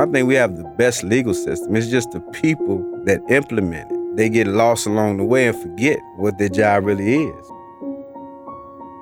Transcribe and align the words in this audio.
I 0.00 0.06
think 0.06 0.26
we 0.26 0.34
have 0.36 0.56
the 0.56 0.64
best 0.78 1.04
legal 1.04 1.34
system. 1.34 1.76
It's 1.76 1.88
just 1.88 2.10
the 2.12 2.20
people 2.32 2.78
that 3.04 3.20
implement 3.28 3.92
it. 3.92 4.16
They 4.16 4.30
get 4.30 4.46
lost 4.46 4.86
along 4.86 5.18
the 5.18 5.24
way 5.24 5.46
and 5.46 5.54
forget 5.54 5.98
what 6.16 6.38
their 6.38 6.48
job 6.48 6.86
really 6.86 7.16
is. 7.16 7.50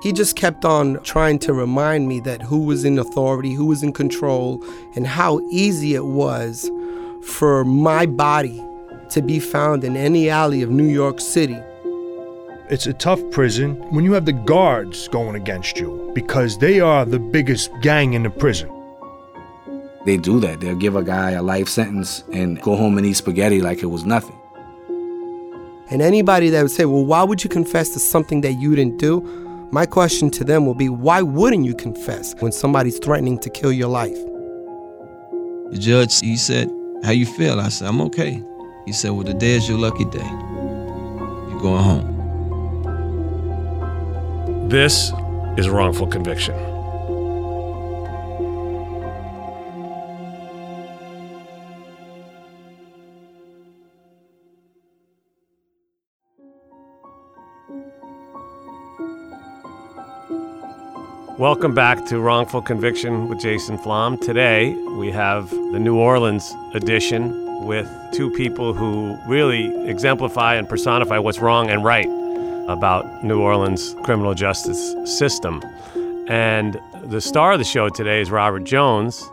He 0.03 0.11
just 0.11 0.35
kept 0.35 0.65
on 0.65 1.01
trying 1.03 1.39
to 1.39 1.53
remind 1.53 2.09
me 2.09 2.19
that 2.21 2.41
who 2.41 2.59
was 2.59 2.83
in 2.83 2.99
authority, 2.99 3.53
who 3.53 3.65
was 3.65 3.81
in 3.81 3.93
control, 3.93 4.61
and 4.97 5.07
how 5.07 5.39
easy 5.51 5.95
it 5.95 6.03
was 6.03 6.69
for 7.23 7.63
my 7.63 8.05
body 8.05 8.61
to 9.11 9.21
be 9.21 9.39
found 9.39 9.85
in 9.85 9.95
any 9.95 10.29
alley 10.29 10.61
of 10.61 10.69
New 10.69 10.89
York 10.89 11.21
City. 11.21 11.57
It's 12.69 12.87
a 12.87 12.93
tough 12.93 13.21
prison 13.31 13.75
when 13.93 14.03
you 14.03 14.11
have 14.11 14.25
the 14.25 14.33
guards 14.33 15.07
going 15.07 15.37
against 15.37 15.79
you 15.79 16.11
because 16.13 16.57
they 16.57 16.81
are 16.81 17.05
the 17.05 17.19
biggest 17.19 17.71
gang 17.79 18.15
in 18.15 18.23
the 18.23 18.29
prison. 18.29 18.69
They 20.09 20.17
do 20.17 20.39
that. 20.39 20.59
They'll 20.59 20.73
give 20.73 20.95
a 20.95 21.03
guy 21.03 21.33
a 21.33 21.43
life 21.43 21.69
sentence 21.69 22.23
and 22.33 22.59
go 22.63 22.75
home 22.75 22.97
and 22.97 23.05
eat 23.05 23.13
spaghetti 23.13 23.61
like 23.61 23.83
it 23.83 23.85
was 23.85 24.05
nothing. 24.05 24.35
And 25.91 26.01
anybody 26.01 26.49
that 26.49 26.63
would 26.63 26.71
say, 26.71 26.85
well, 26.85 27.05
why 27.05 27.21
would 27.21 27.43
you 27.43 27.49
confess 27.51 27.89
to 27.89 27.99
something 27.99 28.41
that 28.41 28.53
you 28.53 28.75
didn't 28.75 28.97
do? 28.97 29.21
My 29.71 29.85
question 29.85 30.31
to 30.31 30.43
them 30.43 30.65
will 30.65 30.73
be, 30.73 30.89
why 30.89 31.21
wouldn't 31.21 31.63
you 31.63 31.75
confess 31.75 32.33
when 32.39 32.51
somebody's 32.51 32.97
threatening 32.97 33.37
to 33.37 33.51
kill 33.51 33.71
your 33.71 33.87
life? 33.87 34.17
The 35.69 35.77
judge, 35.77 36.19
he 36.21 36.37
said, 36.37 36.71
how 37.03 37.11
you 37.11 37.27
feel? 37.27 37.59
I 37.59 37.69
said, 37.69 37.87
I'm 37.87 38.01
okay. 38.01 38.43
He 38.87 38.93
said, 38.93 39.11
well, 39.11 39.25
today 39.25 39.51
is 39.51 39.69
your 39.69 39.77
lucky 39.77 40.05
day. 40.05 40.27
You're 41.49 41.59
going 41.61 41.83
home. 41.83 42.15
This 44.69 45.11
is 45.55 45.69
wrongful 45.69 46.07
conviction. 46.07 46.55
Welcome 61.39 61.73
back 61.73 62.05
to 62.07 62.19
Wrongful 62.19 62.63
Conviction 62.63 63.29
with 63.29 63.39
Jason 63.39 63.77
Flom. 63.77 64.17
Today 64.17 64.73
we 64.73 65.09
have 65.11 65.49
the 65.49 65.79
New 65.79 65.95
Orleans 65.95 66.53
edition 66.73 67.65
with 67.65 67.89
two 68.11 68.29
people 68.31 68.73
who 68.73 69.17
really 69.25 69.73
exemplify 69.87 70.55
and 70.55 70.67
personify 70.67 71.17
what's 71.17 71.39
wrong 71.39 71.69
and 71.69 71.81
right 71.81 72.09
about 72.67 73.23
New 73.23 73.39
Orleans 73.39 73.95
criminal 74.03 74.33
justice 74.33 74.93
system. 75.05 75.63
And 76.27 76.77
the 77.05 77.21
star 77.21 77.53
of 77.53 77.59
the 77.59 77.63
show 77.63 77.87
today 77.87 78.19
is 78.19 78.29
Robert 78.29 78.65
Jones. 78.65 79.23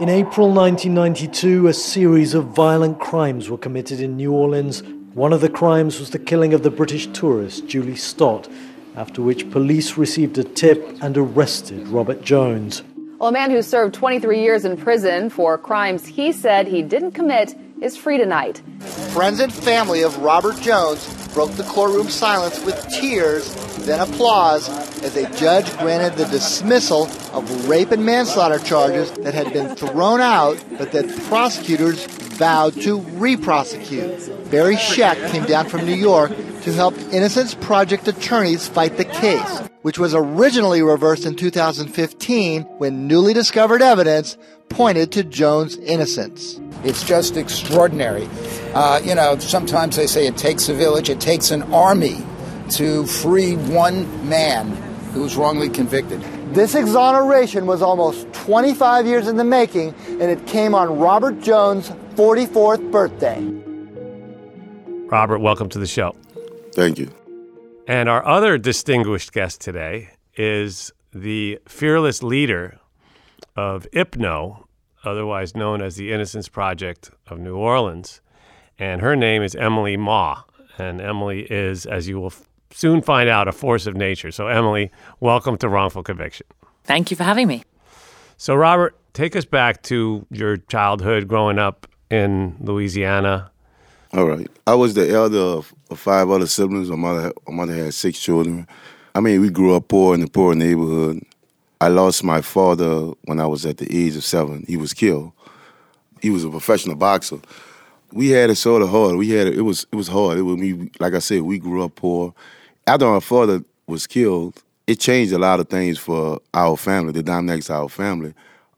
In 0.00 0.10
April 0.10 0.52
1992, 0.52 1.66
a 1.66 1.72
series 1.72 2.34
of 2.34 2.48
violent 2.48 3.00
crimes 3.00 3.48
were 3.48 3.56
committed 3.56 4.00
in 4.02 4.18
New 4.18 4.32
Orleans. 4.32 4.82
One 5.14 5.32
of 5.32 5.40
the 5.40 5.48
crimes 5.48 5.98
was 5.98 6.10
the 6.10 6.18
killing 6.18 6.52
of 6.52 6.62
the 6.62 6.70
British 6.70 7.06
tourist 7.06 7.66
Julie 7.66 7.96
Stott 7.96 8.50
after 8.98 9.22
which 9.22 9.48
police 9.52 9.96
received 9.96 10.36
a 10.38 10.44
tip 10.44 10.98
and 11.00 11.16
arrested 11.16 11.86
Robert 11.86 12.20
Jones. 12.20 12.82
Well, 13.20 13.28
a 13.28 13.32
man 13.32 13.52
who 13.52 13.62
served 13.62 13.94
23 13.94 14.40
years 14.40 14.64
in 14.64 14.76
prison 14.76 15.30
for 15.30 15.56
crimes 15.56 16.04
he 16.04 16.32
said 16.32 16.66
he 16.66 16.82
didn't 16.82 17.12
commit 17.12 17.54
is 17.80 17.96
free 17.96 18.18
tonight. 18.18 18.60
Friends 19.12 19.38
and 19.38 19.52
family 19.52 20.02
of 20.02 20.18
Robert 20.18 20.60
Jones 20.60 21.06
broke 21.32 21.52
the 21.52 21.62
courtroom 21.62 22.08
silence 22.08 22.64
with 22.64 22.76
tears, 22.88 23.54
then 23.86 24.00
applause, 24.00 24.68
as 25.04 25.16
a 25.16 25.30
judge 25.36 25.70
granted 25.78 26.18
the 26.18 26.28
dismissal 26.30 27.04
of 27.32 27.68
rape 27.68 27.92
and 27.92 28.04
manslaughter 28.04 28.58
charges 28.58 29.12
that 29.12 29.32
had 29.32 29.52
been 29.52 29.76
thrown 29.76 30.20
out, 30.20 30.62
but 30.76 30.90
that 30.90 31.08
prosecutors 31.28 32.04
vowed 32.38 32.74
to 32.82 32.98
re-prosecute. 32.98 34.50
Barry 34.50 34.76
Scheck 34.76 35.30
came 35.30 35.44
down 35.44 35.68
from 35.68 35.84
New 35.84 35.94
York 35.94 36.32
to 36.68 36.74
help 36.74 36.98
Innocence 37.14 37.54
Project 37.54 38.06
attorneys 38.08 38.68
fight 38.68 38.98
the 38.98 39.04
case, 39.06 39.62
which 39.80 39.98
was 39.98 40.14
originally 40.14 40.82
reversed 40.82 41.24
in 41.24 41.34
2015 41.34 42.62
when 42.76 43.06
newly 43.06 43.32
discovered 43.32 43.80
evidence 43.80 44.36
pointed 44.68 45.10
to 45.12 45.24
Jones' 45.24 45.78
innocence. 45.78 46.60
It's 46.84 47.02
just 47.04 47.38
extraordinary. 47.38 48.28
Uh, 48.74 49.00
you 49.02 49.14
know, 49.14 49.38
sometimes 49.38 49.96
they 49.96 50.06
say 50.06 50.26
it 50.26 50.36
takes 50.36 50.68
a 50.68 50.74
village, 50.74 51.08
it 51.08 51.22
takes 51.22 51.50
an 51.50 51.62
army 51.72 52.22
to 52.72 53.06
free 53.06 53.56
one 53.56 54.28
man 54.28 54.70
who's 55.14 55.36
wrongly 55.36 55.70
convicted. 55.70 56.20
This 56.52 56.74
exoneration 56.74 57.64
was 57.64 57.80
almost 57.80 58.30
25 58.34 59.06
years 59.06 59.26
in 59.26 59.38
the 59.38 59.44
making, 59.44 59.94
and 60.06 60.24
it 60.24 60.46
came 60.46 60.74
on 60.74 60.98
Robert 60.98 61.40
Jones' 61.40 61.88
44th 62.14 62.90
birthday. 62.90 63.42
Robert, 65.10 65.38
welcome 65.38 65.70
to 65.70 65.78
the 65.78 65.86
show. 65.86 66.14
Thank 66.78 67.00
you. 67.00 67.10
And 67.88 68.08
our 68.08 68.24
other 68.24 68.56
distinguished 68.56 69.32
guest 69.32 69.60
today 69.60 70.10
is 70.36 70.92
the 71.12 71.58
fearless 71.66 72.22
leader 72.22 72.78
of 73.56 73.88
IPNO, 73.92 74.64
otherwise 75.02 75.56
known 75.56 75.82
as 75.82 75.96
the 75.96 76.12
Innocence 76.12 76.48
Project 76.48 77.10
of 77.26 77.40
New 77.40 77.56
Orleans. 77.56 78.20
And 78.78 79.00
her 79.00 79.16
name 79.16 79.42
is 79.42 79.56
Emily 79.56 79.96
Maw. 79.96 80.44
And 80.78 81.00
Emily 81.00 81.48
is, 81.50 81.84
as 81.84 82.06
you 82.06 82.20
will 82.20 82.26
f- 82.26 82.48
soon 82.70 83.02
find 83.02 83.28
out, 83.28 83.48
a 83.48 83.52
force 83.52 83.88
of 83.88 83.96
nature. 83.96 84.30
So, 84.30 84.46
Emily, 84.46 84.92
welcome 85.18 85.58
to 85.58 85.68
Wrongful 85.68 86.04
Conviction. 86.04 86.46
Thank 86.84 87.10
you 87.10 87.16
for 87.16 87.24
having 87.24 87.48
me. 87.48 87.64
So, 88.36 88.54
Robert, 88.54 88.96
take 89.14 89.34
us 89.34 89.44
back 89.44 89.82
to 89.84 90.24
your 90.30 90.58
childhood 90.58 91.26
growing 91.26 91.58
up 91.58 91.88
in 92.08 92.56
Louisiana. 92.60 93.50
All 94.14 94.26
right. 94.26 94.48
I 94.66 94.74
was 94.74 94.94
the 94.94 95.10
elder 95.10 95.38
of, 95.38 95.74
five 95.94 96.30
other 96.30 96.46
siblings. 96.46 96.88
My 96.88 96.96
mother, 96.96 97.32
my 97.46 97.54
mother 97.54 97.74
had 97.74 97.92
six 97.92 98.18
children. 98.18 98.66
I 99.14 99.20
mean, 99.20 99.40
we 99.40 99.50
grew 99.50 99.74
up 99.74 99.88
poor 99.88 100.14
in 100.14 100.22
a 100.22 100.26
poor 100.26 100.54
neighborhood. 100.54 101.22
I 101.80 101.88
lost 101.88 102.24
my 102.24 102.40
father 102.40 103.12
when 103.24 103.38
I 103.38 103.46
was 103.46 103.66
at 103.66 103.76
the 103.76 103.86
age 103.94 104.16
of 104.16 104.24
seven. 104.24 104.64
He 104.66 104.76
was 104.76 104.94
killed. 104.94 105.32
He 106.22 106.30
was 106.30 106.44
a 106.44 106.50
professional 106.50 106.96
boxer. 106.96 107.38
We 108.12 108.30
had 108.30 108.50
it 108.50 108.56
sort 108.56 108.82
of 108.82 108.88
hard. 108.88 109.16
We 109.16 109.30
had 109.30 109.46
it. 109.46 109.58
It 109.58 109.62
was 109.62 109.86
it 109.92 109.96
was 109.96 110.08
hard. 110.08 110.38
It 110.38 110.42
was 110.42 110.56
me. 110.56 110.90
Like 110.98 111.14
I 111.14 111.18
said, 111.18 111.42
we 111.42 111.58
grew 111.58 111.84
up 111.84 111.94
poor. 111.94 112.34
After 112.86 113.06
my 113.06 113.20
father 113.20 113.62
was 113.86 114.06
killed, 114.06 114.62
it 114.86 115.00
changed 115.00 115.32
a 115.32 115.38
lot 115.38 115.60
of 115.60 115.68
things 115.68 115.98
for 115.98 116.40
our 116.54 116.76
family. 116.76 117.12
The 117.12 117.32
of 117.32 117.70
our 117.70 117.88
family. 117.88 118.32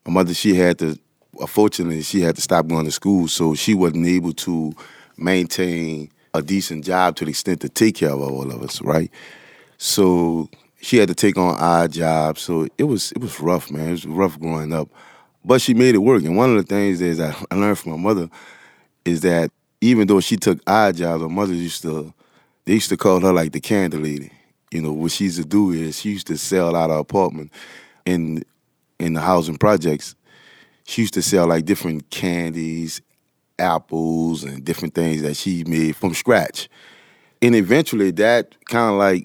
My 0.05 0.13
mother, 0.13 0.35
she 0.35 0.55
had 0.55 0.79
to. 0.81 0.99
Unfortunately, 1.39 2.03
she 2.03 2.21
had 2.21 2.35
to 2.37 2.43
stop 2.43 2.67
going 2.67 2.85
to 2.85 2.91
school, 2.91 3.29
so 3.29 3.55
she 3.55 3.75
wasn't 3.75 4.07
able 4.07 4.33
to 4.33 4.75
maintain 5.21 6.11
a 6.35 6.43
decent 6.43 6.85
job 6.85 7.17
to 7.17 7.25
the 7.25 7.31
extent 7.31 7.61
to 7.61 7.69
take 7.69 7.97
care 7.97 8.11
of 8.11 8.21
all 8.21 8.51
of 8.51 8.63
us, 8.63 8.81
right? 8.83 9.11
So 9.79 10.49
she 10.81 10.97
had 10.97 11.09
to 11.09 11.15
take 11.15 11.37
on 11.37 11.57
odd 11.59 11.93
jobs. 11.93 12.43
So 12.43 12.67
it 12.79 12.85
was 12.85 13.13
it 13.13 13.19
was 13.21 13.41
rough, 13.41 13.71
man. 13.71 13.89
It 13.89 13.93
was 13.93 14.07
rough 14.07 14.39
growing 14.39 14.73
up. 14.73 14.89
But 15.45 15.61
she 15.61 15.75
made 15.75 15.95
it 15.95 15.99
work. 15.99 16.23
And 16.23 16.37
one 16.37 16.51
of 16.51 16.57
the 16.57 16.63
things 16.63 17.01
is 17.01 17.21
I 17.21 17.35
learned 17.55 17.79
from 17.79 17.93
my 17.93 17.99
mother 17.99 18.29
is 19.05 19.23
that 19.23 19.51
even 19.81 20.07
though 20.07 20.21
she 20.21 20.37
took 20.37 20.61
odd 20.67 20.97
jobs, 20.97 21.23
her 21.23 21.29
mother 21.29 21.55
used 21.55 21.83
to 21.83 22.13
they 22.65 22.75
used 22.75 22.91
to 22.91 22.97
call 22.97 23.21
her 23.21 23.33
like 23.33 23.53
the 23.53 23.61
candy 23.61 23.97
lady. 23.97 24.33
You 24.71 24.83
know, 24.83 24.93
what 24.93 25.11
she 25.11 25.25
used 25.25 25.39
to 25.39 25.45
do 25.45 25.73
is 25.73 25.99
she 25.99 26.11
used 26.11 26.29
to 26.29 26.39
sell 26.39 26.77
out 26.77 26.91
her 26.91 26.99
apartment 26.99 27.53
in 28.07 28.45
in 28.99 29.15
the 29.15 29.21
housing 29.21 29.57
projects. 29.57 30.15
She 30.85 31.03
used 31.03 31.15
to 31.15 31.23
sell 31.23 31.47
like 31.47 31.65
different 31.65 32.11
candies, 32.11 33.01
apples, 33.61 34.43
and 34.43 34.65
different 34.65 34.95
things 34.95 35.23
that 35.23 35.37
she 35.37 35.65
made 35.65 35.97
from 35.97 36.15
scratch. 36.15 36.69
And 37.43 37.55
eventually 37.55 38.11
that 38.13 38.55
kind 38.67 38.91
of 38.91 38.99
like 38.99 39.25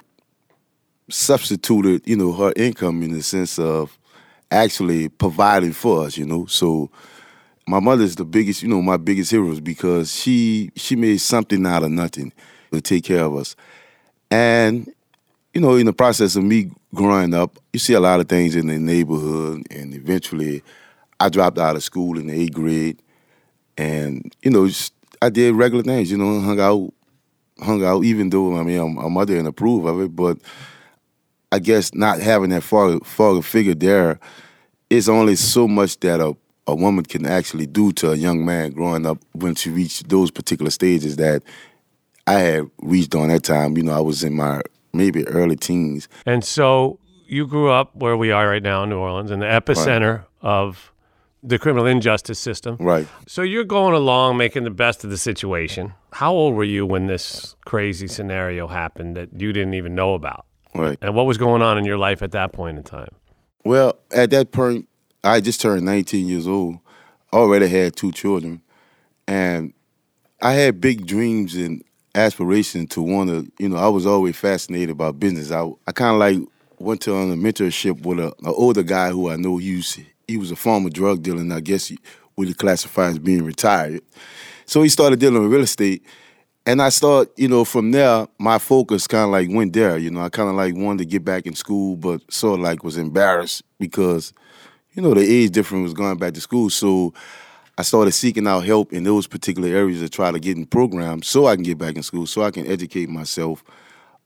substituted, 1.10 2.08
you 2.08 2.16
know, 2.16 2.32
her 2.34 2.54
income 2.56 3.04
in 3.04 3.12
the 3.12 3.24
sense 3.24 3.60
of 3.60 3.98
actually 4.52 5.10
providing 5.10 5.74
for 5.74 6.06
us, 6.06 6.18
you 6.18 6.26
know. 6.26 6.46
So 6.46 6.90
my 7.68 7.80
mother's 7.80 8.16
the 8.16 8.26
biggest, 8.26 8.62
you 8.62 8.70
know, 8.70 8.82
my 8.82 8.98
biggest 8.98 9.32
heroes 9.32 9.60
because 9.60 10.14
she 10.14 10.72
she 10.76 10.96
made 10.96 11.18
something 11.18 11.66
out 11.66 11.84
of 11.84 11.92
nothing 11.92 12.32
to 12.72 12.82
take 12.82 13.06
care 13.06 13.24
of 13.24 13.36
us. 13.36 13.56
And 14.32 14.92
you 15.54 15.62
know, 15.62 15.76
in 15.76 15.86
the 15.86 15.94
process 15.94 16.36
of 16.36 16.44
me 16.44 16.70
growing 16.94 17.34
up, 17.34 17.58
you 17.72 17.80
see 17.80 17.94
a 17.94 18.00
lot 18.00 18.20
of 18.20 18.28
things 18.28 18.56
in 18.56 18.68
the 18.68 18.78
neighborhood, 18.78 19.66
and 19.72 19.94
eventually, 19.94 20.62
I 21.20 21.30
dropped 21.30 21.58
out 21.58 21.78
of 21.78 21.84
school 21.84 22.20
in 22.20 22.28
the 22.28 22.34
eighth 22.34 22.54
grade, 22.54 23.02
and 23.78 24.36
you 24.42 24.52
know, 24.52 24.68
just, 24.68 24.94
I 25.22 25.30
did 25.30 25.56
regular 25.56 25.84
things. 25.84 26.12
You 26.12 26.18
know, 26.18 26.40
hung 26.42 26.60
out, 26.60 26.94
hung 27.64 27.84
out. 27.84 28.04
Even 28.04 28.30
though 28.30 28.58
I 28.58 28.64
mean, 28.64 28.96
my 28.96 29.10
mother 29.10 29.34
didn't 29.34 29.48
approve 29.48 29.86
of 29.86 30.02
it, 30.02 30.16
but 30.16 30.38
I 31.52 31.60
guess 31.60 31.94
not 31.94 32.20
having 32.20 32.50
that 32.50 32.64
father, 32.64 33.00
father 33.04 33.42
figure 33.42 33.76
there 33.76 34.20
is 34.90 35.10
only 35.10 35.36
so 35.36 35.68
much 35.68 36.00
that 36.02 36.20
a, 36.20 36.36
a 36.68 36.76
woman 36.76 37.06
can 37.06 37.26
actually 37.26 37.66
do 37.66 37.92
to 37.94 38.12
a 38.12 38.16
young 38.16 38.46
man 38.46 38.72
growing 38.72 39.06
up 39.06 39.20
when 39.34 39.56
she 39.56 39.70
reached 39.70 40.10
those 40.10 40.32
particular 40.32 40.72
stages 40.72 41.16
that 41.18 41.44
I 42.28 42.40
had 42.40 42.70
reached 42.82 43.16
on 43.16 43.30
that 43.30 43.44
time. 43.44 43.78
You 43.78 43.84
know, 43.84 43.94
I 43.94 44.02
was 44.02 44.24
in 44.24 44.36
my 44.36 44.62
maybe 44.94 45.28
early 45.28 45.56
teens. 45.56 46.08
And 46.26 46.44
so 46.44 47.00
you 47.28 47.48
grew 47.48 47.70
up 47.70 47.96
where 47.96 48.18
we 48.18 48.32
are 48.32 48.48
right 48.48 48.64
now 48.64 48.84
in 48.84 48.90
New 48.90 48.98
Orleans, 48.98 49.32
in 49.32 49.40
the 49.40 49.46
epicenter 49.46 50.18
right. 50.18 50.26
of 50.42 50.92
the 51.46 51.60
criminal 51.60 51.86
injustice 51.86 52.40
system. 52.40 52.78
Right. 52.80 53.08
So 53.28 53.44
you're 53.44 53.64
going 53.64 53.94
along 53.94 54.38
making 54.38 54.64
the 54.64 54.72
best 54.72 55.04
of 55.04 55.10
the 55.10 55.18
situation. 55.18 55.94
How 56.12 56.34
old 56.34 56.56
were 56.56 56.64
you 56.64 56.86
when 56.86 57.06
this 57.06 57.56
crazy 57.66 58.08
scenario 58.08 58.68
happened 58.68 59.16
that 59.16 59.30
you 59.40 59.54
didn't 59.54 59.76
even 59.76 59.94
know 59.94 60.16
about? 60.16 60.46
Right. 60.74 60.98
And 61.02 61.16
what 61.16 61.26
was 61.26 61.38
going 61.38 61.62
on 61.62 61.78
in 61.78 61.86
your 61.86 61.98
life 61.98 62.22
at 62.22 62.32
that 62.32 62.52
point 62.52 62.78
in 62.78 62.84
time? 62.84 63.14
Well, 63.64 63.98
at 64.12 64.32
that 64.32 64.52
point, 64.52 64.90
I 65.24 65.40
just 65.40 65.62
turned 65.62 65.86
19 65.86 66.28
years 66.28 66.48
old. 66.48 66.80
Already 67.32 67.68
had 67.68 67.96
two 67.96 68.12
children, 68.12 68.62
and 69.28 69.74
I 70.42 70.54
had 70.54 70.80
big 70.80 71.06
dreams 71.06 71.56
and 71.56 71.84
aspirations 72.14 72.90
to 72.92 73.02
want 73.02 73.30
to. 73.30 73.52
You 73.60 73.70
know, 73.70 73.78
I 73.78 73.90
was 73.90 74.06
always 74.06 74.38
fascinated 74.38 74.92
about 74.92 75.20
business. 75.20 75.52
I 75.52 75.70
I 75.86 75.92
kind 75.92 76.14
of 76.14 76.20
like 76.20 76.48
went 76.80 77.02
to 77.02 77.16
on 77.16 77.32
a 77.32 77.36
mentorship 77.36 78.06
with 78.06 78.20
a, 78.20 78.28
an 78.28 78.54
older 78.56 78.84
guy 78.84 79.10
who 79.10 79.30
I 79.30 79.36
know 79.36 79.58
used 79.58 80.00
he 80.28 80.38
was 80.38 80.52
a 80.52 80.56
former 80.56 80.90
drug 80.90 81.22
dealer, 81.22 81.42
and 81.42 81.54
I 81.54 81.60
guess 81.60 81.88
he 81.88 81.98
would 82.36 82.58
classify 82.58 83.08
as 83.08 83.20
being 83.20 83.44
retired. 83.44 84.02
So 84.66 84.82
he 84.82 84.90
started 84.90 85.20
dealing 85.20 85.42
with 85.42 85.52
real 85.52 85.62
estate. 85.62 86.04
And 86.68 86.82
I 86.82 86.90
start, 86.90 87.30
you 87.38 87.48
know, 87.48 87.64
from 87.64 87.92
there, 87.92 88.28
my 88.40 88.58
focus 88.58 89.06
kind 89.06 89.26
of 89.26 89.30
like 89.30 89.50
went 89.52 89.74
there. 89.74 90.00
You 90.00 90.10
know, 90.10 90.22
I 90.22 90.30
kind 90.30 90.50
of 90.50 90.56
like 90.56 90.76
wanted 90.76 91.00
to 91.00 91.06
get 91.06 91.24
back 91.24 91.46
in 91.46 91.54
school, 91.54 91.96
but 91.96 92.22
sort 92.34 92.60
of 92.60 92.64
like 92.64 92.84
was 92.84 92.98
embarrassed 92.98 93.62
because, 93.80 94.34
you 94.94 95.04
know, 95.04 95.14
the 95.14 95.22
age 95.22 95.52
difference 95.52 95.84
was 95.84 95.94
going 95.94 96.18
back 96.18 96.34
to 96.34 96.42
school. 96.42 96.72
So 96.72 97.14
I 97.78 97.84
started 97.84 98.14
seeking 98.14 98.48
out 98.48 98.62
help 98.62 98.94
in 98.94 99.04
those 99.04 99.28
particular 99.28 99.70
areas 99.70 100.00
to 100.00 100.10
try 100.10 100.32
to 100.32 100.40
get 100.40 100.58
in 100.58 100.66
programs 100.66 101.28
so 101.28 101.46
I 101.46 101.56
can 101.56 101.64
get 101.64 101.78
back 101.78 101.98
in 101.98 102.04
school, 102.04 102.26
so 102.26 102.42
I 102.42 102.50
can 102.50 102.66
educate 102.66 103.10
myself. 103.10 103.64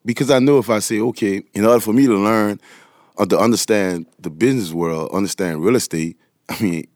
Because 0.05 0.31
I 0.31 0.39
know 0.39 0.59
if 0.59 0.69
I 0.69 0.79
say, 0.79 1.01
okay, 1.01 1.43
in 1.53 1.65
order 1.65 1.81
for 1.81 1.91
me 1.91 2.05
to 2.05 2.15
learn 2.15 2.61
Uh, 3.19 3.25
to 3.25 3.37
understand 3.37 4.05
the 4.17 4.29
business 4.29 4.71
world, 4.71 5.11
understand 5.11 5.61
real 5.61 5.75
estate, 5.75 6.17
I 6.49 6.63
mean, 6.63 6.87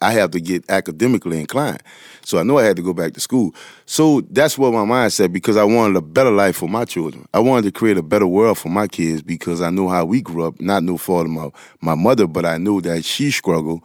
I 0.00 0.12
have 0.12 0.30
to 0.32 0.40
get 0.40 0.68
academically 0.70 1.38
inclined. 1.38 1.82
So 2.24 2.38
I 2.38 2.42
know 2.42 2.58
I 2.58 2.64
had 2.64 2.76
to 2.76 2.82
go 2.82 2.92
back 2.92 3.12
to 3.14 3.20
school. 3.20 3.54
So 3.86 4.22
that's 4.30 4.58
what 4.58 4.72
my 4.72 4.84
mind 4.84 5.12
said 5.12 5.32
because 5.32 5.56
I 5.56 5.64
wanted 5.64 5.96
a 5.96 6.02
better 6.02 6.30
life 6.30 6.56
for 6.56 6.68
my 6.68 6.84
children. 6.84 7.26
I 7.32 7.40
wanted 7.40 7.64
to 7.66 7.72
create 7.72 7.96
a 7.96 8.02
better 8.02 8.26
world 8.26 8.58
for 8.58 8.68
my 8.68 8.88
kids 8.88 9.22
because 9.22 9.62
I 9.62 9.70
know 9.70 9.88
how 9.88 10.04
we 10.04 10.20
grew 10.20 10.46
up, 10.46 10.60
not 10.60 10.82
no 10.82 10.96
fault 10.96 11.26
of 11.26 11.32
my, 11.32 11.50
my 11.80 11.94
mother, 11.94 12.26
but 12.26 12.44
I 12.44 12.58
knew 12.58 12.80
that 12.82 13.04
she 13.04 13.30
struggled. 13.30 13.82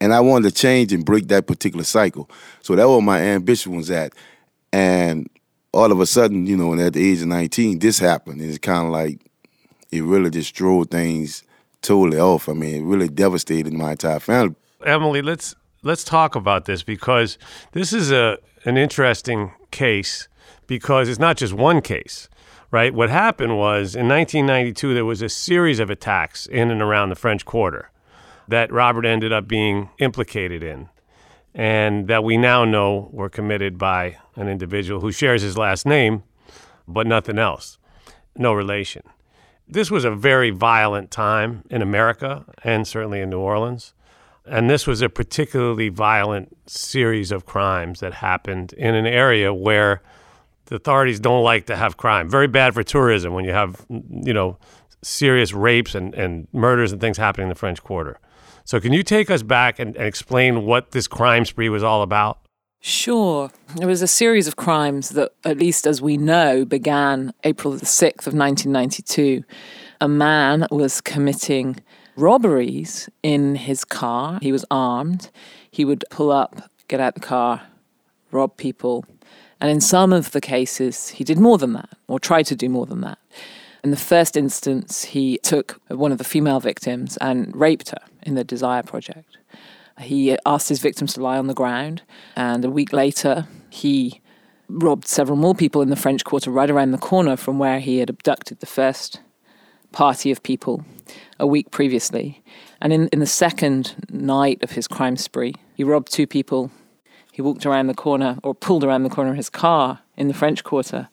And 0.00 0.14
I 0.14 0.20
wanted 0.20 0.50
to 0.50 0.54
change 0.54 0.92
and 0.92 1.04
break 1.04 1.28
that 1.28 1.46
particular 1.46 1.84
cycle. 1.84 2.30
So 2.62 2.76
that 2.76 2.88
was 2.88 3.02
my 3.02 3.20
ambition 3.20 3.76
was 3.76 3.90
at. 3.90 4.12
And 4.72 5.28
all 5.72 5.90
of 5.90 6.00
a 6.00 6.06
sudden, 6.06 6.46
you 6.46 6.56
know, 6.56 6.74
at 6.74 6.92
the 6.92 7.10
age 7.10 7.20
of 7.20 7.26
19, 7.28 7.78
this 7.80 7.98
happened. 7.98 8.40
And 8.40 8.48
It's 8.48 8.58
kind 8.58 8.86
of 8.86 8.92
like 8.92 9.27
it 9.90 10.02
really 10.02 10.30
just 10.30 10.54
drove 10.54 10.88
things 10.88 11.42
totally 11.82 12.18
off. 12.18 12.48
I 12.48 12.52
mean, 12.52 12.74
it 12.82 12.84
really 12.84 13.08
devastated 13.08 13.72
my 13.72 13.92
entire 13.92 14.20
family. 14.20 14.56
Emily, 14.84 15.22
let's 15.22 15.54
let's 15.82 16.04
talk 16.04 16.34
about 16.34 16.64
this 16.64 16.82
because 16.82 17.38
this 17.72 17.92
is 17.92 18.10
a 18.10 18.38
an 18.64 18.76
interesting 18.76 19.52
case 19.70 20.28
because 20.66 21.08
it's 21.08 21.18
not 21.18 21.36
just 21.36 21.52
one 21.52 21.80
case, 21.80 22.28
right? 22.70 22.92
What 22.92 23.10
happened 23.10 23.56
was 23.56 23.94
in 23.94 24.08
1992 24.08 24.94
there 24.94 25.04
was 25.04 25.22
a 25.22 25.28
series 25.28 25.80
of 25.80 25.90
attacks 25.90 26.46
in 26.46 26.70
and 26.70 26.82
around 26.82 27.08
the 27.08 27.14
French 27.14 27.44
Quarter 27.44 27.90
that 28.46 28.72
Robert 28.72 29.04
ended 29.04 29.32
up 29.32 29.46
being 29.48 29.90
implicated 29.98 30.62
in 30.62 30.88
and 31.54 32.08
that 32.08 32.24
we 32.24 32.36
now 32.36 32.64
know 32.64 33.08
were 33.12 33.28
committed 33.28 33.78
by 33.78 34.16
an 34.36 34.48
individual 34.48 35.00
who 35.00 35.12
shares 35.12 35.42
his 35.42 35.56
last 35.56 35.86
name 35.86 36.22
but 36.86 37.06
nothing 37.06 37.38
else. 37.38 37.78
No 38.36 38.52
relation. 38.52 39.02
This 39.70 39.90
was 39.90 40.04
a 40.04 40.10
very 40.10 40.50
violent 40.50 41.10
time 41.10 41.62
in 41.68 41.82
America 41.82 42.46
and 42.64 42.86
certainly 42.86 43.20
in 43.20 43.28
New 43.28 43.40
Orleans. 43.40 43.92
And 44.46 44.70
this 44.70 44.86
was 44.86 45.02
a 45.02 45.10
particularly 45.10 45.90
violent 45.90 46.56
series 46.66 47.30
of 47.30 47.44
crimes 47.44 48.00
that 48.00 48.14
happened 48.14 48.72
in 48.72 48.94
an 48.94 49.06
area 49.06 49.52
where 49.52 50.02
the 50.66 50.76
authorities 50.76 51.20
don't 51.20 51.44
like 51.44 51.66
to 51.66 51.76
have 51.76 51.98
crime. 51.98 52.30
Very 52.30 52.46
bad 52.46 52.72
for 52.72 52.82
tourism 52.82 53.34
when 53.34 53.44
you 53.44 53.52
have, 53.52 53.84
you 53.90 54.32
know, 54.32 54.56
serious 55.02 55.52
rapes 55.52 55.94
and, 55.94 56.14
and 56.14 56.48
murders 56.52 56.90
and 56.90 57.00
things 57.00 57.18
happening 57.18 57.44
in 57.44 57.48
the 57.50 57.54
French 57.54 57.82
Quarter. 57.82 58.18
So, 58.64 58.80
can 58.80 58.92
you 58.92 59.02
take 59.02 59.30
us 59.30 59.42
back 59.42 59.78
and, 59.78 59.96
and 59.96 60.06
explain 60.06 60.64
what 60.64 60.90
this 60.90 61.06
crime 61.06 61.44
spree 61.44 61.68
was 61.68 61.82
all 61.82 62.02
about? 62.02 62.40
Sure. 62.80 63.50
It 63.80 63.86
was 63.86 64.02
a 64.02 64.06
series 64.06 64.46
of 64.46 64.56
crimes 64.56 65.10
that, 65.10 65.32
at 65.44 65.58
least 65.58 65.86
as 65.86 66.00
we 66.00 66.16
know, 66.16 66.64
began 66.64 67.34
April 67.42 67.74
the 67.74 67.84
6th 67.84 68.26
of 68.26 68.34
1992. 68.34 69.42
A 70.00 70.08
man 70.08 70.66
was 70.70 71.00
committing 71.00 71.80
robberies 72.16 73.08
in 73.22 73.56
his 73.56 73.84
car. 73.84 74.38
He 74.40 74.52
was 74.52 74.64
armed. 74.70 75.30
He 75.70 75.84
would 75.84 76.04
pull 76.10 76.30
up, 76.30 76.70
get 76.86 77.00
out 77.00 77.16
of 77.16 77.22
the 77.22 77.26
car, 77.26 77.62
rob 78.30 78.56
people. 78.56 79.04
And 79.60 79.70
in 79.70 79.80
some 79.80 80.12
of 80.12 80.30
the 80.30 80.40
cases, 80.40 81.08
he 81.08 81.24
did 81.24 81.38
more 81.38 81.58
than 81.58 81.72
that, 81.72 81.90
or 82.06 82.20
tried 82.20 82.44
to 82.44 82.54
do 82.54 82.68
more 82.68 82.86
than 82.86 83.00
that. 83.00 83.18
In 83.82 83.90
the 83.90 83.96
first 83.96 84.36
instance, 84.36 85.04
he 85.04 85.38
took 85.42 85.80
one 85.88 86.12
of 86.12 86.18
the 86.18 86.24
female 86.24 86.60
victims 86.60 87.16
and 87.18 87.54
raped 87.56 87.90
her 87.90 88.00
in 88.22 88.34
the 88.34 88.44
Desire 88.44 88.84
Project. 88.84 89.36
He 90.00 90.36
asked 90.46 90.68
his 90.68 90.80
victims 90.80 91.14
to 91.14 91.22
lie 91.22 91.38
on 91.38 91.46
the 91.46 91.54
ground, 91.54 92.02
and 92.36 92.64
a 92.64 92.70
week 92.70 92.92
later, 92.92 93.46
he 93.70 94.20
robbed 94.68 95.08
several 95.08 95.36
more 95.36 95.54
people 95.54 95.82
in 95.82 95.90
the 95.90 95.96
French 95.96 96.24
Quarter 96.24 96.50
right 96.50 96.70
around 96.70 96.90
the 96.90 96.98
corner 96.98 97.36
from 97.36 97.58
where 97.58 97.80
he 97.80 97.98
had 97.98 98.10
abducted 98.10 98.60
the 98.60 98.66
first 98.66 99.20
party 99.92 100.30
of 100.30 100.42
people 100.42 100.84
a 101.40 101.46
week 101.46 101.70
previously. 101.70 102.42
And 102.80 102.92
in, 102.92 103.08
in 103.08 103.20
the 103.20 103.26
second 103.26 103.94
night 104.10 104.62
of 104.62 104.72
his 104.72 104.86
crime 104.86 105.16
spree, 105.16 105.54
he 105.74 105.84
robbed 105.84 106.12
two 106.12 106.26
people. 106.26 106.70
He 107.32 107.40
walked 107.40 107.64
around 107.64 107.86
the 107.86 107.94
corner 107.94 108.38
or 108.42 108.54
pulled 108.54 108.84
around 108.84 109.04
the 109.04 109.10
corner 109.10 109.30
of 109.30 109.36
his 109.36 109.50
car 109.50 110.00
in 110.16 110.28
the 110.28 110.34
French 110.34 110.64
Quarter 110.64 111.08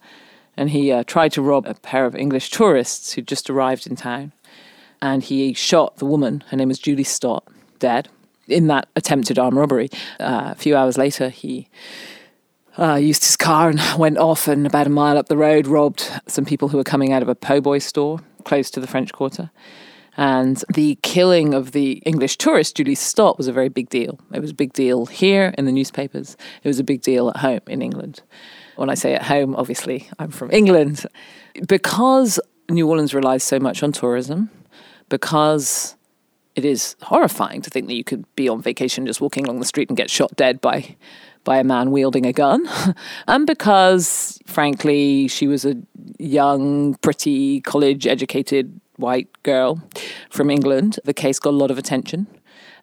and 0.57 0.69
he 0.69 0.91
uh, 0.91 1.03
tried 1.03 1.31
to 1.33 1.41
rob 1.41 1.65
a 1.65 1.73
pair 1.73 2.05
of 2.05 2.15
English 2.15 2.49
tourists 2.49 3.13
who'd 3.13 3.27
just 3.27 3.49
arrived 3.49 3.87
in 3.87 3.95
town. 3.95 4.31
And 5.01 5.23
he 5.23 5.53
shot 5.53 5.97
the 5.97 6.05
woman, 6.05 6.43
her 6.49 6.57
name 6.57 6.69
was 6.69 6.79
Julie 6.79 7.03
Stott, 7.03 7.45
dead 7.79 8.09
in 8.47 8.67
that 8.67 8.87
attempted 8.95 9.39
armed 9.39 9.57
robbery. 9.57 9.89
Uh, 10.19 10.49
a 10.51 10.55
few 10.55 10.75
hours 10.75 10.97
later, 10.97 11.29
he 11.29 11.67
uh, 12.77 12.95
used 12.95 13.23
his 13.23 13.37
car 13.37 13.69
and 13.69 13.81
went 13.97 14.17
off 14.17 14.47
and 14.47 14.65
about 14.67 14.87
a 14.87 14.89
mile 14.89 15.17
up 15.17 15.27
the 15.27 15.37
road 15.37 15.67
robbed 15.67 16.09
some 16.27 16.45
people 16.45 16.69
who 16.69 16.77
were 16.77 16.83
coming 16.83 17.11
out 17.11 17.21
of 17.21 17.29
a 17.29 17.35
po' 17.35 17.61
boy 17.61 17.79
store 17.79 18.19
close 18.43 18.69
to 18.71 18.79
the 18.79 18.87
French 18.87 19.11
Quarter. 19.13 19.51
And 20.17 20.63
the 20.73 20.97
killing 21.01 21.53
of 21.53 21.73
the 21.73 22.01
English 22.05 22.37
tourist, 22.37 22.77
Julie 22.77 22.95
Stott, 22.95 23.37
was 23.37 23.47
a 23.47 23.53
very 23.53 23.67
big 23.67 23.89
deal. 23.89 24.17
It 24.33 24.39
was 24.39 24.51
a 24.51 24.55
big 24.55 24.71
deal 24.71 25.07
here 25.07 25.53
in 25.57 25.65
the 25.65 25.73
newspapers. 25.73 26.37
It 26.63 26.67
was 26.69 26.79
a 26.79 26.85
big 26.85 27.01
deal 27.01 27.29
at 27.29 27.37
home 27.37 27.59
in 27.67 27.81
England. 27.81 28.21
When 28.77 28.89
I 28.89 28.93
say 28.93 29.13
at 29.13 29.23
home, 29.23 29.55
obviously, 29.55 30.09
I'm 30.17 30.31
from 30.31 30.51
England. 30.51 31.05
Because 31.67 32.39
New 32.69 32.87
Orleans 32.87 33.13
relies 33.13 33.43
so 33.43 33.59
much 33.59 33.83
on 33.83 33.91
tourism, 33.91 34.49
because 35.09 35.95
it 36.55 36.65
is 36.65 36.95
horrifying 37.03 37.61
to 37.61 37.69
think 37.69 37.87
that 37.87 37.95
you 37.95 38.03
could 38.03 38.25
be 38.35 38.47
on 38.47 38.61
vacation 38.61 39.05
just 39.05 39.21
walking 39.21 39.45
along 39.45 39.59
the 39.59 39.65
street 39.65 39.89
and 39.89 39.97
get 39.97 40.09
shot 40.09 40.35
dead 40.35 40.61
by 40.61 40.95
by 41.43 41.57
a 41.57 41.63
man 41.63 41.91
wielding 41.91 42.25
a 42.25 42.33
gun. 42.33 42.67
and 43.27 43.45
because, 43.45 44.39
frankly, 44.47 45.27
she 45.27 45.47
was 45.47 45.63
a 45.63 45.75
young, 46.17 46.95
pretty, 46.95 47.61
college 47.61 48.07
educated 48.07 48.81
white 48.97 49.29
girl 49.43 49.81
from 50.31 50.49
England, 50.49 50.99
the 51.03 51.13
case 51.13 51.37
got 51.37 51.51
a 51.51 51.57
lot 51.57 51.69
of 51.69 51.77
attention. 51.77 52.25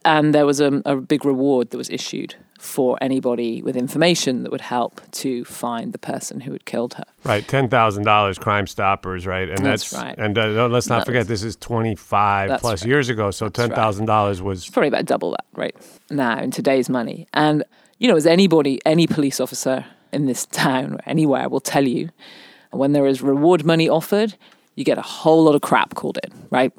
And 0.05 0.33
there 0.33 0.47
was 0.47 0.61
a, 0.61 0.81
a 0.87 0.97
big 0.97 1.25
reward 1.25 1.71
that 1.71 1.77
was 1.77 1.91
issued 1.91 2.37
for 2.63 2.97
anybody 3.01 3.61
with 3.61 3.77
information 3.77 4.45
that 4.45 4.53
would 4.53 4.61
help 4.61 5.01
to 5.11 5.45
find 5.45 5.93
the 5.93 5.99
person 5.99 6.41
who 6.41 6.53
had 6.53 6.65
killed 6.65 6.95
her. 6.95 7.03
Right, 7.25 7.47
ten 7.47 7.69
thousand 7.69 8.05
dollars, 8.05 8.39
Crime 8.39 8.69
Stoppers, 8.69 9.27
right, 9.27 9.49
and 9.49 9.59
that's, 9.59 9.91
that's, 9.91 10.03
right. 10.03 10.17
And 10.17 10.39
uh, 10.39 10.69
let's 10.69 10.89
not 10.89 11.01
That 11.01 11.07
forget, 11.07 11.23
is- 11.23 11.29
this 11.29 11.43
is 11.43 11.57
twenty 11.57 11.97
five 11.97 12.61
plus 12.61 12.83
right. 12.83 12.89
years 12.89 13.09
ago. 13.09 13.33
So 13.33 13.49
ten 13.49 13.71
thousand 13.71 14.07
dollars 14.07 14.41
was 14.41 14.69
probably 14.71 14.89
about 14.89 15.07
double 15.07 15.33
that 15.33 15.45
right 15.57 15.75
now 16.09 16.39
in 16.39 16.53
today's 16.53 16.89
money. 16.89 17.27
And 17.35 17.65
you 17.99 18.07
know, 18.07 18.17
as 18.17 18.27
anybody, 18.27 18.81
any 18.87 19.09
police 19.09 19.41
officer 19.41 19.85
in 20.13 20.27
this 20.27 20.47
town 20.47 20.95
or 20.95 21.01
anywhere 21.05 21.49
will 21.49 21.61
tell 21.61 21.87
you, 21.87 22.11
when 22.71 22.93
there 22.93 23.07
is 23.07 23.23
reward 23.23 23.65
money 23.65 23.89
offered, 23.89 24.37
you 24.77 24.85
get 24.85 24.99
a 24.99 25.03
whole 25.03 25.43
lot 25.43 25.57
of 25.57 25.63
crap 25.63 25.97
called 25.97 26.19
in, 26.23 26.33
right? 26.51 26.73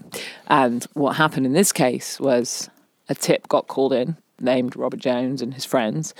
And 0.48 0.86
what 0.94 1.18
happened 1.18 1.46
in 1.46 1.54
this 1.54 1.74
case 1.74 2.22
was 2.22 2.70
a 3.10 3.16
tip 3.16 3.50
got 3.50 3.68
called 3.68 3.92
in 3.92 4.16
named 4.44 4.76
Robert 4.76 5.00
Jones 5.00 5.42
and 5.42 5.54
his 5.54 5.66
friends, 5.66 6.14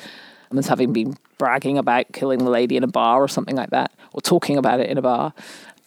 and 0.50 0.58
as 0.58 0.68
having 0.68 0.94
been 0.94 1.16
bragging 1.38 1.78
about 1.78 2.12
killing 2.14 2.40
the 2.40 2.50
lady 2.50 2.78
in 2.78 2.84
a 2.84 2.88
bar 2.88 3.22
or 3.22 3.28
something 3.28 3.56
like 3.56 3.72
that, 3.72 3.92
or 4.14 4.22
talking 4.22 4.58
about 4.58 4.80
it 4.80 4.90
in 4.90 4.98
a 4.98 5.02
bar. 5.02 5.34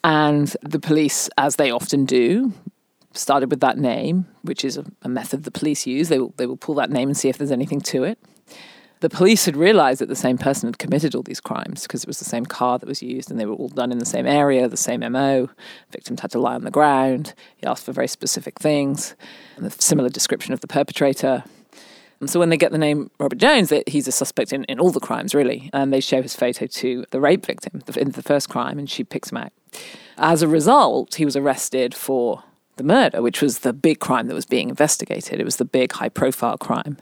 And 0.03 0.55
the 0.61 0.79
police, 0.79 1.29
as 1.37 1.55
they 1.55 1.71
often 1.71 2.05
do, 2.05 2.53
started 3.13 3.49
with 3.49 3.59
that 3.61 3.77
name, 3.77 4.27
which 4.43 4.63
is 4.63 4.77
a, 4.77 4.85
a 5.01 5.09
method 5.09 5.43
the 5.43 5.51
police 5.51 5.85
use. 5.85 6.09
They 6.09 6.19
will, 6.19 6.33
they 6.37 6.45
will 6.45 6.57
pull 6.57 6.75
that 6.75 6.91
name 6.91 7.09
and 7.09 7.17
see 7.17 7.29
if 7.29 7.37
there's 7.37 7.51
anything 7.51 7.81
to 7.81 8.03
it. 8.03 8.19
The 8.99 9.09
police 9.09 9.45
had 9.45 9.55
realized 9.55 10.01
that 10.01 10.09
the 10.09 10.15
same 10.15 10.39
person 10.39 10.67
had 10.67 10.79
committed 10.79 11.13
all 11.13 11.21
these 11.21 11.39
crimes 11.39 11.83
because 11.83 12.03
it 12.03 12.07
was 12.07 12.17
the 12.17 12.25
same 12.25 12.47
car 12.47 12.79
that 12.79 12.89
was 12.89 13.03
used 13.03 13.29
and 13.29 13.39
they 13.39 13.45
were 13.45 13.53
all 13.53 13.69
done 13.69 13.91
in 13.91 13.99
the 13.99 14.07
same 14.07 14.25
area, 14.25 14.67
the 14.67 14.75
same 14.75 15.01
MO. 15.11 15.49
Victims 15.91 16.21
had 16.21 16.31
to 16.31 16.39
lie 16.39 16.55
on 16.55 16.63
the 16.63 16.71
ground. 16.71 17.35
He 17.57 17.67
asked 17.67 17.85
for 17.85 17.91
very 17.91 18.07
specific 18.07 18.59
things 18.59 19.15
and 19.55 19.67
a 19.67 19.69
similar 19.69 20.09
description 20.09 20.51
of 20.51 20.61
the 20.61 20.67
perpetrator. 20.67 21.43
And 22.19 22.29
so 22.29 22.39
when 22.39 22.49
they 22.49 22.57
get 22.57 22.71
the 22.71 22.77
name 22.77 23.11
Robert 23.19 23.37
Jones, 23.37 23.69
that 23.69 23.89
he's 23.89 24.07
a 24.07 24.11
suspect 24.11 24.51
in, 24.51 24.63
in 24.65 24.79
all 24.79 24.91
the 24.91 24.99
crimes, 24.99 25.35
really. 25.35 25.69
And 25.73 25.93
they 25.93 25.99
show 25.99 26.21
his 26.21 26.35
photo 26.35 26.65
to 26.65 27.05
the 27.11 27.19
rape 27.19 27.45
victim 27.45 27.81
in 27.95 28.11
the 28.11 28.23
first 28.23 28.49
crime, 28.49 28.79
and 28.79 28.89
she 28.89 29.03
picks 29.03 29.31
him 29.31 29.37
out. 29.37 29.51
As 30.17 30.41
a 30.41 30.47
result, 30.47 31.15
he 31.15 31.25
was 31.25 31.35
arrested 31.35 31.93
for 31.93 32.43
the 32.77 32.83
murder, 32.83 33.21
which 33.21 33.41
was 33.41 33.59
the 33.59 33.73
big 33.73 33.99
crime 33.99 34.27
that 34.27 34.33
was 34.33 34.45
being 34.45 34.69
investigated. 34.69 35.39
It 35.39 35.43
was 35.45 35.57
the 35.57 35.65
big 35.65 35.91
high 35.91 36.09
profile 36.09 36.57
crime. 36.57 36.97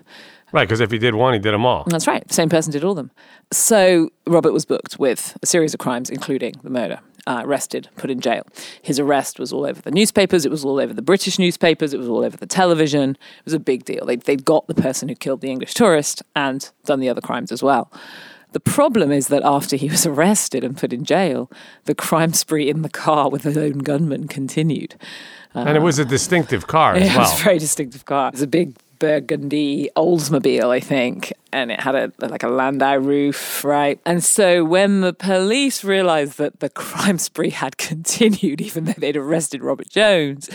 Right, 0.51 0.67
because 0.67 0.79
if 0.79 0.91
he 0.91 0.97
did 0.97 1.15
one, 1.15 1.33
he 1.33 1.39
did 1.39 1.53
them 1.53 1.65
all. 1.65 1.83
That's 1.87 2.07
right. 2.07 2.25
The 2.27 2.33
same 2.33 2.49
person 2.49 2.71
did 2.71 2.83
all 2.83 2.91
of 2.91 2.97
them. 2.97 3.11
So 3.51 4.09
Robert 4.25 4.53
was 4.53 4.65
booked 4.65 4.99
with 4.99 5.37
a 5.41 5.45
series 5.45 5.73
of 5.73 5.79
crimes, 5.79 6.09
including 6.09 6.55
the 6.63 6.69
murder. 6.69 6.99
Uh, 7.27 7.41
arrested, 7.43 7.89
put 7.95 8.11
in 8.11 8.19
jail. 8.19 8.45
His 8.83 8.99
arrest 8.99 9.39
was 9.39 9.51
all 9.51 9.65
over 9.65 9.81
the 9.81 9.89
newspapers. 9.89 10.45
It 10.45 10.51
was 10.51 10.63
all 10.63 10.79
over 10.79 10.93
the 10.93 11.01
British 11.01 11.39
newspapers. 11.39 11.91
It 11.91 11.97
was 11.97 12.07
all 12.07 12.23
over 12.23 12.37
the 12.37 12.45
television. 12.45 13.11
It 13.39 13.45
was 13.45 13.53
a 13.55 13.59
big 13.59 13.83
deal. 13.83 14.05
They'd, 14.05 14.21
they'd 14.21 14.45
got 14.45 14.67
the 14.67 14.75
person 14.75 15.09
who 15.09 15.15
killed 15.15 15.41
the 15.41 15.49
English 15.49 15.73
tourist 15.73 16.21
and 16.35 16.69
done 16.85 16.99
the 16.99 17.09
other 17.09 17.21
crimes 17.21 17.51
as 17.51 17.63
well. 17.63 17.91
The 18.55 18.59
problem 18.61 19.11
is 19.11 19.27
that 19.27 19.43
after 19.43 19.75
he 19.75 19.89
was 19.89 20.05
arrested 20.11 20.63
and 20.63 20.77
put 20.77 20.93
in 20.93 21.03
jail, 21.03 21.51
the 21.83 21.93
crime 21.95 22.31
spree 22.31 22.69
in 22.69 22.83
the 22.83 22.89
car 22.89 23.29
with 23.29 23.43
his 23.43 23.57
own 23.57 23.79
gunman 23.79 24.27
continued. 24.27 24.95
Uh, 25.53 25.65
and 25.67 25.77
it 25.77 25.81
was 25.81 25.99
a 25.99 26.05
distinctive 26.05 26.65
car 26.67 26.93
as 26.95 27.01
it 27.01 27.07
well. 27.07 27.17
It 27.17 27.31
was 27.31 27.41
a 27.41 27.43
very 27.43 27.59
distinctive 27.59 28.05
car. 28.05 28.29
It 28.29 28.35
was 28.35 28.41
a 28.41 28.47
big 28.47 28.75
burgundy 28.99 29.89
Oldsmobile, 29.95 30.69
I 30.69 30.79
think, 30.79 31.33
and 31.51 31.71
it 31.71 31.79
had 31.79 31.95
a 31.95 32.11
like 32.19 32.43
a 32.43 32.47
Landau 32.47 32.97
roof, 32.97 33.63
right? 33.63 33.99
And 34.05 34.23
so 34.23 34.63
when 34.63 35.01
the 35.01 35.13
police 35.13 35.83
realized 35.83 36.37
that 36.37 36.59
the 36.59 36.69
crime 36.83 37.17
spree 37.17 37.51
had 37.51 37.77
continued, 37.77 38.61
even 38.61 38.85
though 38.85 38.93
they'd 38.97 39.17
arrested 39.17 39.63
Robert 39.63 39.89
Jones, 39.89 40.49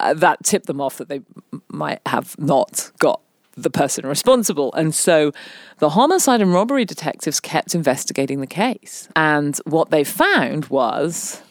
uh, 0.00 0.14
that 0.14 0.44
tipped 0.44 0.66
them 0.66 0.80
off 0.80 0.98
that 0.98 1.08
they 1.08 1.20
might 1.68 2.00
have 2.06 2.38
not 2.38 2.90
got 2.98 3.20
the 3.56 3.70
person 3.70 4.06
responsible. 4.06 4.72
And 4.74 4.94
so 4.94 5.32
the 5.78 5.90
homicide 5.90 6.40
and 6.40 6.52
robbery 6.52 6.84
detectives 6.84 7.40
kept 7.40 7.74
investigating 7.74 8.40
the 8.40 8.46
case. 8.46 9.08
And 9.16 9.58
what 9.64 9.90
they 9.90 10.04
found 10.04 10.66
was 10.66 11.42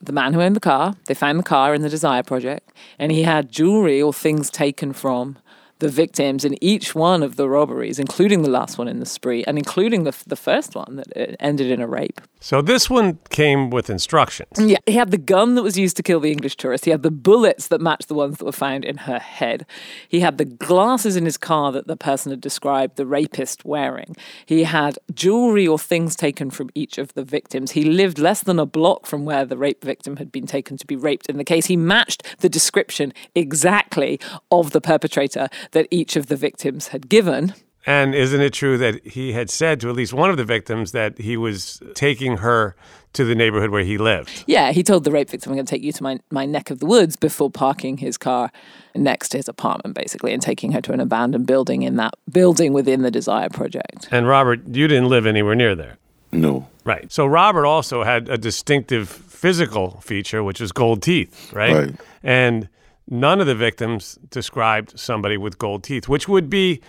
the 0.00 0.12
man 0.12 0.34
who 0.34 0.42
owned 0.42 0.56
the 0.56 0.60
car, 0.60 0.94
they 1.06 1.14
found 1.14 1.38
the 1.38 1.44
car 1.44 1.74
in 1.74 1.82
the 1.82 1.88
Desire 1.88 2.22
Project, 2.22 2.70
and 2.98 3.10
he 3.10 3.22
had 3.22 3.50
jewelry 3.50 4.02
or 4.02 4.12
things 4.12 4.50
taken 4.50 4.92
from 4.92 5.38
the 5.78 5.88
victims 5.88 6.44
in 6.44 6.62
each 6.62 6.94
one 6.94 7.22
of 7.22 7.36
the 7.36 7.48
robberies, 7.48 7.98
including 7.98 8.42
the 8.42 8.50
last 8.50 8.78
one 8.78 8.88
in 8.88 9.00
the 9.00 9.06
spree, 9.06 9.44
and 9.44 9.58
including 9.58 10.04
the, 10.04 10.16
the 10.26 10.36
first 10.36 10.74
one 10.74 10.96
that 10.96 11.16
uh, 11.16 11.34
ended 11.40 11.70
in 11.70 11.80
a 11.80 11.86
rape. 11.86 12.20
So 12.40 12.60
this 12.60 12.90
one 12.90 13.18
came 13.30 13.70
with 13.70 13.88
instructions. 13.88 14.50
Yeah, 14.58 14.78
he 14.86 14.92
had 14.92 15.10
the 15.10 15.18
gun 15.18 15.54
that 15.54 15.62
was 15.62 15.78
used 15.78 15.96
to 15.96 16.02
kill 16.02 16.20
the 16.20 16.30
English 16.30 16.56
tourist. 16.56 16.84
He 16.84 16.90
had 16.90 17.02
the 17.02 17.10
bullets 17.10 17.68
that 17.68 17.80
matched 17.80 18.08
the 18.08 18.14
ones 18.14 18.36
that 18.38 18.44
were 18.44 18.52
found 18.52 18.84
in 18.84 18.98
her 18.98 19.18
head. 19.18 19.66
He 20.08 20.20
had 20.20 20.38
the 20.38 20.44
glasses 20.44 21.16
in 21.16 21.24
his 21.24 21.38
car 21.38 21.72
that 21.72 21.86
the 21.86 21.96
person 21.96 22.30
had 22.30 22.40
described 22.40 22.96
the 22.96 23.06
rapist 23.06 23.64
wearing. 23.64 24.14
He 24.44 24.64
had 24.64 24.98
jewelry 25.14 25.66
or 25.66 25.78
things 25.78 26.14
taken 26.14 26.50
from 26.50 26.70
each 26.74 26.98
of 26.98 27.14
the 27.14 27.24
victims. 27.24 27.72
He 27.72 27.84
lived 27.84 28.18
less 28.18 28.42
than 28.42 28.58
a 28.58 28.66
block 28.66 29.06
from 29.06 29.24
where 29.24 29.44
the 29.44 29.56
rape 29.56 29.82
victim 29.82 30.16
had 30.16 30.30
been 30.30 30.46
taken 30.46 30.76
to 30.76 30.86
be 30.86 30.96
raped. 30.96 31.26
In 31.26 31.38
the 31.38 31.44
case, 31.44 31.66
he 31.66 31.76
matched 31.76 32.22
the 32.40 32.48
description 32.48 33.12
exactly 33.34 34.20
of 34.50 34.72
the 34.72 34.80
perpetrator 34.80 35.48
that 35.72 35.86
each 35.90 36.16
of 36.16 36.26
the 36.26 36.36
victims 36.36 36.88
had 36.88 37.08
given. 37.08 37.54
And 37.86 38.14
isn't 38.14 38.40
it 38.40 38.54
true 38.54 38.78
that 38.78 39.06
he 39.06 39.32
had 39.32 39.50
said 39.50 39.80
to 39.80 39.90
at 39.90 39.94
least 39.94 40.14
one 40.14 40.30
of 40.30 40.36
the 40.38 40.44
victims 40.44 40.92
that 40.92 41.18
he 41.18 41.36
was 41.36 41.82
taking 41.94 42.38
her 42.38 42.74
to 43.12 43.24
the 43.24 43.34
neighborhood 43.34 43.70
where 43.70 43.84
he 43.84 43.98
lived? 43.98 44.44
Yeah, 44.46 44.72
he 44.72 44.82
told 44.82 45.04
the 45.04 45.10
rape 45.10 45.28
victim, 45.28 45.52
I'm 45.52 45.56
going 45.56 45.66
to 45.66 45.70
take 45.70 45.82
you 45.82 45.92
to 45.92 46.02
my, 46.02 46.18
my 46.30 46.46
neck 46.46 46.70
of 46.70 46.80
the 46.80 46.86
woods 46.86 47.16
before 47.16 47.50
parking 47.50 47.98
his 47.98 48.16
car 48.16 48.50
next 48.94 49.28
to 49.30 49.36
his 49.36 49.48
apartment, 49.48 49.94
basically, 49.94 50.32
and 50.32 50.40
taking 50.40 50.72
her 50.72 50.80
to 50.80 50.92
an 50.92 51.00
abandoned 51.00 51.46
building 51.46 51.82
in 51.82 51.96
that 51.96 52.14
building 52.30 52.72
within 52.72 53.02
the 53.02 53.10
Desire 53.10 53.50
Project. 53.50 54.08
And 54.10 54.26
Robert, 54.26 54.66
you 54.66 54.88
didn't 54.88 55.10
live 55.10 55.26
anywhere 55.26 55.54
near 55.54 55.74
there. 55.74 55.98
No. 56.32 56.66
Right. 56.84 57.12
So 57.12 57.26
Robert 57.26 57.66
also 57.66 58.02
had 58.02 58.28
a 58.28 58.38
distinctive 58.38 59.08
physical 59.08 60.00
feature, 60.00 60.42
which 60.42 60.60
was 60.60 60.72
gold 60.72 61.02
teeth, 61.02 61.52
right? 61.52 61.74
Right. 61.74 61.94
And 62.22 62.68
none 63.08 63.40
of 63.40 63.46
the 63.46 63.54
victims 63.54 64.18
described 64.30 64.98
somebody 64.98 65.36
with 65.36 65.58
gold 65.58 65.84
teeth, 65.84 66.08
which 66.08 66.28
would 66.28 66.48
be 66.48 66.80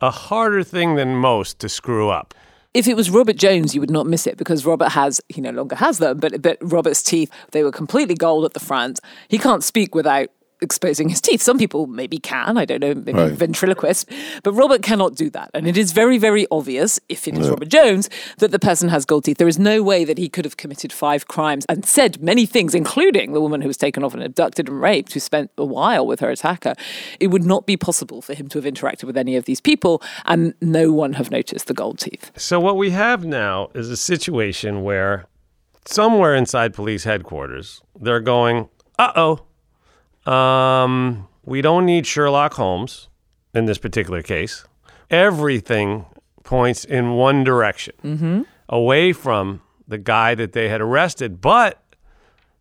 a 0.00 0.10
harder 0.10 0.62
thing 0.64 0.96
than 0.96 1.14
most 1.14 1.58
to 1.60 1.68
screw 1.68 2.08
up. 2.08 2.34
If 2.72 2.86
it 2.86 2.94
was 2.94 3.10
Robert 3.10 3.36
Jones, 3.36 3.74
you 3.74 3.80
would 3.80 3.90
not 3.90 4.06
miss 4.06 4.26
it 4.26 4.36
because 4.36 4.64
Robert 4.64 4.90
has, 4.90 5.20
he 5.28 5.40
no 5.40 5.50
longer 5.50 5.74
has 5.74 5.98
them, 5.98 6.18
but, 6.18 6.40
but 6.40 6.56
Robert's 6.60 7.02
teeth, 7.02 7.30
they 7.50 7.64
were 7.64 7.72
completely 7.72 8.14
gold 8.14 8.44
at 8.44 8.54
the 8.54 8.60
front. 8.60 9.00
He 9.28 9.38
can't 9.38 9.64
speak 9.64 9.94
without 9.94 10.28
exposing 10.62 11.08
his 11.08 11.20
teeth. 11.20 11.40
Some 11.42 11.58
people 11.58 11.86
maybe 11.86 12.18
can, 12.18 12.56
I 12.58 12.64
don't 12.64 12.80
know, 12.80 12.94
maybe 12.94 13.12
Right. 13.18 13.32
ventriloquists, 13.32 14.06
but 14.42 14.52
Robert 14.52 14.82
cannot 14.82 15.14
do 15.14 15.30
that. 15.30 15.50
And 15.54 15.66
it 15.66 15.76
is 15.76 15.92
very, 15.92 16.18
very 16.18 16.46
obvious, 16.50 17.00
if 17.08 17.26
it 17.28 17.36
is 17.36 17.46
Yeah. 17.46 17.50
Robert 17.50 17.68
Jones, 17.68 18.08
that 18.38 18.50
the 18.50 18.58
person 18.58 18.88
has 18.88 19.04
gold 19.04 19.24
teeth. 19.24 19.38
There 19.38 19.48
is 19.48 19.58
no 19.58 19.82
way 19.82 20.04
that 20.04 20.18
he 20.18 20.28
could 20.28 20.44
have 20.44 20.56
committed 20.56 20.92
five 20.92 21.28
crimes 21.28 21.64
and 21.68 21.84
said 21.84 22.22
many 22.22 22.46
things, 22.46 22.74
including 22.74 23.32
the 23.32 23.40
woman 23.40 23.60
who 23.62 23.68
was 23.68 23.76
taken 23.76 24.04
off 24.04 24.14
and 24.14 24.22
abducted 24.22 24.68
and 24.68 24.80
raped, 24.80 25.12
who 25.14 25.20
spent 25.20 25.50
a 25.58 25.64
while 25.64 26.06
with 26.06 26.20
her 26.20 26.30
attacker. 26.30 26.74
It 27.18 27.28
would 27.28 27.44
not 27.44 27.66
be 27.66 27.76
possible 27.76 28.22
for 28.22 28.34
him 28.34 28.48
to 28.48 28.60
have 28.60 28.72
interacted 28.72 29.04
with 29.04 29.16
any 29.16 29.36
of 29.36 29.44
these 29.44 29.60
people, 29.60 30.02
and 30.26 30.54
no 30.60 30.92
one 30.92 31.14
have 31.14 31.30
noticed 31.30 31.66
the 31.66 31.74
gold 31.74 31.98
teeth. 31.98 32.30
So 32.36 32.60
what 32.60 32.76
we 32.76 32.90
have 32.90 33.24
now 33.24 33.68
is 33.74 33.90
a 33.90 33.96
situation 33.96 34.82
where 34.82 35.26
somewhere 35.86 36.34
inside 36.34 36.74
police 36.74 37.04
headquarters, 37.04 37.80
they're 37.98 38.20
going, 38.20 38.68
"Uh-oh. 38.98 39.40
Um, 40.26 41.28
we 41.44 41.62
don't 41.62 41.86
need 41.86 42.06
Sherlock 42.06 42.54
Holmes 42.54 43.08
in 43.54 43.66
this 43.66 43.78
particular 43.78 44.22
case. 44.22 44.64
Everything 45.10 46.06
points 46.44 46.84
in 46.84 47.12
one 47.14 47.44
direction, 47.44 47.94
Mm-hmm. 48.02 48.42
away 48.68 49.12
from 49.12 49.60
the 49.88 49.98
guy 49.98 50.34
that 50.34 50.52
they 50.52 50.68
had 50.68 50.80
arrested, 50.80 51.40
but 51.40 51.82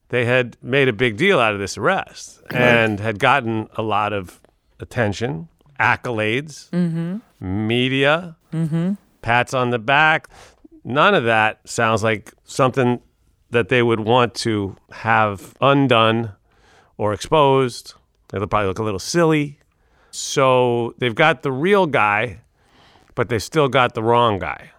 they 0.10 0.26
had 0.26 0.58
made 0.62 0.88
a 0.88 0.94
big 0.94 1.18
deal 1.18 1.40
out 1.40 1.54
of 1.54 1.60
this 1.60 1.78
arrest 1.78 2.42
and 2.52 3.00
had 3.00 3.20
gotten 3.20 3.68
a 3.76 3.82
lot 3.84 4.14
of 4.14 4.40
attention, 4.80 5.48
accolades, 5.80 6.70
Mm-hmm. 6.72 7.68
media, 7.68 8.36
Mm-hmm. 8.52 8.94
pats 9.22 9.54
on 9.54 9.70
the 9.70 9.78
back. 9.80 10.28
None 10.84 11.14
of 11.14 11.26
that 11.26 11.60
sounds 11.70 12.04
like 12.04 12.34
something 12.46 13.00
that 13.52 13.70
they 13.70 13.84
would 13.84 14.00
want 14.00 14.34
to 14.36 14.76
have 14.92 15.56
undone 15.62 16.32
or 17.00 17.14
exposed. 17.14 17.94
They'll 18.28 18.46
probably 18.46 18.68
look 18.68 18.78
a 18.78 18.84
little 18.84 19.00
silly. 19.00 19.58
So 20.12 20.94
they've 21.00 21.16
got 21.16 21.42
the 21.42 21.52
real 21.52 21.88
guy, 21.88 22.42
but 23.16 23.30
they've 23.30 23.42
still 23.42 23.70
got 23.70 23.96
the 23.96 24.04
wrong 24.04 24.38
guy. 24.38 24.72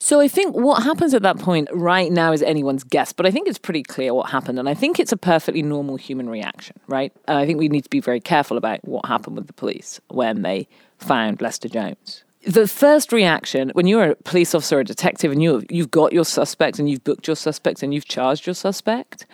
So 0.00 0.18
I 0.18 0.28
think 0.28 0.56
what 0.56 0.82
happens 0.82 1.12
at 1.12 1.20
that 1.22 1.38
point 1.38 1.68
right 1.70 2.10
now 2.10 2.32
is 2.32 2.42
anyone's 2.42 2.82
guess, 2.82 3.12
but 3.12 3.26
I 3.26 3.30
think 3.30 3.46
it's 3.46 3.58
pretty 3.58 3.82
clear 3.82 4.14
what 4.14 4.30
happened. 4.30 4.58
And 4.58 4.70
I 4.70 4.72
think 4.72 4.98
it's 4.98 5.12
a 5.12 5.16
perfectly 5.18 5.60
normal 5.60 5.96
human 5.96 6.30
reaction, 6.30 6.80
right? 6.88 7.12
And 7.28 7.36
I 7.36 7.44
think 7.44 7.58
we 7.58 7.68
need 7.68 7.84
to 7.84 7.90
be 7.90 8.00
very 8.00 8.20
careful 8.20 8.56
about 8.56 8.82
what 8.88 9.04
happened 9.04 9.36
with 9.36 9.46
the 9.46 9.52
police 9.52 10.00
when 10.08 10.40
they 10.40 10.66
found 10.96 11.42
Lester 11.42 11.68
Jones. 11.68 12.24
The 12.46 12.66
first 12.66 13.12
reaction, 13.12 13.70
when 13.74 13.86
you're 13.86 14.12
a 14.12 14.16
police 14.16 14.54
officer 14.54 14.78
or 14.78 14.80
a 14.80 14.84
detective 14.84 15.30
and 15.30 15.42
you, 15.42 15.62
you've 15.68 15.90
got 15.90 16.14
your 16.14 16.24
suspect 16.24 16.78
and 16.78 16.88
you've 16.88 17.04
booked 17.04 17.26
your 17.26 17.36
suspect 17.36 17.82
and 17.82 17.92
you've 17.92 18.06
charged 18.06 18.46
your 18.46 18.54
suspect, 18.54 19.26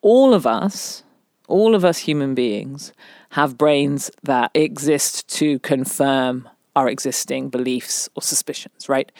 all 0.00 0.32
of 0.32 0.46
us, 0.46 1.02
all 1.48 1.74
of 1.74 1.84
us 1.84 1.98
human 1.98 2.34
beings, 2.34 2.92
have 3.30 3.58
brains 3.58 4.10
that 4.22 4.50
exist 4.54 5.28
to 5.28 5.58
confirm 5.60 6.48
our 6.76 6.88
existing 6.88 7.48
beliefs 7.48 8.08
or 8.14 8.22
suspicions, 8.22 8.88
right? 8.88 9.10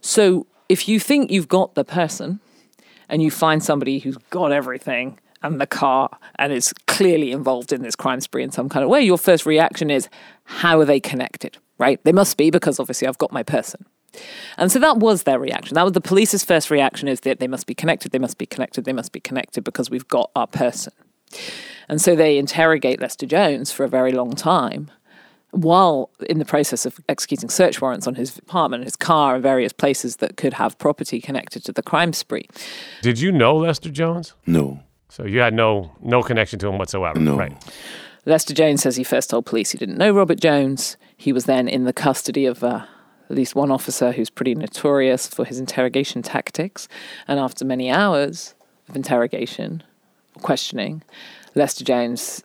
So 0.00 0.46
if 0.68 0.88
you 0.88 1.00
think 1.00 1.30
you've 1.30 1.48
got 1.48 1.74
the 1.74 1.84
person 1.84 2.40
and 3.08 3.22
you 3.22 3.30
find 3.30 3.62
somebody 3.62 4.00
who's 4.00 4.18
got 4.30 4.52
everything 4.52 5.18
and 5.42 5.60
the 5.60 5.66
car 5.66 6.18
and 6.38 6.52
is 6.52 6.72
clearly 6.86 7.32
involved 7.32 7.72
in 7.72 7.82
this 7.82 7.96
crime 7.96 8.20
spree 8.20 8.42
in 8.42 8.50
some 8.50 8.68
kind 8.68 8.84
of 8.84 8.90
way, 8.90 9.00
your 9.00 9.18
first 9.18 9.46
reaction 9.46 9.90
is, 9.90 10.08
how 10.44 10.78
are 10.78 10.84
they 10.84 11.00
connected, 11.00 11.56
right? 11.78 12.02
They 12.04 12.12
must 12.12 12.36
be 12.36 12.50
because 12.50 12.78
obviously 12.78 13.08
I've 13.08 13.18
got 13.18 13.32
my 13.32 13.42
person. 13.42 13.86
And 14.56 14.72
so 14.72 14.78
that 14.78 14.98
was 14.98 15.24
their 15.24 15.38
reaction. 15.38 15.74
That 15.74 15.84
was 15.84 15.92
the 15.92 16.00
police's 16.00 16.44
first 16.44 16.70
reaction 16.70 17.08
is 17.08 17.20
that 17.20 17.38
they 17.38 17.48
must 17.48 17.66
be 17.66 17.74
connected, 17.74 18.12
they 18.12 18.18
must 18.18 18.38
be 18.38 18.46
connected, 18.46 18.84
they 18.84 18.92
must 18.92 19.12
be 19.12 19.20
connected 19.20 19.62
because 19.62 19.90
we've 19.90 20.08
got 20.08 20.30
our 20.34 20.46
person. 20.46 20.92
And 21.88 22.00
so 22.00 22.16
they 22.16 22.38
interrogate 22.38 23.00
Lester 23.00 23.26
Jones 23.26 23.72
for 23.72 23.84
a 23.84 23.88
very 23.88 24.12
long 24.12 24.32
time 24.32 24.90
while 25.52 26.10
in 26.28 26.38
the 26.38 26.44
process 26.44 26.84
of 26.84 27.00
executing 27.08 27.48
search 27.48 27.80
warrants 27.80 28.06
on 28.06 28.14
his 28.14 28.36
apartment, 28.38 28.84
his 28.84 28.96
car, 28.96 29.34
and 29.34 29.42
various 29.42 29.72
places 29.72 30.16
that 30.16 30.36
could 30.36 30.54
have 30.54 30.78
property 30.78 31.20
connected 31.20 31.64
to 31.64 31.72
the 31.72 31.82
crime 31.82 32.12
spree. 32.12 32.48
Did 33.02 33.20
you 33.20 33.32
know 33.32 33.56
Lester 33.56 33.90
Jones? 33.90 34.34
No. 34.46 34.80
So 35.08 35.24
you 35.24 35.40
had 35.40 35.54
no 35.54 35.92
no 36.02 36.22
connection 36.22 36.58
to 36.58 36.68
him 36.68 36.78
whatsoever. 36.78 37.18
No. 37.18 37.36
Right. 37.36 37.54
Lester 38.26 38.52
Jones 38.52 38.82
says 38.82 38.96
he 38.96 39.04
first 39.04 39.30
told 39.30 39.46
police 39.46 39.70
he 39.70 39.78
didn't 39.78 39.98
know 39.98 40.12
Robert 40.12 40.40
Jones. 40.40 40.96
He 41.16 41.32
was 41.32 41.46
then 41.46 41.68
in 41.68 41.84
the 41.84 41.92
custody 41.92 42.44
of 42.44 42.62
uh, 42.62 42.84
at 43.30 43.36
least 43.36 43.54
one 43.54 43.70
officer 43.70 44.12
who's 44.12 44.30
pretty 44.30 44.54
notorious 44.54 45.26
for 45.26 45.44
his 45.44 45.58
interrogation 45.58 46.22
tactics. 46.22 46.88
And 47.28 47.38
after 47.38 47.64
many 47.64 47.90
hours 47.90 48.54
of 48.88 48.96
interrogation, 48.96 49.82
questioning, 50.42 51.02
Lester 51.56 51.84
Jones 51.84 52.44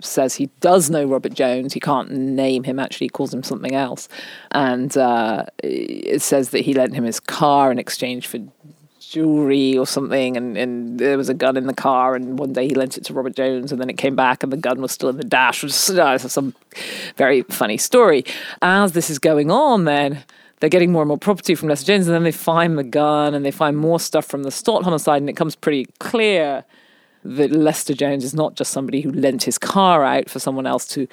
says 0.00 0.34
he 0.34 0.46
does 0.60 0.88
know 0.88 1.04
Robert 1.04 1.34
Jones. 1.34 1.74
He 1.74 1.80
can't 1.80 2.10
name 2.10 2.64
him, 2.64 2.78
actually, 2.78 3.06
he 3.06 3.10
calls 3.10 3.32
him 3.34 3.42
something 3.42 3.74
else. 3.74 4.08
And 4.52 4.96
uh, 4.96 5.44
it 5.62 6.22
says 6.22 6.50
that 6.50 6.60
he 6.60 6.74
lent 6.74 6.94
him 6.94 7.04
his 7.04 7.20
car 7.20 7.70
in 7.70 7.78
exchange 7.78 8.26
for 8.26 8.38
jewelry 9.00 9.76
or 9.76 9.86
something. 9.86 10.36
And, 10.36 10.56
and 10.56 10.98
there 10.98 11.18
was 11.18 11.28
a 11.28 11.34
gun 11.34 11.56
in 11.56 11.66
the 11.66 11.74
car. 11.74 12.14
And 12.14 12.38
one 12.38 12.52
day 12.52 12.68
he 12.68 12.74
lent 12.74 12.96
it 12.96 13.04
to 13.04 13.12
Robert 13.12 13.36
Jones 13.36 13.72
and 13.72 13.80
then 13.80 13.90
it 13.90 13.98
came 13.98 14.16
back 14.16 14.42
and 14.42 14.52
the 14.52 14.56
gun 14.56 14.80
was 14.80 14.92
still 14.92 15.08
in 15.08 15.16
the 15.16 15.24
dash. 15.24 15.62
Which 15.62 15.72
was 15.72 15.90
uh, 15.90 16.18
some 16.18 16.54
very 17.16 17.42
funny 17.42 17.76
story. 17.76 18.24
As 18.62 18.92
this 18.92 19.10
is 19.10 19.18
going 19.18 19.50
on 19.50 19.84
then 19.84 20.24
they're 20.60 20.70
getting 20.70 20.92
more 20.92 21.02
and 21.02 21.08
more 21.08 21.18
property 21.18 21.56
from 21.56 21.68
Lester 21.68 21.86
Jones 21.86 22.06
and 22.06 22.14
then 22.14 22.22
they 22.22 22.30
find 22.30 22.78
the 22.78 22.84
gun 22.84 23.34
and 23.34 23.44
they 23.44 23.50
find 23.50 23.76
more 23.76 23.98
stuff 23.98 24.24
from 24.24 24.44
the 24.44 24.50
Stott 24.52 24.84
homicide 24.84 25.20
and 25.20 25.28
it 25.28 25.36
comes 25.36 25.56
pretty 25.56 25.86
clear 25.98 26.64
that 27.24 27.52
Lester 27.52 27.94
Jones 27.94 28.24
is 28.24 28.34
not 28.34 28.54
just 28.54 28.72
somebody 28.72 29.00
who 29.00 29.12
lent 29.12 29.44
his 29.44 29.58
car 29.58 30.04
out 30.04 30.28
for 30.28 30.38
someone 30.38 30.66
else 30.66 30.86
to 30.88 31.06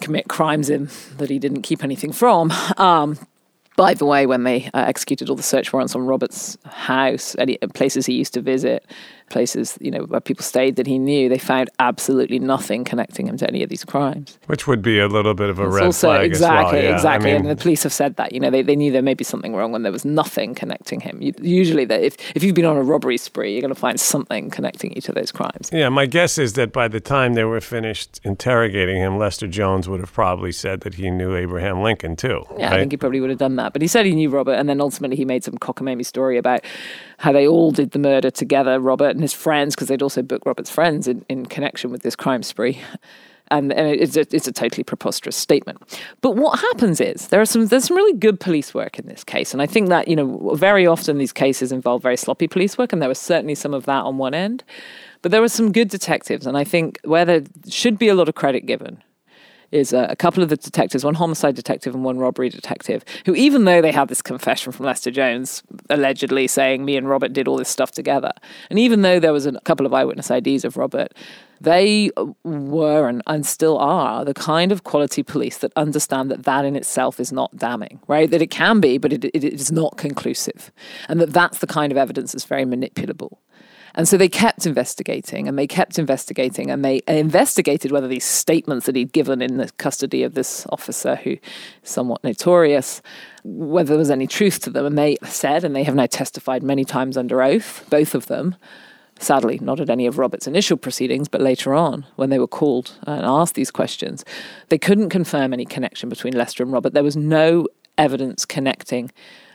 commit 0.00 0.28
crimes 0.28 0.70
in 0.70 0.88
that 1.16 1.30
he 1.30 1.38
didn't 1.38 1.62
keep 1.62 1.84
anything 1.84 2.12
from. 2.12 2.52
Um, 2.76 3.18
by 3.76 3.94
the 3.94 4.04
way, 4.04 4.26
when 4.26 4.44
they 4.44 4.66
uh, 4.74 4.84
executed 4.86 5.30
all 5.30 5.36
the 5.36 5.42
search 5.42 5.72
warrants 5.72 5.94
on 5.94 6.06
Robert's 6.06 6.58
house, 6.64 7.34
any 7.38 7.56
places 7.74 8.06
he 8.06 8.14
used 8.14 8.34
to 8.34 8.40
visit, 8.40 8.84
places 9.30 9.78
you 9.80 9.90
know 9.90 10.02
where 10.04 10.20
people 10.20 10.44
stayed 10.44 10.76
that 10.76 10.86
he 10.86 10.98
knew, 10.98 11.28
they 11.28 11.38
found 11.38 11.70
absolutely 11.78 12.38
nothing 12.38 12.84
connecting 12.84 13.26
him 13.26 13.36
to 13.38 13.48
any 13.48 13.62
of 13.62 13.70
these 13.70 13.84
crimes. 13.84 14.38
Which 14.46 14.66
would 14.66 14.82
be 14.82 14.98
a 14.98 15.08
little 15.08 15.34
bit 15.34 15.48
of 15.48 15.58
a 15.58 15.66
It's 15.66 15.74
red 15.74 15.84
also, 15.84 16.08
flag 16.08 16.26
exactly, 16.26 16.80
as 16.80 16.82
well. 16.82 16.82
Yeah, 16.82 16.96
exactly. 16.96 17.30
I 17.30 17.32
mean, 17.34 17.46
and 17.46 17.58
the 17.58 17.62
police 17.62 17.82
have 17.84 17.92
said 17.92 18.16
that. 18.16 18.32
You 18.32 18.40
know, 18.40 18.50
they, 18.50 18.62
they 18.62 18.76
knew 18.76 18.92
there 18.92 19.02
may 19.02 19.14
be 19.14 19.24
something 19.24 19.54
wrong 19.54 19.72
when 19.72 19.82
there 19.82 19.92
was 19.92 20.04
nothing 20.04 20.54
connecting 20.54 21.00
him. 21.00 21.22
You, 21.22 21.32
usually, 21.40 21.84
that 21.86 22.02
if 22.02 22.16
if 22.34 22.42
you've 22.42 22.54
been 22.54 22.64
on 22.64 22.76
a 22.76 22.82
robbery 22.82 23.16
spree, 23.16 23.52
you're 23.52 23.62
going 23.62 23.74
to 23.74 23.80
find 23.80 23.98
something 23.98 24.50
connecting 24.50 24.92
you 24.94 25.00
to 25.02 25.12
those 25.12 25.32
crimes. 25.32 25.70
yeah, 25.72 25.88
my 25.88 26.06
guess 26.06 26.36
is 26.36 26.54
that 26.54 26.72
by 26.72 26.88
the 26.88 27.00
time 27.00 27.34
they 27.34 27.44
were 27.44 27.60
finished 27.60 28.20
interrogating 28.24 28.96
him, 28.96 29.18
Lester 29.18 29.46
Jones 29.46 29.88
would 29.88 30.00
have 30.00 30.12
probably 30.12 30.52
said 30.52 30.80
that 30.80 30.94
he 30.94 31.10
knew 31.10 31.34
Abraham 31.36 31.82
Lincoln 31.82 32.16
too. 32.16 32.44
Yeah, 32.58 32.72
I 32.72 32.78
think 32.78 32.92
he 32.92 32.96
probably 32.96 33.20
would 33.20 33.30
have 33.30 33.38
done 33.38 33.56
that. 33.56 33.72
But 33.72 33.82
he 33.82 33.88
said 33.88 34.06
he 34.06 34.14
knew 34.14 34.30
Robert, 34.30 34.54
and 34.54 34.68
then 34.68 34.80
ultimately 34.80 35.16
he 35.16 35.24
made 35.24 35.44
some 35.44 35.54
cockamamie 35.54 36.04
story 36.04 36.36
about 36.36 36.64
how 37.18 37.32
they 37.32 37.46
all 37.46 37.70
did 37.70 37.90
the 37.92 37.98
murder 37.98 38.30
together, 38.30 38.80
Robert 38.80 39.16
and 39.20 39.24
his 39.24 39.34
friends, 39.34 39.74
because 39.74 39.88
they'd 39.88 40.02
also 40.02 40.22
booked 40.22 40.46
Robert's 40.46 40.70
friends 40.70 41.06
in, 41.06 41.26
in 41.28 41.44
connection 41.44 41.90
with 41.90 42.02
this 42.02 42.16
crime 42.16 42.42
spree. 42.42 42.80
And, 43.52 43.72
and 43.72 43.88
it's, 43.88 44.16
a, 44.16 44.20
it's 44.34 44.46
a 44.46 44.52
totally 44.52 44.84
preposterous 44.84 45.36
statement. 45.36 46.00
But 46.20 46.36
what 46.36 46.60
happens 46.60 47.00
is 47.00 47.28
there 47.28 47.40
are 47.40 47.44
some 47.44 47.66
there's 47.66 47.86
some 47.86 47.96
really 47.96 48.16
good 48.16 48.38
police 48.38 48.72
work 48.72 48.96
in 48.96 49.08
this 49.08 49.24
case, 49.24 49.52
and 49.52 49.60
I 49.60 49.66
think 49.66 49.88
that 49.88 50.06
you 50.06 50.14
know 50.14 50.54
very 50.54 50.86
often 50.86 51.18
these 51.18 51.32
cases 51.32 51.72
involve 51.72 52.00
very 52.00 52.16
sloppy 52.16 52.46
police 52.46 52.78
work, 52.78 52.92
and 52.92 53.02
there 53.02 53.08
was 53.08 53.18
certainly 53.18 53.56
some 53.56 53.74
of 53.74 53.86
that 53.86 54.04
on 54.04 54.18
one 54.18 54.34
end. 54.34 54.62
But 55.20 55.32
there 55.32 55.40
were 55.40 55.48
some 55.48 55.72
good 55.72 55.88
detectives, 55.88 56.46
and 56.46 56.56
I 56.56 56.62
think 56.62 57.00
where 57.02 57.24
there 57.24 57.42
should 57.68 57.98
be 57.98 58.06
a 58.06 58.14
lot 58.14 58.28
of 58.28 58.36
credit 58.36 58.66
given 58.66 59.02
is 59.72 59.92
a 59.92 60.16
couple 60.16 60.42
of 60.42 60.48
the 60.48 60.56
detectives, 60.56 61.04
one 61.04 61.14
homicide 61.14 61.54
detective 61.54 61.94
and 61.94 62.04
one 62.04 62.18
robbery 62.18 62.48
detective, 62.48 63.04
who, 63.24 63.34
even 63.34 63.64
though 63.64 63.80
they 63.80 63.92
had 63.92 64.08
this 64.08 64.22
confession 64.22 64.72
from 64.72 64.86
Lester 64.86 65.10
Jones, 65.10 65.62
allegedly 65.88 66.46
saying 66.48 66.84
me 66.84 66.96
and 66.96 67.08
Robert 67.08 67.32
did 67.32 67.46
all 67.46 67.56
this 67.56 67.68
stuff 67.68 67.92
together, 67.92 68.32
and 68.68 68.78
even 68.78 69.02
though 69.02 69.20
there 69.20 69.32
was 69.32 69.46
a 69.46 69.60
couple 69.60 69.86
of 69.86 69.94
eyewitness 69.94 70.30
IDs 70.30 70.64
of 70.64 70.76
Robert, 70.76 71.14
they 71.60 72.10
were 72.42 73.08
and, 73.08 73.22
and 73.26 73.44
still 73.44 73.78
are 73.78 74.24
the 74.24 74.32
kind 74.32 74.72
of 74.72 74.84
quality 74.84 75.22
police 75.22 75.58
that 75.58 75.72
understand 75.76 76.30
that 76.30 76.44
that 76.44 76.64
in 76.64 76.74
itself 76.74 77.20
is 77.20 77.32
not 77.32 77.54
damning, 77.56 78.00
right? 78.08 78.30
That 78.30 78.40
it 78.40 78.50
can 78.50 78.80
be, 78.80 78.96
but 78.98 79.12
it, 79.12 79.24
it 79.26 79.44
is 79.44 79.70
not 79.70 79.96
conclusive, 79.96 80.72
and 81.08 81.20
that 81.20 81.32
that's 81.32 81.58
the 81.58 81.66
kind 81.66 81.92
of 81.92 81.98
evidence 81.98 82.32
that's 82.32 82.44
very 82.44 82.64
manipulable. 82.64 83.36
And 84.00 84.08
so 84.08 84.16
they 84.16 84.30
kept 84.30 84.64
investigating 84.64 85.46
and 85.46 85.58
they 85.58 85.66
kept 85.66 85.98
investigating 85.98 86.70
and 86.70 86.82
they 86.82 87.02
investigated 87.06 87.92
whether 87.92 88.08
these 88.08 88.24
statements 88.24 88.86
that 88.86 88.96
he'd 88.96 89.12
given 89.12 89.42
in 89.42 89.58
the 89.58 89.70
custody 89.72 90.22
of 90.22 90.32
this 90.32 90.66
officer, 90.70 91.16
who 91.16 91.32
is 91.32 91.38
somewhat 91.82 92.24
notorious, 92.24 93.02
whether 93.44 93.88
there 93.90 93.98
was 93.98 94.10
any 94.10 94.26
truth 94.26 94.60
to 94.60 94.70
them. 94.70 94.86
And 94.86 94.96
they 94.96 95.18
said, 95.24 95.64
and 95.64 95.76
they 95.76 95.82
have 95.82 95.94
now 95.94 96.06
testified 96.06 96.62
many 96.62 96.82
times 96.82 97.18
under 97.18 97.42
oath, 97.42 97.86
both 97.90 98.14
of 98.14 98.24
them, 98.24 98.56
sadly, 99.18 99.58
not 99.60 99.80
at 99.80 99.90
any 99.90 100.06
of 100.06 100.16
Robert's 100.16 100.46
initial 100.46 100.78
proceedings, 100.78 101.28
but 101.28 101.42
later 101.42 101.74
on, 101.74 102.06
when 102.16 102.30
they 102.30 102.38
were 102.38 102.48
called 102.48 102.96
and 103.06 103.26
asked 103.26 103.54
these 103.54 103.70
questions, 103.70 104.24
they 104.70 104.78
couldn't 104.78 105.10
confirm 105.10 105.52
any 105.52 105.66
connection 105.66 106.08
between 106.08 106.32
Lester 106.32 106.62
and 106.62 106.72
Robert. 106.72 106.94
There 106.94 107.04
was 107.04 107.18
no 107.18 107.66
evidence 107.98 108.46
connecting 108.46 109.10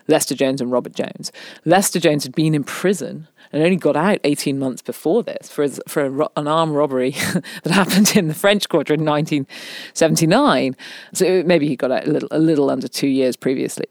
Lester 0.08 0.36
Jones 0.36 0.62
and 0.62 0.72
Robert 0.72 0.94
Jones. 0.94 1.32
Lester 1.66 2.00
Jones 2.00 2.24
had 2.24 2.36
been 2.36 2.54
in 2.54 2.64
prison 2.64 3.28
and 3.52 3.64
only 3.64 3.78
got 3.78 3.96
out 3.96 4.20
18 4.24 4.60
months 4.60 4.82
before 4.82 5.24
this 5.24 5.50
for, 5.50 5.64
his, 5.64 5.80
for 5.88 6.28
an 6.36 6.48
armed 6.48 6.76
robbery 6.76 7.12
that 7.64 7.72
happened 7.72 8.16
in 8.16 8.28
the 8.28 8.34
French 8.34 8.68
Quarter 8.70 8.94
in 8.96 9.06
1979. 9.06 10.76
So 11.14 11.44
maybe 11.44 11.68
he 11.68 11.76
got 11.76 11.92
out 11.92 12.06
a 12.08 12.12
little, 12.12 12.30
a 12.32 12.40
little 12.40 12.70
under 12.70 12.88
two 12.88 13.08
years 13.08 13.36
previously. 13.36 13.86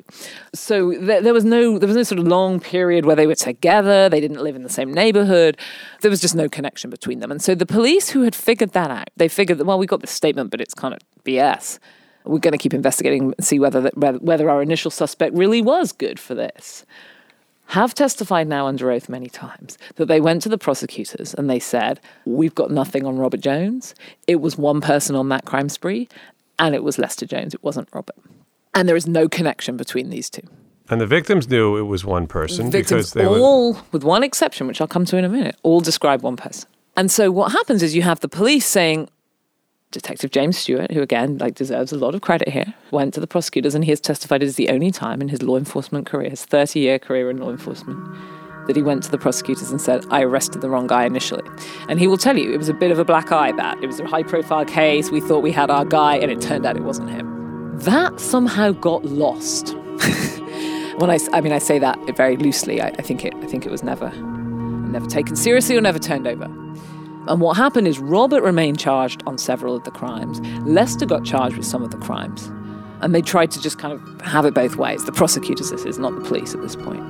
So 0.55 0.93
there, 0.99 1.21
there 1.23 1.35
was 1.35 1.45
no 1.45 1.79
there 1.79 1.87
was 1.87 1.97
no 1.97 2.03
sort 2.03 2.19
of 2.19 2.27
long 2.27 2.61
period 2.61 3.07
where 3.07 3.17
they 3.17 3.27
were 3.27 3.35
together. 3.35 4.09
They 4.09 4.21
didn't 4.21 4.43
live 4.43 4.57
in 4.57 4.63
the 4.63 4.69
same 4.69 4.93
neighborhood. 4.93 5.59
There 6.03 6.11
was 6.11 6.21
just 6.21 6.35
no 6.35 6.49
connection 6.49 6.91
between 6.91 7.21
them. 7.21 7.31
And 7.31 7.41
so 7.43 7.55
the 7.55 7.67
police 7.67 8.11
who 8.11 8.23
had 8.23 8.35
figured 8.35 8.73
that 8.73 8.91
out, 8.91 9.11
they 9.17 9.29
figured 9.29 9.59
that 9.59 9.65
well, 9.65 9.79
we 9.79 9.87
got 9.87 10.01
this 10.01 10.11
statement, 10.11 10.51
but 10.51 10.61
it's 10.61 10.75
kind 10.75 10.95
of 10.95 11.01
BS. 11.25 11.79
We're 12.25 12.39
going 12.39 12.53
to 12.53 12.59
keep 12.59 12.75
investigating 12.75 13.35
and 13.37 13.45
see 13.45 13.59
whether 13.59 13.81
that, 13.83 13.97
whether- 13.99 14.19
whether 14.19 14.49
our 14.51 14.63
initial 14.63 14.91
suspect 14.91 15.35
really 15.35 15.61
was 15.63 15.93
good 15.93 16.19
for 16.19 16.35
this 16.35 16.85
have 17.69 17.95
testified 17.95 18.47
now 18.47 18.67
under 18.67 18.91
oath 18.91 19.09
many 19.09 19.27
times 19.29 19.79
that 19.97 20.05
they 20.07 20.21
went 20.21 20.43
to 20.43 20.51
the 20.51 20.59
prosecutors 20.59 21.33
and 21.35 21.49
they 21.49 21.59
said, 21.59 21.99
We've 22.27 22.55
got 22.55 22.71
nothing 22.71 23.07
on 23.07 23.17
Robert 23.17 23.41
Jones. 23.41 23.95
It 24.27 24.37
was 24.43 24.59
one 24.59 24.83
person 24.83 25.17
on 25.17 25.31
that 25.31 25.47
crime 25.47 25.71
spree, 25.71 26.07
and 26.59 26.75
it 26.75 26.85
was 26.85 26.99
Lester 26.99 27.25
Jones. 27.25 27.55
It 27.55 27.63
wasn't 27.65 27.89
Robert. 27.95 28.17
And 28.75 28.87
there 28.87 28.97
is 28.97 29.07
no 29.07 29.29
connection 29.31 29.77
between 29.79 30.11
these 30.11 30.29
two. 30.29 30.43
and 30.91 31.01
the 31.01 31.07
victims 31.07 31.49
knew 31.49 31.79
it 31.79 31.85
was 31.85 32.05
one 32.05 32.27
person 32.27 32.71
Victims 32.71 33.13
because 33.13 33.13
they 33.15 33.27
were. 33.27 33.39
all, 33.39 33.79
with 33.93 34.05
one 34.05 34.23
exception, 34.23 34.67
which 34.67 34.81
I'll 34.83 34.87
come 34.87 35.07
to 35.07 35.17
in 35.17 35.25
a 35.25 35.29
minute, 35.31 35.57
all 35.63 35.81
describe 35.81 36.21
one 36.23 36.37
person. 36.37 36.69
And 36.97 37.11
so 37.11 37.31
what 37.31 37.53
happens 37.53 37.83
is 37.83 37.95
you 37.97 38.03
have 38.03 38.21
the 38.21 38.29
police 38.29 38.67
saying, 38.67 39.09
Detective 39.95 40.31
James 40.33 40.59
Stewart, 40.59 40.91
who 40.91 41.01
again 41.01 41.39
like 41.39 41.55
deserves 41.55 41.93
a 41.93 41.97
lot 41.97 42.15
of 42.15 42.21
credit 42.21 42.49
here, 42.49 42.75
went 42.91 43.15
to 43.15 43.21
the 43.21 43.27
prosecutors 43.27 43.75
and 43.75 43.85
he 43.85 43.93
has 43.93 44.01
testified 44.01 44.43
it 44.43 44.47
is 44.47 44.57
the 44.57 44.69
only 44.69 44.91
time 44.91 45.23
in 45.23 45.29
his 45.29 45.43
law 45.43 45.57
enforcement 45.57 46.05
career, 46.05 46.31
his 46.31 46.45
30 46.45 46.81
year 46.81 46.99
career 46.99 47.31
in 47.31 47.39
law 47.39 47.51
enforcement, 47.51 47.99
that 48.67 48.75
he 48.75 48.83
went 48.83 49.05
to 49.05 49.11
the 49.11 49.19
prosecutors 49.19 49.71
and 49.71 49.81
said, 49.81 50.05
I 50.11 50.23
arrested 50.23 50.63
the 50.63 50.69
wrong 50.69 50.89
guy 50.89 51.05
initially. 51.05 51.49
And 51.89 52.01
he 52.01 52.09
will 52.09 52.17
tell 52.17 52.37
you 52.37 52.53
it 52.53 52.59
was 52.59 52.69
a 52.69 52.75
bit 52.75 52.91
of 52.91 52.99
a 52.99 53.05
black 53.05 53.31
eye 53.31 53.53
that. 53.53 53.83
It 53.83 53.87
was 53.87 54.01
a 54.01 54.07
high 54.07 54.25
profile 54.25 54.65
case. 54.65 55.11
We 55.11 55.21
thought 55.21 55.45
we 55.45 55.53
had 55.53 55.71
our 55.71 55.85
guy, 55.85 56.17
and 56.17 56.31
it 56.31 56.41
turned 56.41 56.67
out 56.67 56.77
it 56.77 56.83
wasn't 56.83 57.11
him. 57.11 57.79
That 57.79 58.19
somehow 58.19 58.73
got 58.73 59.05
lost. 59.05 59.75
when 60.99 61.11
I, 61.11 61.19
I 61.33 61.41
mean, 61.41 61.53
I 61.53 61.59
say 61.59 61.79
that 61.79 61.99
very 62.17 62.37
loosely. 62.37 62.81
I, 62.81 62.89
I 62.89 63.03
think 63.03 63.25
it, 63.25 63.35
I 63.37 63.47
think 63.47 63.65
it 63.65 63.71
was 63.71 63.85
never, 63.85 64.11
never 64.11 65.07
taken 65.07 65.37
seriously 65.37 65.77
or 65.77 65.81
never 65.81 65.99
turned 66.01 66.27
over. 66.27 66.64
And 67.27 67.41
what 67.41 67.57
happened 67.57 67.89
is 67.89 67.99
Robert 67.99 68.43
remained 68.43 68.79
charged 68.79 69.23
on 69.27 69.39
several 69.39 69.75
of 69.75 69.85
the 69.85 69.91
crimes. 69.91 70.41
Lester 70.67 71.07
got 71.07 71.25
charged 71.25 71.57
with 71.57 71.67
some 71.67 71.83
of 71.83 71.91
the 71.91 71.97
crimes. 71.97 72.51
And 73.01 73.15
they 73.15 73.23
tried 73.23 73.51
to 73.53 73.63
just 73.63 73.79
kind 73.79 73.95
of 73.95 74.21
have 74.21 74.45
it 74.45 74.55
both 74.55 74.77
ways. 74.77 75.05
The 75.05 75.13
prosecutors, 75.13 75.71
this 75.71 75.85
is, 75.85 75.99
not 75.99 76.15
the 76.15 76.21
police 76.21 76.55
at 76.55 76.61
this 76.61 76.77
point. 76.77 77.03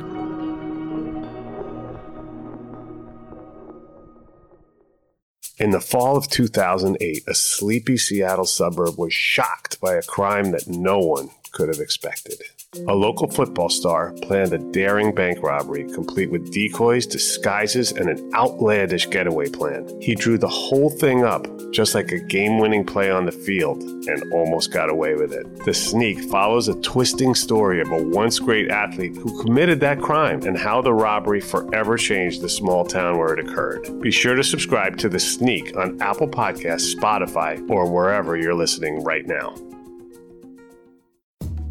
In 5.58 5.70
the 5.70 5.80
fall 5.80 6.16
of 6.16 6.28
2008, 6.28 7.24
a 7.26 7.34
sleepy 7.34 7.96
Seattle 7.96 8.44
suburb 8.44 8.98
was 8.98 9.12
shocked 9.12 9.80
by 9.80 9.94
a 9.94 10.02
crime 10.02 10.52
that 10.52 10.68
no 10.68 10.98
one 10.98 11.30
could 11.52 11.68
have 11.68 11.78
expected. 11.78 12.42
A 12.88 12.94
local 12.94 13.28
football 13.28 13.68
star 13.68 14.12
planned 14.22 14.52
a 14.52 14.58
daring 14.58 15.14
bank 15.14 15.42
robbery 15.42 15.84
complete 15.92 16.30
with 16.30 16.52
decoys, 16.52 17.06
disguises, 17.06 17.92
and 17.92 18.08
an 18.10 18.30
outlandish 18.34 19.08
getaway 19.10 19.48
plan. 19.48 19.88
He 20.00 20.14
drew 20.14 20.38
the 20.38 20.48
whole 20.48 20.90
thing 20.90 21.24
up 21.24 21.46
just 21.70 21.94
like 21.94 22.12
a 22.12 22.18
game 22.18 22.58
winning 22.58 22.84
play 22.84 23.10
on 23.10 23.26
the 23.26 23.32
field 23.32 23.82
and 23.82 24.32
almost 24.32 24.72
got 24.72 24.90
away 24.90 25.14
with 25.14 25.32
it. 25.32 25.64
The 25.64 25.74
Sneak 25.74 26.20
follows 26.30 26.68
a 26.68 26.80
twisting 26.82 27.34
story 27.34 27.80
of 27.80 27.90
a 27.90 28.02
once 28.02 28.38
great 28.38 28.70
athlete 28.70 29.16
who 29.16 29.42
committed 29.42 29.80
that 29.80 30.00
crime 30.00 30.42
and 30.42 30.56
how 30.56 30.80
the 30.82 30.92
robbery 30.92 31.40
forever 31.40 31.96
changed 31.96 32.42
the 32.42 32.48
small 32.48 32.84
town 32.84 33.18
where 33.18 33.34
it 33.34 33.44
occurred. 33.44 34.00
Be 34.00 34.10
sure 34.10 34.34
to 34.34 34.44
subscribe 34.44 34.96
to 34.98 35.08
The 35.08 35.20
Sneak 35.20 35.76
on 35.76 36.00
Apple 36.00 36.28
Podcasts, 36.28 36.94
Spotify, 36.94 37.68
or 37.68 37.90
wherever 37.90 38.36
you're 38.36 38.54
listening 38.54 39.02
right 39.02 39.26
now. 39.26 39.54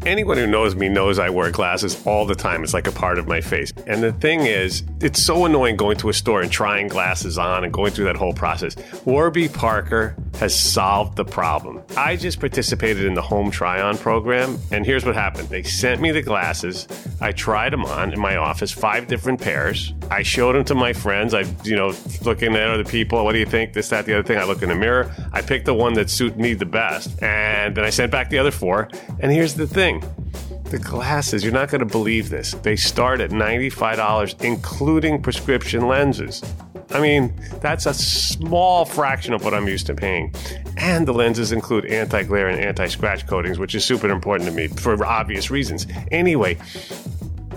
Anyone 0.06 0.36
who 0.36 0.46
knows 0.46 0.74
me 0.74 0.90
knows 0.90 1.18
I 1.18 1.30
wear 1.30 1.50
glasses 1.50 2.06
all 2.06 2.26
the 2.26 2.34
time. 2.34 2.62
It's 2.62 2.74
like 2.74 2.86
a 2.86 2.92
part 2.92 3.18
of 3.18 3.26
my 3.26 3.40
face. 3.40 3.72
And 3.86 4.02
the 4.02 4.12
thing 4.12 4.40
is, 4.40 4.82
it's 5.00 5.22
so 5.22 5.46
annoying 5.46 5.76
going 5.76 5.96
to 5.98 6.10
a 6.10 6.12
store 6.12 6.42
and 6.42 6.52
trying 6.52 6.88
glasses 6.88 7.38
on 7.38 7.64
and 7.64 7.72
going 7.72 7.90
through 7.90 8.04
that 8.04 8.16
whole 8.16 8.34
process. 8.34 8.76
Warby 9.06 9.48
Parker 9.48 10.14
has 10.38 10.58
solved 10.58 11.16
the 11.16 11.24
problem. 11.24 11.80
I 11.96 12.16
just 12.16 12.38
participated 12.38 13.06
in 13.06 13.14
the 13.14 13.22
home 13.22 13.50
try 13.50 13.80
on 13.80 13.96
program, 13.96 14.58
and 14.70 14.84
here's 14.84 15.06
what 15.06 15.14
happened. 15.14 15.48
They 15.48 15.62
sent 15.62 16.02
me 16.02 16.10
the 16.10 16.22
glasses. 16.22 16.86
I 17.22 17.32
tried 17.32 17.72
them 17.72 17.86
on 17.86 18.12
in 18.12 18.20
my 18.20 18.36
office, 18.36 18.72
five 18.72 19.06
different 19.06 19.40
pairs. 19.40 19.94
I 20.10 20.22
showed 20.22 20.54
them 20.54 20.64
to 20.66 20.74
my 20.74 20.92
friends. 20.92 21.32
I, 21.32 21.44
you 21.64 21.76
know, 21.76 21.94
looking 22.22 22.54
at 22.56 22.68
other 22.68 22.84
people. 22.84 23.24
What 23.24 23.32
do 23.32 23.38
you 23.38 23.46
think? 23.46 23.72
This, 23.72 23.88
that, 23.88 24.04
the 24.04 24.18
other 24.18 24.26
thing. 24.26 24.36
I 24.36 24.44
look 24.44 24.62
in 24.62 24.68
the 24.68 24.74
mirror. 24.74 25.14
I 25.32 25.40
picked 25.40 25.64
the 25.64 25.74
one 25.74 25.94
that 25.94 26.10
suited 26.10 26.38
me 26.38 26.52
the 26.52 26.66
best, 26.66 27.22
and 27.22 27.74
then 27.74 27.84
I 27.84 27.90
sent 27.90 28.12
back 28.12 28.28
the 28.28 28.38
other 28.38 28.50
four. 28.50 28.90
And 29.20 29.32
here's 29.32 29.54
the 29.54 29.66
thing 29.66 29.93
the 30.64 30.78
glasses, 30.78 31.44
you're 31.44 31.52
not 31.52 31.70
going 31.70 31.80
to 31.80 31.86
believe 31.86 32.30
this. 32.30 32.52
They 32.62 32.76
start 32.76 33.20
at 33.20 33.30
$95, 33.30 34.42
including 34.42 35.22
prescription 35.22 35.86
lenses. 35.86 36.42
I 36.90 37.00
mean, 37.00 37.34
that's 37.60 37.86
a 37.86 37.94
small 37.94 38.84
fraction 38.84 39.34
of 39.34 39.44
what 39.44 39.54
I'm 39.54 39.68
used 39.68 39.86
to 39.86 39.94
paying. 39.94 40.34
And 40.76 41.06
the 41.06 41.12
lenses 41.12 41.52
include 41.52 41.86
anti 41.86 42.22
glare 42.22 42.48
and 42.48 42.60
anti 42.60 42.86
scratch 42.88 43.26
coatings, 43.26 43.58
which 43.58 43.74
is 43.74 43.84
super 43.84 44.08
important 44.08 44.48
to 44.48 44.54
me 44.54 44.68
for 44.68 45.04
obvious 45.04 45.50
reasons. 45.50 45.86
Anyway, 46.10 46.54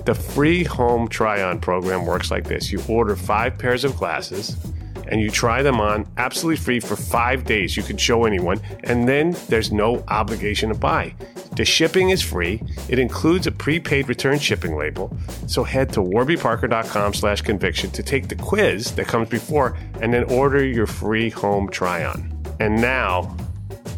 the 0.05 0.15
free 0.15 0.63
home 0.63 1.07
try 1.07 1.41
on 1.43 1.59
program 1.59 2.05
works 2.05 2.31
like 2.31 2.45
this 2.45 2.71
you 2.71 2.81
order 2.87 3.15
five 3.15 3.57
pairs 3.57 3.83
of 3.83 3.95
glasses 3.97 4.55
and 5.09 5.21
you 5.21 5.29
try 5.29 5.61
them 5.61 5.79
on 5.79 6.05
absolutely 6.17 6.57
free 6.57 6.79
for 6.79 6.95
five 6.95 7.45
days. 7.45 7.75
You 7.75 7.83
can 7.83 7.97
show 7.97 8.25
anyone, 8.25 8.59
and 8.83 9.07
then 9.07 9.35
there's 9.47 9.71
no 9.71 10.03
obligation 10.07 10.69
to 10.69 10.75
buy. 10.75 11.13
The 11.55 11.65
shipping 11.65 12.11
is 12.11 12.21
free. 12.21 12.61
It 12.89 12.99
includes 12.99 13.47
a 13.47 13.51
prepaid 13.51 14.09
return 14.09 14.39
shipping 14.39 14.75
label. 14.75 15.15
So 15.47 15.63
head 15.63 15.91
to 15.93 16.01
warbyparker.com 16.01 17.13
slash 17.13 17.41
conviction 17.41 17.89
to 17.91 18.03
take 18.03 18.27
the 18.27 18.35
quiz 18.35 18.91
that 18.91 19.07
comes 19.07 19.29
before 19.29 19.77
and 20.01 20.13
then 20.13 20.23
order 20.25 20.63
your 20.63 20.87
free 20.87 21.29
home 21.29 21.69
try 21.69 22.05
on. 22.05 22.31
And 22.59 22.79
now 22.79 23.35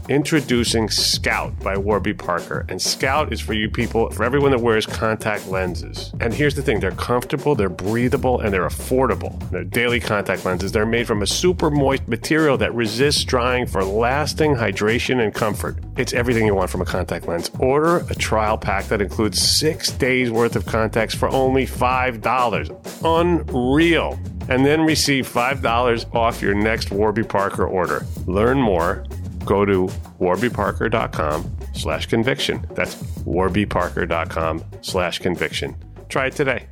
Introducing 0.09 0.89
Scout 0.89 1.57
by 1.59 1.77
Warby 1.77 2.13
Parker. 2.13 2.65
And 2.69 2.81
Scout 2.81 3.31
is 3.31 3.39
for 3.39 3.53
you 3.53 3.69
people, 3.69 4.09
for 4.11 4.23
everyone 4.23 4.51
that 4.51 4.59
wears 4.59 4.85
contact 4.85 5.47
lenses. 5.47 6.11
And 6.19 6.33
here's 6.33 6.55
the 6.55 6.61
thing 6.61 6.79
they're 6.79 6.91
comfortable, 6.91 7.55
they're 7.55 7.69
breathable, 7.69 8.39
and 8.39 8.53
they're 8.53 8.67
affordable. 8.67 9.37
They're 9.51 9.63
daily 9.63 9.99
contact 9.99 10.45
lenses. 10.45 10.71
They're 10.71 10.85
made 10.85 11.07
from 11.07 11.21
a 11.21 11.27
super 11.27 11.69
moist 11.69 12.07
material 12.07 12.57
that 12.57 12.73
resists 12.73 13.23
drying 13.23 13.65
for 13.65 13.83
lasting 13.83 14.55
hydration 14.55 15.23
and 15.23 15.33
comfort. 15.33 15.77
It's 15.97 16.13
everything 16.13 16.45
you 16.45 16.55
want 16.55 16.69
from 16.69 16.81
a 16.81 16.85
contact 16.85 17.27
lens. 17.27 17.51
Order 17.59 18.05
a 18.09 18.15
trial 18.15 18.57
pack 18.57 18.85
that 18.85 19.01
includes 19.01 19.41
six 19.41 19.91
days 19.91 20.31
worth 20.31 20.55
of 20.55 20.65
contacts 20.65 21.15
for 21.15 21.29
only 21.29 21.65
$5. 21.65 23.01
Unreal 23.03 24.19
and 24.49 24.65
then 24.65 24.81
receive 24.81 25.27
$5 25.31 26.15
off 26.15 26.41
your 26.41 26.55
next 26.55 26.91
Warby 26.91 27.23
Parker 27.23 27.65
order. 27.65 28.05
Learn 28.25 28.59
more 28.59 29.05
go 29.45 29.65
to 29.65 29.87
warbyparker.com 30.19 31.57
slash 31.73 32.05
conviction. 32.07 32.65
That's 32.71 32.95
warbyparker.com 33.23 34.63
slash 34.81 35.19
conviction. 35.19 35.75
Try 36.09 36.27
it 36.27 36.35
today. 36.35 36.67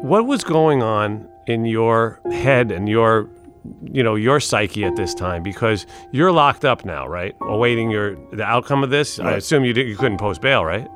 What 0.00 0.26
was 0.26 0.44
going 0.44 0.82
on 0.82 1.28
in 1.46 1.64
your 1.64 2.20
head 2.30 2.70
and 2.70 2.88
your 2.88 3.28
you 3.92 4.02
know 4.02 4.14
your 4.14 4.40
psyche 4.40 4.84
at 4.84 4.96
this 4.96 5.14
time 5.14 5.42
because 5.42 5.86
you're 6.12 6.32
locked 6.32 6.64
up 6.64 6.84
now, 6.84 7.06
right? 7.06 7.34
Awaiting 7.42 7.90
your 7.90 8.16
the 8.30 8.44
outcome 8.44 8.82
of 8.82 8.90
this. 8.90 9.18
Right. 9.18 9.34
I 9.34 9.36
assume 9.36 9.64
you 9.64 9.72
did, 9.72 9.88
you 9.88 9.96
couldn't 9.96 10.18
post 10.18 10.40
bail, 10.40 10.64
right? 10.64 10.88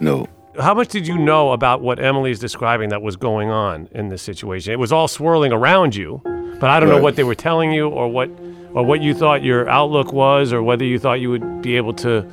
No. 0.00 0.26
How 0.58 0.74
much 0.74 0.88
did 0.88 1.06
you 1.06 1.16
know 1.16 1.52
about 1.52 1.80
what 1.80 2.02
Emily's 2.02 2.40
describing 2.40 2.88
that 2.88 3.02
was 3.02 3.14
going 3.16 3.50
on 3.50 3.88
in 3.92 4.08
this 4.08 4.20
situation? 4.20 4.72
It 4.72 4.80
was 4.80 4.90
all 4.90 5.06
swirling 5.06 5.52
around 5.52 5.94
you, 5.94 6.20
but 6.24 6.64
I 6.64 6.80
don't 6.80 6.88
right. 6.88 6.96
know 6.96 7.02
what 7.02 7.14
they 7.14 7.22
were 7.22 7.36
telling 7.36 7.72
you 7.72 7.88
or 7.88 8.08
what 8.08 8.28
or 8.72 8.84
what 8.84 9.00
you 9.00 9.14
thought 9.14 9.44
your 9.44 9.68
outlook 9.68 10.12
was 10.12 10.52
or 10.52 10.62
whether 10.62 10.84
you 10.84 10.98
thought 10.98 11.20
you 11.20 11.30
would 11.30 11.62
be 11.62 11.76
able 11.76 11.92
to 11.94 12.28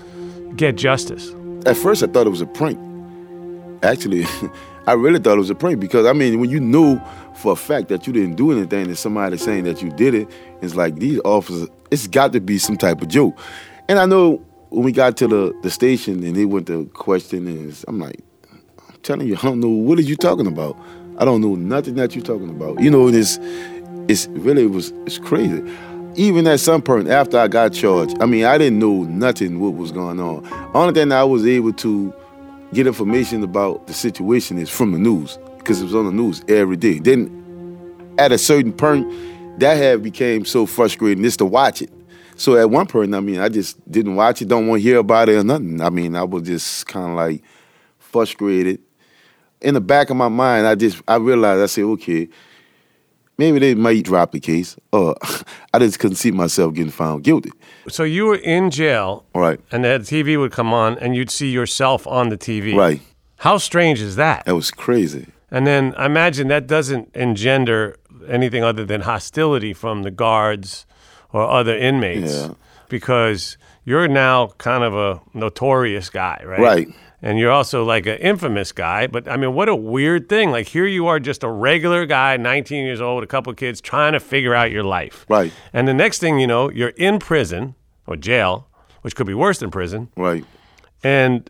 get 0.56 0.76
justice. 0.76 1.32
At 1.68 1.78
first 1.78 2.02
I 2.02 2.08
thought 2.08 2.26
it 2.26 2.32
was 2.32 2.42
a 2.42 2.48
prank. 2.48 2.80
Actually, 3.84 4.26
I 4.88 4.94
really 4.94 5.20
thought 5.20 5.36
it 5.36 5.42
was 5.42 5.52
a 5.52 5.56
prank 5.56 5.80
because 5.80 6.08
I 6.08 6.14
mean, 6.14 6.40
when 6.40 6.50
you 6.50 6.60
knew 6.60 7.00
for 7.36 7.52
a 7.52 7.56
fact 7.56 7.88
that 7.90 8.08
you 8.08 8.14
didn't 8.14 8.36
do 8.36 8.52
anything 8.52 8.88
and 8.88 8.98
somebody 8.98 9.38
saying 9.38 9.66
that 9.66 9.84
you 9.84 9.92
did 9.92 10.16
it, 10.16 10.28
it's 10.64 10.74
like 10.74 10.96
these 10.96 11.20
officers, 11.24 11.70
it's 11.92 12.08
got 12.08 12.34
to 12.34 12.42
be 12.42 12.58
some 12.58 12.78
type 12.78 13.00
of 13.04 13.10
joke. 13.10 13.38
And 13.88 14.00
I 14.00 14.08
know 14.08 14.44
when 14.70 14.84
we 14.84 14.92
got 14.92 15.18
to 15.18 15.28
the, 15.28 15.60
the 15.62 15.70
station 15.70 16.24
and 16.24 16.36
they 16.36 16.46
went 16.46 16.68
to 16.68 16.86
question 16.88 17.48
and 17.48 17.84
I'm 17.88 18.00
like, 18.00 18.20
I'm 18.52 18.96
telling 19.04 19.28
you, 19.28 19.36
I 19.36 19.42
don't 19.42 19.60
know 19.60 19.70
what 19.70 19.98
are 19.98 20.04
you 20.04 20.16
talking 20.16 20.48
about. 20.48 20.78
I 21.18 21.26
don't 21.26 21.42
know 21.42 21.56
nothing 21.56 21.96
that 21.96 22.16
you're 22.16 22.24
talking 22.24 22.50
about. 22.50 22.80
You 22.80 22.92
know, 22.92 23.10
this 23.10 23.40
it's 24.08 24.28
really 24.28 24.64
it 24.64 24.72
was 24.72 24.92
it's 25.06 25.18
crazy. 25.18 25.64
Even 26.16 26.48
at 26.48 26.60
some 26.60 26.82
point 26.82 27.08
after 27.10 27.38
I 27.38 27.48
got 27.48 27.74
charged, 27.74 28.22
I 28.22 28.26
mean 28.26 28.46
I 28.46 28.58
didn't 28.58 28.80
know 28.80 29.04
nothing 29.04 29.60
what 29.60 29.74
was 29.74 29.92
going 29.92 30.20
on. 30.20 30.48
Only 30.74 30.94
thing 30.94 31.12
I 31.12 31.24
was 31.24 31.46
able 31.46 31.74
to 31.74 32.14
get 32.74 32.88
information 32.88 33.44
about 33.44 33.88
the 33.88 33.94
situation 33.94 34.58
is 34.58 34.70
from 34.70 34.92
the 34.92 35.00
news 35.00 35.38
because 35.58 35.82
it 35.82 35.86
was 35.86 35.96
on 35.96 36.06
the 36.06 36.12
news 36.12 36.42
every 36.48 36.78
day. 36.78 37.00
Then 37.00 37.34
at 38.18 38.32
a 38.32 38.38
certain 38.38 38.74
point, 38.74 39.12
that 39.60 39.76
had 39.76 40.04
became 40.04 40.46
so 40.46 40.66
frustrating 40.66 41.24
just 41.24 41.40
to 41.40 41.46
watch 41.46 41.82
it. 41.82 41.90
So 42.38 42.56
at 42.56 42.70
one 42.70 42.86
point, 42.86 43.14
I 43.16 43.20
mean, 43.20 43.40
I 43.40 43.50
just 43.50 43.90
didn't 43.90 44.16
watch 44.16 44.42
it, 44.42 44.48
don't 44.48 44.68
want 44.68 44.82
to 44.82 44.88
hear 44.88 45.00
about 45.00 45.28
it 45.28 45.36
or 45.36 45.44
nothing. 45.44 45.82
I 45.82 45.90
mean, 45.90 46.16
I 46.16 46.24
was 46.24 46.44
just 46.44 46.86
kind 46.88 47.12
of 47.12 47.18
like 47.18 47.44
frustrated. 47.98 48.80
In 49.60 49.74
the 49.74 49.82
back 49.82 50.12
of 50.12 50.18
my 50.18 50.30
mind, 50.30 50.68
I 50.68 50.76
just 50.76 51.02
I 51.08 51.16
realized 51.16 51.62
I 51.62 51.66
said, 51.66 51.84
okay, 51.84 52.30
maybe 53.40 53.58
they 53.58 53.74
might 53.74 54.06
drop 54.06 54.32
the 54.32 54.40
case, 54.40 54.78
or 54.92 55.16
I 55.74 55.80
just 55.80 55.98
couldn't 56.00 56.18
see 56.18 56.30
myself 56.30 56.76
getting 56.76 56.92
found 56.92 57.24
guilty. 57.24 57.52
So 57.90 58.04
you 58.04 58.26
were 58.26 58.36
in 58.36 58.70
jail, 58.70 59.26
right? 59.34 59.60
And 59.72 59.84
the 59.84 60.00
TV 60.00 60.40
would 60.40 60.52
come 60.52 60.74
on, 60.74 61.00
and 61.00 61.16
you'd 61.16 61.32
see 61.32 61.50
yourself 61.50 62.06
on 62.06 62.30
the 62.30 62.38
TV, 62.38 62.76
right? 62.76 63.02
How 63.38 63.58
strange 63.58 64.00
is 64.00 64.16
that? 64.16 64.46
That 64.46 64.56
was 64.56 64.70
crazy. 64.70 65.28
And 65.50 65.66
then 65.66 65.96
I 65.98 66.06
imagine 66.06 66.50
that 66.50 66.68
doesn't 66.68 67.16
engender 67.16 67.98
anything 68.28 68.64
other 68.64 68.86
than 68.86 69.02
hostility 69.02 69.74
from 69.74 70.04
the 70.04 70.12
guards 70.12 70.86
or 71.38 71.50
other 71.50 71.78
inmates 71.78 72.34
yeah. 72.34 72.54
because 72.90 73.58
you're 73.86 74.08
now 74.08 74.48
kind 74.58 74.84
of 74.84 74.96
a 74.96 75.22
notorious 75.38 76.10
guy, 76.10 76.42
right? 76.44 76.60
Right. 76.60 76.88
And 77.22 77.40
you're 77.40 77.52
also 77.52 77.84
like 77.84 78.06
an 78.06 78.18
infamous 78.18 78.72
guy, 78.72 79.08
but 79.08 79.28
I 79.28 79.38
mean, 79.38 79.54
what 79.54 79.70
a 79.70 79.76
weird 79.76 80.30
thing. 80.30 80.52
Like 80.52 80.68
here 80.68 80.86
you 80.86 81.08
are 81.08 81.20
just 81.20 81.44
a 81.44 81.50
regular 81.50 82.06
guy, 82.06 82.38
19 82.38 82.86
years 82.86 83.02
old, 83.02 83.24
a 83.24 83.28
couple 83.28 83.52
of 83.52 83.58
kids 83.58 83.82
trying 83.82 84.14
to 84.14 84.20
figure 84.20 84.54
out 84.54 84.72
your 84.72 84.84
life. 84.84 85.26
Right. 85.30 85.52
And 85.74 85.88
the 85.88 85.94
next 85.94 86.20
thing 86.20 86.40
you 86.40 86.48
know, 86.48 86.70
you're 86.70 86.90
in 86.90 87.20
prison 87.20 87.76
or 88.06 88.16
jail, 88.16 88.68
which 89.02 89.16
could 89.16 89.28
be 89.28 89.34
worse 89.34 89.60
than 89.60 89.72
prison. 89.72 90.10
Right. 90.16 90.44
And 91.04 91.50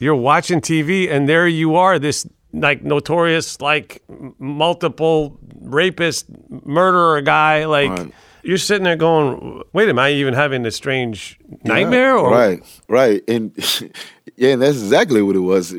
you're 0.00 0.16
watching 0.16 0.60
TV 0.60 1.10
and 1.10 1.28
there 1.28 1.48
you 1.48 1.76
are, 1.76 1.98
this 1.98 2.26
like 2.52 2.82
notorious, 2.82 3.60
like 3.60 4.02
multiple 4.38 5.38
rapist, 5.60 6.26
murderer 6.50 7.20
guy, 7.20 7.64
like 7.64 7.90
right 7.90 8.12
you're 8.42 8.58
sitting 8.58 8.84
there 8.84 8.96
going, 8.96 9.62
"Wait, 9.72 9.88
am 9.88 9.98
I 9.98 10.10
even 10.10 10.34
having 10.34 10.62
this 10.62 10.76
strange 10.76 11.38
nightmare?" 11.64 12.14
Yeah, 12.16 12.20
or? 12.20 12.30
Right, 12.30 12.80
right, 12.88 13.22
and 13.28 13.52
yeah, 14.36 14.50
and 14.50 14.62
that's 14.62 14.78
exactly 14.78 15.22
what 15.22 15.36
it 15.36 15.40
was. 15.40 15.74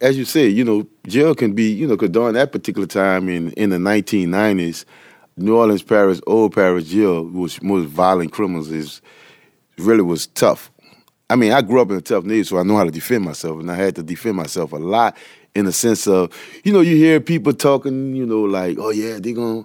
As 0.00 0.18
you 0.18 0.24
said, 0.24 0.52
you 0.52 0.64
know, 0.64 0.86
jail 1.06 1.34
can 1.34 1.54
be, 1.54 1.70
you 1.72 1.86
know, 1.86 1.96
because 1.96 2.10
during 2.10 2.34
that 2.34 2.52
particular 2.52 2.86
time 2.86 3.28
in 3.28 3.52
in 3.52 3.70
the 3.70 3.78
1990s, 3.78 4.84
New 5.36 5.56
Orleans 5.56 5.82
Parish, 5.82 6.20
Old 6.26 6.54
Parish 6.54 6.84
Jail, 6.84 7.24
was 7.24 7.62
most 7.62 7.86
violent 7.86 8.32
criminals 8.32 8.70
is 8.70 9.00
really 9.78 10.02
was 10.02 10.26
tough. 10.28 10.70
I 11.30 11.36
mean, 11.36 11.52
I 11.52 11.62
grew 11.62 11.80
up 11.80 11.90
in 11.90 11.96
a 11.96 12.00
tough 12.00 12.24
neighborhood, 12.24 12.46
so 12.46 12.58
I 12.58 12.62
know 12.62 12.76
how 12.76 12.84
to 12.84 12.90
defend 12.90 13.24
myself, 13.24 13.58
and 13.58 13.70
I 13.70 13.76
had 13.76 13.96
to 13.96 14.02
defend 14.02 14.36
myself 14.36 14.72
a 14.72 14.76
lot 14.76 15.16
in 15.54 15.64
the 15.64 15.72
sense 15.72 16.06
of, 16.06 16.32
you 16.64 16.72
know, 16.72 16.80
you 16.80 16.96
hear 16.96 17.20
people 17.20 17.52
talking, 17.52 18.14
you 18.14 18.26
know, 18.26 18.42
like, 18.42 18.76
oh 18.78 18.90
yeah, 18.90 19.18
they're 19.20 19.34
gonna 19.34 19.64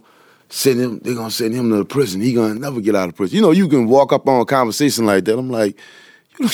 send 0.50 0.80
him, 0.80 1.00
they're 1.00 1.16
gonna 1.16 1.32
send 1.32 1.54
him 1.54 1.70
to 1.70 1.78
the 1.78 1.86
prison. 1.86 2.22
He 2.22 2.34
gonna 2.34 2.56
never 2.56 2.82
get 2.82 2.96
out 2.96 3.10
of 3.10 3.16
prison. 3.16 3.36
You 3.36 3.42
know, 3.42 3.52
you 3.52 3.68
can 3.68 3.88
walk 3.88 4.12
up 4.12 4.28
on 4.28 4.42
a 4.42 4.46
conversation 4.46 5.06
like 5.06 5.26
that. 5.26 5.38
I'm 5.38 5.50
like, 5.50 5.78
you 6.38 6.46
know, 6.46 6.52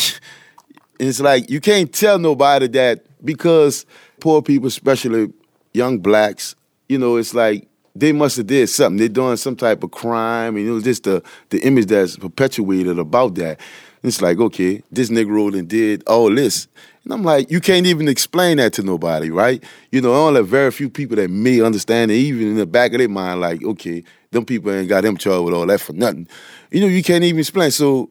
it's 0.99 1.19
like 1.19 1.49
you 1.49 1.59
can't 1.59 1.91
tell 1.91 2.19
nobody 2.19 2.67
that 2.69 3.05
because 3.25 3.85
poor 4.19 4.41
people, 4.41 4.67
especially 4.67 5.31
young 5.73 5.99
blacks, 5.99 6.55
you 6.87 6.97
know, 6.97 7.17
it's 7.17 7.33
like 7.33 7.67
they 7.95 8.11
must 8.11 8.37
have 8.37 8.47
did 8.47 8.67
something. 8.67 8.97
They're 8.97 9.07
doing 9.07 9.37
some 9.37 9.55
type 9.55 9.83
of 9.83 9.91
crime, 9.91 10.57
and 10.57 10.67
it 10.67 10.71
was 10.71 10.83
just 10.83 11.03
the 11.03 11.23
the 11.49 11.59
image 11.59 11.85
that's 11.87 12.17
perpetuated 12.17 12.99
about 12.99 13.35
that. 13.35 13.59
It's 14.07 14.21
like, 14.21 14.39
okay, 14.39 14.83
this 14.91 15.09
Negro 15.09 15.57
and 15.57 15.67
did 15.67 16.03
all 16.07 16.33
this. 16.33 16.67
And 17.03 17.13
I'm 17.13 17.23
like, 17.23 17.51
you 17.51 17.61
can't 17.61 17.85
even 17.85 18.07
explain 18.07 18.57
that 18.57 18.73
to 18.73 18.83
nobody, 18.83 19.29
right? 19.29 19.63
You 19.91 20.01
know, 20.01 20.13
only 20.13 20.41
very 20.41 20.71
few 20.71 20.89
people 20.89 21.15
that 21.17 21.29
may 21.29 21.61
understand 21.61 22.11
it, 22.11 22.15
even 22.15 22.47
in 22.47 22.55
the 22.55 22.65
back 22.65 22.93
of 22.93 22.97
their 22.97 23.09
mind, 23.09 23.41
like, 23.41 23.63
okay, 23.63 24.03
them 24.31 24.45
people 24.45 24.71
ain't 24.71 24.89
got 24.89 25.01
them 25.01 25.17
charged 25.17 25.45
with 25.45 25.53
all 25.53 25.65
that 25.67 25.81
for 25.81 25.93
nothing. 25.93 26.27
You 26.71 26.81
know, 26.81 26.87
you 26.87 27.03
can't 27.03 27.23
even 27.23 27.39
explain. 27.39 27.71
So 27.71 28.09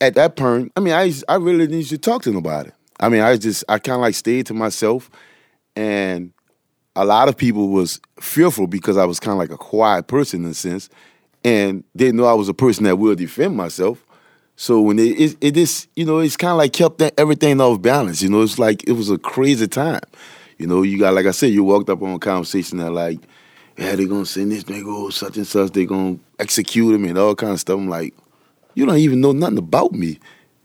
at 0.00 0.14
that 0.14 0.36
point, 0.36 0.72
I 0.76 0.80
mean, 0.80 0.92
I 0.92 1.12
I 1.28 1.36
really 1.36 1.66
didn't 1.66 1.86
to 1.86 1.98
talk 1.98 2.22
to 2.24 2.32
nobody. 2.32 2.70
I 3.00 3.08
mean, 3.08 3.22
I 3.22 3.36
just 3.36 3.64
I 3.68 3.78
kind 3.78 3.96
of 3.96 4.02
like 4.02 4.14
stayed 4.14 4.46
to 4.46 4.54
myself, 4.54 5.10
and 5.74 6.32
a 6.96 7.04
lot 7.04 7.28
of 7.28 7.36
people 7.36 7.68
was 7.68 8.00
fearful 8.20 8.66
because 8.66 8.96
I 8.96 9.04
was 9.04 9.18
kind 9.18 9.32
of 9.32 9.38
like 9.38 9.50
a 9.50 9.56
quiet 9.56 10.06
person 10.06 10.44
in 10.44 10.50
a 10.50 10.54
sense, 10.54 10.88
and 11.44 11.84
they 11.94 12.12
know 12.12 12.24
I 12.24 12.34
was 12.34 12.48
a 12.48 12.54
person 12.54 12.84
that 12.84 12.96
will 12.96 13.14
defend 13.14 13.56
myself. 13.56 14.04
So 14.56 14.80
when 14.80 14.98
it 14.98 15.18
it, 15.18 15.36
it 15.40 15.56
is 15.56 15.88
you 15.96 16.04
know 16.04 16.18
it's 16.18 16.36
kind 16.36 16.52
of 16.52 16.58
like 16.58 16.72
kept 16.72 16.98
that, 16.98 17.14
everything 17.18 17.60
off 17.60 17.82
balance. 17.82 18.22
You 18.22 18.30
know, 18.30 18.42
it's 18.42 18.58
like 18.58 18.86
it 18.88 18.92
was 18.92 19.10
a 19.10 19.18
crazy 19.18 19.66
time. 19.66 20.00
You 20.58 20.66
know, 20.66 20.82
you 20.82 20.98
got 20.98 21.14
like 21.14 21.26
I 21.26 21.32
said, 21.32 21.50
you 21.50 21.64
walked 21.64 21.90
up 21.90 22.02
on 22.02 22.14
a 22.14 22.18
conversation 22.18 22.78
that 22.78 22.90
like, 22.90 23.18
yeah, 23.76 23.96
they're 23.96 24.06
gonna 24.06 24.26
send 24.26 24.52
this 24.52 24.64
nigga 24.64 25.12
such 25.12 25.36
and 25.36 25.46
such. 25.46 25.72
they're 25.72 25.86
gonna 25.86 26.18
execute 26.38 26.94
him 26.94 27.04
and 27.04 27.18
all 27.18 27.34
kind 27.34 27.52
of 27.52 27.60
stuff. 27.60 27.78
I'm 27.78 27.88
like, 27.88 28.14
you 28.74 28.86
don't 28.86 28.98
even 28.98 29.20
know 29.20 29.32
nothing 29.32 29.58
about 29.58 29.92
me. 29.92 30.18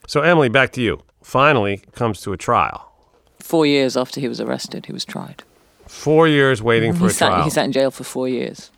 So, 0.08 0.22
Emily, 0.22 0.50
back 0.50 0.72
to 0.74 0.82
you. 0.82 1.02
Finally 1.24 1.82
comes 1.94 2.22
to 2.22 2.34
a 2.34 2.38
trial. 2.38 2.92
Four 3.40 3.66
years 3.66 3.98
after 3.98 4.20
he 4.20 4.28
was 4.28 4.40
arrested, 4.40 4.86
he 4.86 4.94
was 4.94 5.06
tried. 5.06 5.44
Four 5.88 6.28
years 6.28 6.62
waiting 6.62 6.94
for 6.94 7.06
he 7.06 7.06
a 7.08 7.10
sat, 7.10 7.28
trial. 7.30 7.44
He 7.44 7.50
sat 7.50 7.66
in 7.66 7.72
jail 7.72 7.92
for 7.92 8.04
four 8.04 8.30
years. 8.30 8.70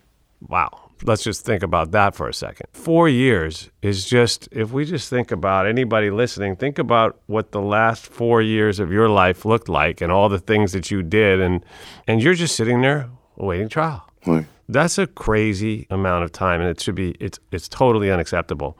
Wow. 0.47 0.80
Let's 1.03 1.23
just 1.23 1.45
think 1.45 1.63
about 1.63 1.91
that 1.91 2.15
for 2.15 2.27
a 2.27 2.33
second. 2.33 2.67
Four 2.73 3.09
years 3.09 3.69
is 3.81 4.05
just, 4.05 4.47
if 4.51 4.71
we 4.71 4.85
just 4.85 5.09
think 5.09 5.31
about 5.31 5.67
anybody 5.67 6.11
listening, 6.11 6.55
think 6.55 6.77
about 6.77 7.19
what 7.25 7.51
the 7.51 7.61
last 7.61 8.05
four 8.05 8.41
years 8.41 8.79
of 8.79 8.91
your 8.91 9.09
life 9.09 9.43
looked 9.45 9.67
like 9.67 10.01
and 10.01 10.11
all 10.11 10.29
the 10.29 10.39
things 10.39 10.73
that 10.73 10.91
you 10.91 11.01
did. 11.01 11.39
And, 11.41 11.65
and 12.07 12.21
you're 12.21 12.35
just 12.35 12.55
sitting 12.55 12.81
there 12.81 13.09
awaiting 13.37 13.69
trial. 13.69 14.07
Right. 14.27 14.45
That's 14.69 14.97
a 14.97 15.07
crazy 15.07 15.87
amount 15.89 16.23
of 16.23 16.31
time, 16.31 16.61
and 16.61 16.69
it 16.69 16.79
should 16.79 16.95
be, 16.95 17.11
it's, 17.19 17.39
it's 17.51 17.67
totally 17.67 18.11
unacceptable. 18.11 18.77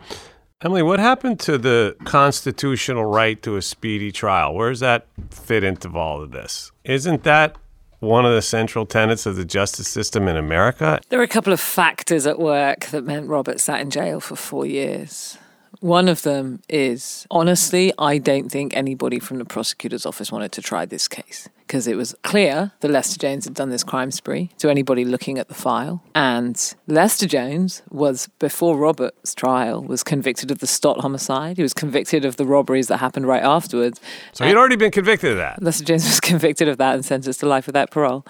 Emily, 0.63 0.84
what 0.84 0.99
happened 0.99 1.39
to 1.39 1.57
the 1.57 1.95
constitutional 2.05 3.03
right 3.03 3.41
to 3.41 3.57
a 3.57 3.62
speedy 3.63 4.12
trial? 4.12 4.53
Where 4.53 4.69
does 4.69 4.81
that 4.81 5.07
fit 5.31 5.63
into 5.63 5.89
all 5.89 6.21
of 6.21 6.31
this? 6.31 6.71
Isn't 6.84 7.23
that 7.23 7.57
one 8.01 8.25
of 8.25 8.33
the 8.33 8.41
central 8.41 8.85
tenets 8.85 9.25
of 9.25 9.35
the 9.37 9.45
justice 9.45 9.87
system 9.87 10.27
in 10.27 10.35
America? 10.35 10.99
There 11.09 11.19
were 11.19 11.23
a 11.23 11.29
couple 11.29 11.53
of 11.53 11.59
factors 11.61 12.27
at 12.27 12.37
work 12.37 12.87
that 12.87 13.05
meant 13.05 13.29
Robert 13.29 13.61
sat 13.61 13.79
in 13.79 13.89
jail 13.89 14.19
for 14.19 14.35
four 14.35 14.65
years. 14.65 15.37
One 15.79 16.09
of 16.09 16.23
them 16.23 16.61
is 16.67 17.25
honestly, 17.31 17.93
I 17.97 18.17
don't 18.17 18.49
think 18.49 18.75
anybody 18.75 19.19
from 19.19 19.37
the 19.37 19.45
prosecutor's 19.45 20.05
office 20.05 20.31
wanted 20.31 20.51
to 20.53 20.61
try 20.61 20.85
this 20.85 21.07
case 21.07 21.47
because 21.71 21.88
it 21.88 21.95
was 21.95 22.13
clear 22.21 22.73
that 22.81 22.91
Lester 22.91 23.17
Jones 23.17 23.45
had 23.45 23.53
done 23.53 23.69
this 23.69 23.81
crime 23.81 24.12
spree 24.12 24.49
to 24.57 24.69
anybody 24.69 25.05
looking 25.05 25.39
at 25.39 25.47
the 25.47 25.53
file. 25.53 26.03
And 26.13 26.62
Lester 26.86 27.25
Jones 27.25 27.81
was, 27.89 28.27
before 28.39 28.75
Robert's 28.75 29.34
trial, 29.34 29.81
was 29.81 30.03
convicted 30.03 30.51
of 30.51 30.60
the 30.60 30.67
Stott 30.67 30.99
homicide. 30.99 31.55
He 31.55 31.63
was 31.63 31.73
convicted 31.73 32.25
of 32.25 32.36
the 32.36 32.45
robberies 32.45 32.89
that 32.89 32.97
happened 32.97 33.25
right 33.25 33.41
afterwards. 33.41 34.01
So 34.34 34.45
he'd 34.45 34.57
already 34.57 34.75
been 34.75 34.91
convicted 34.91 35.31
of 35.31 35.38
that. 35.38 35.63
Lester 35.63 35.86
Jones 35.86 36.03
was 36.07 36.19
convicted 36.19 36.67
of 36.67 36.75
that 36.75 36.95
and 36.95 37.05
sentenced 37.05 37.39
to 37.39 37.45
life 37.45 37.67
without 37.67 37.89
parole. 37.89 38.25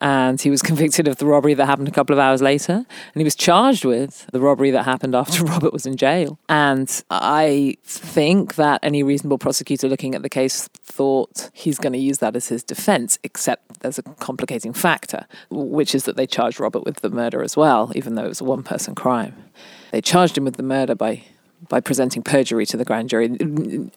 And 0.00 0.40
he 0.40 0.50
was 0.50 0.62
convicted 0.62 1.08
of 1.08 1.16
the 1.16 1.26
robbery 1.26 1.54
that 1.54 1.64
happened 1.66 1.88
a 1.88 1.90
couple 1.90 2.12
of 2.12 2.20
hours 2.20 2.42
later. 2.42 2.74
And 2.74 3.16
he 3.16 3.24
was 3.24 3.34
charged 3.34 3.84
with 3.84 4.26
the 4.32 4.40
robbery 4.40 4.70
that 4.70 4.84
happened 4.84 5.16
after 5.16 5.42
Robert 5.44 5.72
was 5.72 5.86
in 5.86 5.96
jail. 5.96 6.38
And 6.48 7.02
I 7.10 7.76
think 7.84 8.56
that 8.56 8.80
any 8.82 9.02
reasonable 9.02 9.38
prosecutor 9.38 9.88
looking 9.88 10.14
at 10.14 10.22
the 10.22 10.28
case 10.28 10.68
thought 10.68 11.50
he's 11.54 11.78
going 11.78 11.94
to 11.94 11.98
use 11.98 12.18
that 12.18 12.36
as 12.36 12.48
his 12.48 12.62
defense, 12.62 12.83
except 13.22 13.80
there's 13.80 13.98
a 13.98 14.02
complicating 14.02 14.72
factor, 14.72 15.26
which 15.50 15.94
is 15.94 16.04
that 16.04 16.16
they 16.16 16.26
charged 16.26 16.60
Robert 16.60 16.84
with 16.84 16.96
the 16.96 17.10
murder 17.10 17.42
as 17.42 17.56
well, 17.56 17.92
even 17.94 18.14
though 18.14 18.24
it 18.24 18.28
was 18.28 18.40
a 18.40 18.44
one 18.44 18.62
person 18.62 18.94
crime. 18.94 19.34
They 19.90 20.00
charged 20.00 20.36
him 20.36 20.44
with 20.44 20.56
the 20.56 20.62
murder 20.62 20.94
by 20.94 21.24
by 21.68 21.80
presenting 21.80 22.22
perjury 22.22 22.66
to 22.66 22.76
the 22.76 22.84
grand 22.84 23.08
jury, 23.08 23.26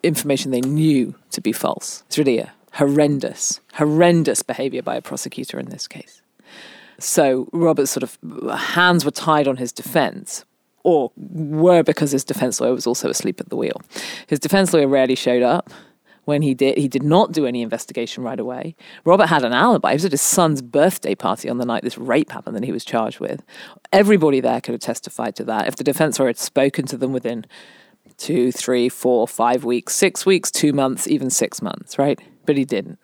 information 0.03 0.51
they 0.51 0.61
knew 0.61 1.15
to 1.31 1.41
be 1.41 1.51
false. 1.51 2.03
It's 2.07 2.17
really 2.17 2.39
a 2.39 2.53
horrendous, 2.73 3.59
horrendous 3.73 4.43
behavior 4.43 4.81
by 4.81 4.95
a 4.95 5.01
prosecutor 5.01 5.59
in 5.59 5.67
this 5.67 5.87
case. 5.87 6.21
So 6.99 7.47
Robert's 7.51 7.91
sort 7.91 8.03
of 8.03 8.17
hands 8.57 9.05
were 9.05 9.11
tied 9.11 9.47
on 9.47 9.57
his 9.57 9.71
defense, 9.71 10.45
or 10.83 11.11
were 11.15 11.83
because 11.83 12.11
his 12.11 12.23
defense 12.23 12.61
lawyer 12.61 12.73
was 12.73 12.87
also 12.87 13.09
asleep 13.09 13.39
at 13.39 13.49
the 13.49 13.55
wheel. 13.55 13.81
His 14.27 14.39
defense 14.39 14.73
lawyer 14.73 14.87
rarely 14.87 15.15
showed 15.15 15.43
up. 15.43 15.69
When 16.27 16.41
he 16.41 16.53
did, 16.53 16.77
he 16.77 16.89
did 16.89 17.03
not 17.03 17.31
do 17.31 17.45
any 17.45 17.61
investigation 17.61 18.21
right 18.21 18.37
away. 18.37 18.75
Robert 19.05 19.27
had 19.27 19.45
an 19.45 19.53
alibi. 19.53 19.91
He 19.91 19.95
was 19.95 20.03
at 20.03 20.11
his 20.11 20.19
son's 20.19 20.61
birthday 20.61 21.15
party 21.15 21.47
on 21.47 21.57
the 21.57 21.63
night 21.63 21.83
this 21.83 21.97
rape 21.97 22.31
happened 22.31 22.57
that 22.57 22.65
he 22.65 22.73
was 22.73 22.83
charged 22.83 23.21
with. 23.21 23.45
Everybody 23.93 24.41
there 24.41 24.59
could 24.59 24.73
have 24.73 24.81
testified 24.81 25.37
to 25.37 25.45
that. 25.45 25.69
If 25.69 25.77
the 25.77 25.85
defense 25.85 26.19
lawyer 26.19 26.27
had 26.27 26.37
spoken 26.37 26.85
to 26.87 26.97
them 26.97 27.13
within 27.13 27.45
two, 28.17 28.51
three, 28.51 28.89
four, 28.89 29.25
five 29.25 29.63
weeks, 29.63 29.95
six 29.95 30.25
weeks, 30.25 30.51
two 30.51 30.73
months, 30.73 31.07
even 31.07 31.29
six 31.29 31.61
months, 31.61 31.97
right? 31.97 32.19
But 32.45 32.57
he 32.57 32.65
didn't. 32.65 32.99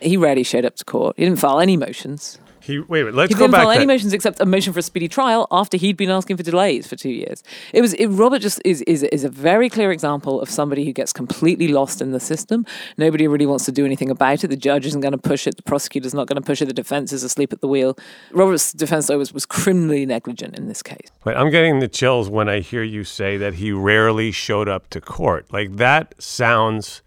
He 0.00 0.16
rarely 0.16 0.42
showed 0.42 0.64
up 0.64 0.74
to 0.74 0.84
court. 0.84 1.14
He 1.16 1.24
didn't 1.24 1.38
file 1.38 1.60
any 1.60 1.76
motions. 1.76 2.40
He 2.64 2.78
wait, 2.78 3.04
wait 3.04 3.14
let's 3.14 3.28
he 3.28 3.34
go 3.34 3.40
didn't 3.40 3.52
back. 3.52 3.62
file 3.64 3.70
any 3.72 3.80
then. 3.80 3.88
motions 3.88 4.14
except 4.14 4.40
a 4.40 4.46
motion 4.46 4.72
for 4.72 4.78
a 4.78 4.82
speedy 4.82 5.06
trial 5.06 5.46
after 5.50 5.76
he'd 5.76 5.98
been 5.98 6.08
asking 6.08 6.38
for 6.38 6.42
delays 6.42 6.86
for 6.86 6.96
two 6.96 7.10
years. 7.10 7.42
It 7.74 7.82
was 7.82 7.92
it, 7.94 8.06
Robert 8.06 8.38
just 8.40 8.58
is, 8.64 8.80
is 8.82 9.02
is 9.02 9.22
a 9.22 9.28
very 9.28 9.68
clear 9.68 9.92
example 9.92 10.40
of 10.40 10.48
somebody 10.48 10.86
who 10.86 10.92
gets 10.94 11.12
completely 11.12 11.68
lost 11.68 12.00
in 12.00 12.12
the 12.12 12.20
system. 12.20 12.64
Nobody 12.96 13.28
really 13.28 13.44
wants 13.44 13.66
to 13.66 13.72
do 13.72 13.84
anything 13.84 14.08
about 14.08 14.44
it. 14.44 14.48
The 14.48 14.56
judge 14.56 14.86
isn't 14.86 15.02
going 15.02 15.12
to 15.12 15.18
push 15.18 15.46
it. 15.46 15.56
The 15.56 15.62
prosecutor's 15.62 16.14
not 16.14 16.26
going 16.26 16.40
to 16.40 16.46
push 16.46 16.62
it. 16.62 16.66
The 16.66 16.72
defense 16.72 17.12
is 17.12 17.22
asleep 17.22 17.52
at 17.52 17.60
the 17.60 17.68
wheel. 17.68 17.98
Robert's 18.32 18.72
defense 18.72 19.10
lawyer 19.10 19.18
was, 19.18 19.34
was 19.34 19.44
criminally 19.44 20.06
negligent 20.06 20.56
in 20.58 20.66
this 20.66 20.82
case. 20.82 21.10
Wait, 21.24 21.36
I'm 21.36 21.50
getting 21.50 21.80
the 21.80 21.88
chills 21.88 22.30
when 22.30 22.48
I 22.48 22.60
hear 22.60 22.82
you 22.82 23.04
say 23.04 23.36
that 23.36 23.54
he 23.54 23.72
rarely 23.72 24.30
showed 24.30 24.70
up 24.70 24.88
to 24.90 25.02
court. 25.02 25.52
Like 25.52 25.76
that 25.76 26.14
sounds 26.18 27.02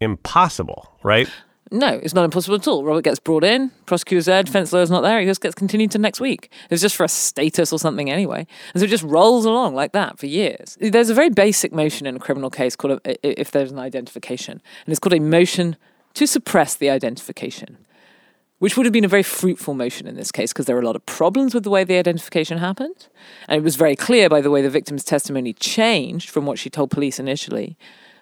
impossible, 0.00 0.98
right? 1.02 1.28
No, 1.72 1.88
it's 2.02 2.12
not 2.12 2.26
impossible 2.26 2.56
at 2.56 2.68
all. 2.68 2.84
Robert 2.84 3.02
gets 3.02 3.18
brought 3.18 3.44
in, 3.44 3.70
prosecutor's 3.86 4.26
there, 4.26 4.42
defense 4.42 4.74
lawyer's 4.74 4.90
not 4.90 5.00
there, 5.00 5.18
he 5.20 5.26
just 5.26 5.40
gets 5.40 5.54
continued 5.54 5.90
to 5.92 5.98
next 5.98 6.20
week. 6.20 6.50
It 6.64 6.70
was 6.70 6.82
just 6.82 6.94
for 6.94 7.04
a 7.04 7.08
status 7.08 7.72
or 7.72 7.78
something 7.78 8.10
anyway. 8.10 8.46
And 8.74 8.80
so 8.80 8.84
it 8.84 8.90
just 8.90 9.04
rolls 9.04 9.46
along 9.46 9.74
like 9.74 9.92
that 9.92 10.18
for 10.18 10.26
years. 10.26 10.76
There's 10.78 11.08
a 11.08 11.14
very 11.14 11.30
basic 11.30 11.72
motion 11.72 12.06
in 12.06 12.14
a 12.14 12.18
criminal 12.18 12.50
case 12.50 12.76
called, 12.76 13.00
a, 13.06 13.40
if 13.40 13.52
there's 13.52 13.72
an 13.72 13.78
identification, 13.78 14.60
and 14.84 14.92
it's 14.92 14.98
called 14.98 15.14
a 15.14 15.20
motion 15.20 15.76
to 16.12 16.26
suppress 16.26 16.74
the 16.74 16.90
identification, 16.90 17.78
which 18.58 18.76
would 18.76 18.84
have 18.84 18.92
been 18.92 19.06
a 19.06 19.08
very 19.08 19.22
fruitful 19.22 19.72
motion 19.72 20.06
in 20.06 20.14
this 20.14 20.30
case 20.30 20.52
because 20.52 20.66
there 20.66 20.76
were 20.76 20.82
a 20.82 20.86
lot 20.86 20.94
of 20.94 21.06
problems 21.06 21.54
with 21.54 21.64
the 21.64 21.70
way 21.70 21.84
the 21.84 21.96
identification 21.96 22.58
happened. 22.58 23.08
And 23.48 23.56
it 23.58 23.64
was 23.64 23.76
very 23.76 23.96
clear 23.96 24.28
by 24.28 24.42
the 24.42 24.50
way 24.50 24.60
the 24.60 24.68
victim's 24.68 25.04
testimony 25.04 25.54
changed 25.54 26.28
from 26.28 26.44
what 26.44 26.58
she 26.58 26.68
told 26.68 26.90
police 26.90 27.18
initially 27.18 27.78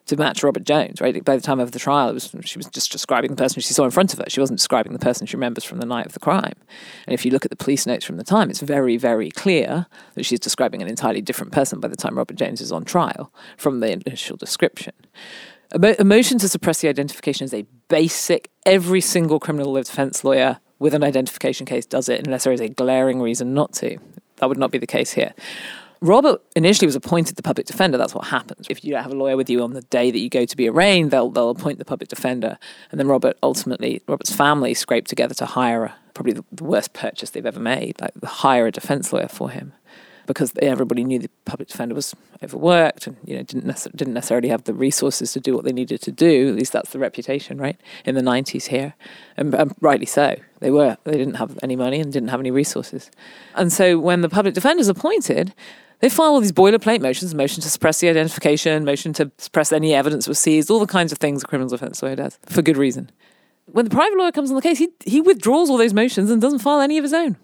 to 0.07 0.17
match 0.17 0.43
Robert 0.43 0.65
Jones, 0.65 1.01
right? 1.01 1.25
By 1.25 1.37
the 1.37 1.43
time 1.43 1.61
of 1.61 1.73
the 1.73 1.79
trial, 1.79 2.13
was 2.13 2.35
she 2.45 2.59
was 2.59 2.67
just 2.67 2.91
describing 2.91 3.31
the 3.31 3.37
person 3.37 3.61
she 3.61 3.75
saw 3.75 3.85
in 3.85 3.91
front 3.91 4.13
of 4.13 4.19
her. 4.19 4.25
She 4.29 4.41
wasn't 4.41 4.59
describing 4.59 4.93
the 4.93 4.99
person 4.99 5.27
she 5.27 5.37
remembers 5.37 5.65
from 5.65 5.79
the 5.79 5.87
night 5.87 6.07
of 6.07 6.13
the 6.13 6.21
crime. 6.21 6.55
And 7.07 7.15
if 7.15 7.25
you 7.25 7.31
look 7.31 7.45
at 7.45 7.51
the 7.51 7.57
police 7.57 7.87
notes 7.87 8.05
from 8.05 8.17
the 8.17 8.25
time, 8.25 8.51
it's 8.51 8.61
very, 8.61 8.97
very 8.97 9.31
clear 9.31 9.87
that 10.15 10.25
she's 10.25 10.41
describing 10.41 10.83
an 10.83 10.89
entirely 10.89 11.21
different 11.21 11.53
person 11.53 11.81
by 11.81 11.89
the 11.89 11.97
time 11.97 12.19
Robert 12.19 12.37
Jones 12.37 12.61
is 12.61 12.73
on 12.73 12.85
trial 12.85 13.33
from 13.57 13.81
the 13.81 13.93
initial 13.93 14.37
description. 14.37 14.95
A 15.73 16.05
motion 16.05 16.39
to 16.39 16.49
suppress 16.49 16.81
the 16.81 16.89
identification 16.89 17.45
is 17.45 17.55
a 17.55 17.65
basic, 17.89 18.51
every 18.67 19.01
single 19.01 19.39
criminal 19.39 19.75
defense 19.75 20.25
lawyer 20.25 20.59
with 20.81 20.95
an 20.95 21.05
identification 21.05 21.65
case 21.65 21.87
does 21.87 22.09
it 22.09 22.27
unless 22.27 22.43
there 22.43 22.53
is 22.53 22.61
a 22.61 22.69
glaring 22.69 23.21
reason 23.21 23.55
not 23.55 23.73
to. 23.75 23.99
That 24.37 24.49
would 24.49 24.59
not 24.59 24.73
be 24.73 24.79
the 24.79 24.87
case 24.87 25.13
here. 25.13 25.33
Robert 26.03 26.41
initially 26.57 26.87
was 26.87 26.97
appointed 26.97 27.37
the 27.37 27.43
public 27.43 27.67
defender. 27.67 27.99
That's 27.99 28.15
what 28.15 28.29
happens. 28.29 28.67
If 28.71 28.85
you 28.85 28.93
don't 28.93 29.03
have 29.03 29.13
a 29.13 29.17
lawyer 29.17 29.37
with 29.37 29.51
you 29.51 29.63
on 29.63 29.75
the 29.75 29.83
day 29.83 30.11
that 30.11 30.19
you 30.19 30.31
go 30.31 30.47
to 30.47 30.57
be 30.57 30.69
arraigned, 30.69 31.11
they'll 31.11 31.31
they'll 31.31 31.51
appoint 31.51 31.79
the 31.79 31.85
public 31.85 32.09
defender, 32.09 32.59
and 32.91 32.99
then 32.99 33.07
Robert 33.07 33.37
ultimately 33.43 34.03
Robert's 34.09 34.35
family 34.35 34.73
scraped 34.73 35.09
together 35.09 35.35
to 35.35 35.45
hire 35.45 35.85
a, 35.85 35.95
probably 36.15 36.33
the, 36.33 36.45
worst 36.65 36.95
purchase 36.95 37.31
they've 37.31 37.45
ever 37.45 37.61
made, 37.61 38.01
like 38.01 38.13
hire 38.25 38.67
a 38.67 38.73
defense 38.73 39.13
lawyer 39.13 39.29
for 39.29 39.51
him, 39.51 39.75
because 40.27 40.55
everybody 40.63 41.05
knew 41.05 41.19
the 41.19 41.29
public 41.45 41.69
defender 41.69 41.95
was 41.95 42.15
overworked 42.43 43.07
and 43.07 43.19
you 43.27 43.37
know 43.37 43.43
didn't 43.43 43.67
necess- 43.67 43.95
didn't 43.95 44.15
necessarily 44.15 44.49
have 44.49 44.65
the 44.65 44.73
resources 44.73 45.35
to 45.35 45.41
do 45.41 45.55
what 45.55 45.67
they 45.67 45.73
needed 45.73 46.01
to 46.01 46.11
do. 46.11 46.49
At 46.49 46.55
least 46.55 46.73
that's 46.73 46.93
the 46.93 46.99
reputation, 46.99 47.59
right? 47.59 47.79
In 48.07 48.15
the 48.15 48.23
nineties 48.23 48.67
here, 48.69 48.95
and, 49.37 49.55
and 49.55 49.75
rightly 49.83 50.07
so. 50.07 50.37
They 50.61 50.71
were 50.71 50.97
they 51.05 51.19
didn't 51.19 51.35
have 51.35 51.59
any 51.63 51.77
money 51.77 52.01
and 52.01 52.11
didn't 52.11 52.31
have 52.31 52.41
any 52.41 52.51
resources, 52.51 53.11
and 53.55 53.71
so 53.71 53.99
when 53.99 54.23
the 54.23 54.31
public 54.31 54.55
defender's 54.55 54.89
appointed. 54.89 55.53
They 56.01 56.09
file 56.09 56.33
all 56.33 56.41
these 56.41 56.53
boilerplate 56.53 57.01
motions, 57.01 57.35
motion 57.35 57.63
to 57.63 57.71
suppress 57.71 58.01
the 58.01 58.09
identification, 58.09 58.85
motion 58.85 59.13
to 59.15 59.31
suppress 59.39 59.71
any 59.71 59.95
evidence 59.95 60.27
was 60.27 60.39
seized, 60.39 60.71
all 60.71 60.81
the 60.81 60.87
kinds 60.87 61.13
of 61.13 61.19
things 61.19 61.43
a 61.43 61.47
criminal 61.47 61.69
defense 61.69 62.03
lawyer 62.03 62.17
does, 62.17 62.39
for 62.47 62.63
good 62.63 62.77
reason. 62.77 63.11
When 63.67 63.85
the 63.85 63.91
private 63.91 64.19
lawyer 64.19 64.33
comes 64.33 64.51
on 64.51 64.57
the 64.57 64.63
case, 64.63 64.79
he, 64.79 64.89
he 65.05 65.21
withdraws 65.21 65.71
all 65.71 65.77
those 65.77 65.95
motions 65.95 66.31
and 66.31 66.41
doesn't 66.41 66.59
file 66.61 66.81
any 66.81 66.99
of 66.99 67.05
his 67.05 67.15
own. 67.15 67.37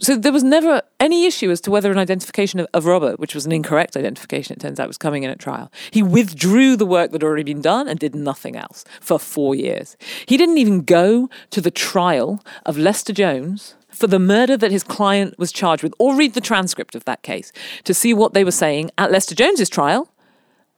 So 0.00 0.16
there 0.16 0.32
was 0.32 0.44
never 0.44 0.82
any 0.98 1.26
issue 1.26 1.50
as 1.50 1.60
to 1.62 1.70
whether 1.70 1.90
an 1.90 1.98
identification 1.98 2.60
of, 2.60 2.66
of 2.74 2.86
Robert, 2.86 3.18
which 3.18 3.34
was 3.34 3.46
an 3.46 3.52
incorrect 3.52 3.96
identification, 3.96 4.54
it 4.54 4.60
turns 4.60 4.80
out, 4.80 4.88
was 4.88 4.98
coming 4.98 5.22
in 5.22 5.30
at 5.30 5.38
trial. 5.38 5.70
He 5.90 6.02
withdrew 6.02 6.76
the 6.76 6.84
work 6.84 7.12
that 7.12 7.22
had 7.22 7.26
already 7.26 7.44
been 7.44 7.62
done 7.62 7.88
and 7.88 7.98
did 7.98 8.14
nothing 8.14 8.56
else 8.56 8.84
for 9.00 9.18
four 9.18 9.54
years. 9.54 9.96
He 10.26 10.36
didn't 10.36 10.58
even 10.58 10.82
go 10.82 11.30
to 11.50 11.60
the 11.60 11.70
trial 11.70 12.42
of 12.66 12.76
Lester 12.76 13.12
Jones 13.12 13.75
for 13.96 14.06
the 14.06 14.18
murder 14.18 14.56
that 14.56 14.70
his 14.70 14.84
client 14.84 15.38
was 15.38 15.52
charged 15.52 15.82
with, 15.82 15.94
or 15.98 16.14
read 16.14 16.34
the 16.34 16.40
transcript 16.40 16.94
of 16.94 17.04
that 17.04 17.22
case 17.22 17.50
to 17.84 17.94
see 17.94 18.12
what 18.12 18.34
they 18.34 18.44
were 18.44 18.50
saying 18.50 18.90
at 18.98 19.10
Lester 19.10 19.34
Jones's 19.34 19.68
trial 19.68 20.12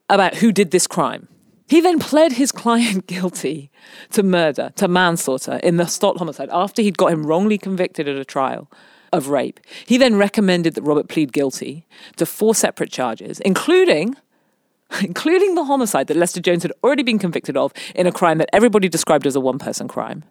about 0.08 0.36
who 0.36 0.52
did 0.52 0.70
this 0.70 0.86
crime. 0.86 1.28
He 1.68 1.80
then 1.80 1.98
pled 1.98 2.32
his 2.32 2.50
client 2.50 3.06
guilty 3.14 3.70
to 4.12 4.22
murder, 4.22 4.72
to 4.76 4.88
manslaughter 4.88 5.56
in 5.62 5.76
the 5.76 5.86
Stott 5.86 6.16
homicide 6.18 6.48
after 6.52 6.80
he'd 6.80 6.96
got 6.96 7.12
him 7.12 7.26
wrongly 7.26 7.58
convicted 7.58 8.08
at 8.08 8.16
a 8.16 8.24
trial 8.24 8.70
of 9.12 9.28
rape. 9.28 9.60
He 9.86 9.98
then 9.98 10.16
recommended 10.16 10.74
that 10.74 10.82
Robert 10.82 11.08
plead 11.08 11.32
guilty 11.32 11.86
to 12.16 12.26
four 12.26 12.54
separate 12.54 12.90
charges, 12.90 13.40
including 13.40 14.16
including 15.02 15.54
the 15.54 15.64
homicide 15.64 16.06
that 16.06 16.16
Lester 16.16 16.40
Jones 16.40 16.62
had 16.62 16.72
already 16.82 17.02
been 17.02 17.18
convicted 17.18 17.56
of 17.58 17.72
in 17.94 18.06
a 18.06 18.12
crime 18.12 18.38
that 18.38 18.48
everybody 18.54 18.88
described 18.88 19.26
as 19.26 19.36
a 19.36 19.40
one 19.40 19.58
person 19.58 19.86
crime, 19.86 20.24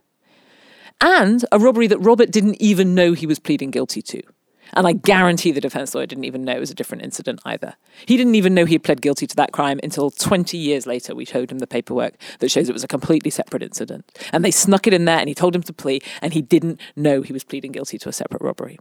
and 1.01 1.43
a 1.51 1.59
robbery 1.59 1.87
that 1.87 1.99
Robert 1.99 2.31
didn't 2.31 2.61
even 2.61 2.95
know 2.95 3.13
he 3.13 3.27
was 3.27 3.39
pleading 3.39 3.71
guilty 3.71 4.01
to. 4.01 4.21
And 4.73 4.85
I 4.85 4.91
guarantee 4.91 5.53
the 5.53 5.61
defense 5.61 5.95
lawyer 5.95 6.05
didn't 6.05 6.25
even 6.25 6.43
know 6.43 6.51
it 6.51 6.59
was 6.59 6.71
a 6.71 6.75
different 6.75 7.01
incident 7.01 7.39
either. 7.45 7.75
He 8.05 8.17
didn't 8.17 8.35
even 8.35 8.53
know 8.53 8.65
he 8.65 8.73
had 8.75 8.83
pled 8.83 9.01
guilty 9.01 9.25
to 9.25 9.35
that 9.37 9.53
crime 9.53 9.79
until 9.81 10.11
20 10.11 10.57
years 10.57 10.85
later. 10.85 11.15
We 11.15 11.23
showed 11.23 11.49
him 11.49 11.59
the 11.59 11.67
paperwork 11.67 12.15
that 12.39 12.51
shows 12.51 12.67
it 12.67 12.73
was 12.73 12.83
a 12.83 12.87
completely 12.87 13.31
separate 13.31 13.63
incident. 13.63 14.11
And 14.33 14.43
they 14.43 14.51
snuck 14.51 14.85
it 14.85 14.93
in 14.93 15.05
there 15.05 15.19
and 15.19 15.29
he 15.29 15.33
told 15.33 15.55
him 15.55 15.63
to 15.63 15.71
plea, 15.73 16.01
and 16.21 16.33
he 16.33 16.41
didn't 16.41 16.81
know 16.97 17.21
he 17.21 17.31
was 17.31 17.45
pleading 17.45 17.71
guilty 17.71 17.97
to 17.99 18.09
a 18.09 18.13
separate 18.13 18.41
robbery. 18.41 18.77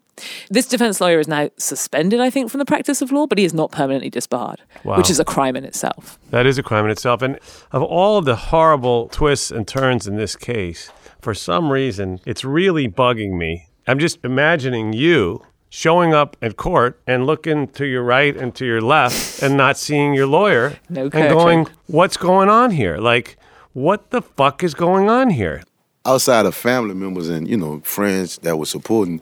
This 0.50 0.66
defense 0.66 1.00
lawyer 1.00 1.20
is 1.20 1.29
now 1.29 1.50
suspended, 1.57 2.18
I 2.18 2.31
think, 2.31 2.50
from 2.50 2.59
the 2.59 2.64
practice 2.64 3.00
of 3.00 3.12
law, 3.12 3.29
but 3.29 3.38
he 3.38 3.44
is 3.44 3.55
not 3.55 3.70
permanently 3.70 4.11
disbarred, 4.11 4.62
Wow. 4.83 4.96
which 4.96 5.09
is 5.09 5.20
a 5.20 5.24
crime 5.24 5.55
in 5.55 5.64
itself. 5.64 6.18
That 6.31 6.46
is 6.46 6.59
a 6.59 6.64
crime 6.64 6.85
in 6.87 6.90
itself. 6.90 7.22
And 7.22 7.38
of 7.70 7.85
all 7.85 8.20
the 8.22 8.35
horrible 8.35 9.07
twists 9.12 9.52
and 9.52 9.68
turns 9.68 10.09
in 10.09 10.16
this 10.16 10.35
case, 10.35 10.90
for 11.26 11.34
some 11.34 11.72
reason, 11.72 12.20
it's 12.24 12.44
really 12.44 12.86
bugging 12.86 13.36
me. 13.36 13.66
I'm 13.88 13.98
just 13.98 14.24
imagining 14.24 14.92
you 14.92 15.42
showing 15.68 16.14
up 16.14 16.36
at 16.40 16.56
court 16.56 17.00
and 17.04 17.26
looking 17.26 17.66
to 17.66 17.84
your 17.84 18.04
right 18.04 18.36
and 18.36 18.54
to 18.54 18.64
your 18.64 18.80
left 18.80 19.42
and 19.42 19.56
not 19.56 19.76
seeing 19.76 20.14
your 20.14 20.28
lawyer 20.28 20.78
No 20.88 21.02
and 21.02 21.12
curtain. 21.12 21.36
going, 21.36 21.66
What's 21.88 22.16
going 22.16 22.48
on 22.48 22.70
here? 22.70 22.98
Like, 22.98 23.38
what 23.72 24.10
the 24.10 24.22
fuck 24.22 24.62
is 24.62 24.72
going 24.74 25.10
on 25.10 25.30
here? 25.30 25.64
outside 26.04 26.46
of 26.46 26.54
family 26.54 26.94
members 26.94 27.28
and 27.28 27.48
you 27.48 27.56
know 27.56 27.80
friends 27.80 28.38
that 28.44 28.56
were 28.56 28.64
supporting, 28.64 29.20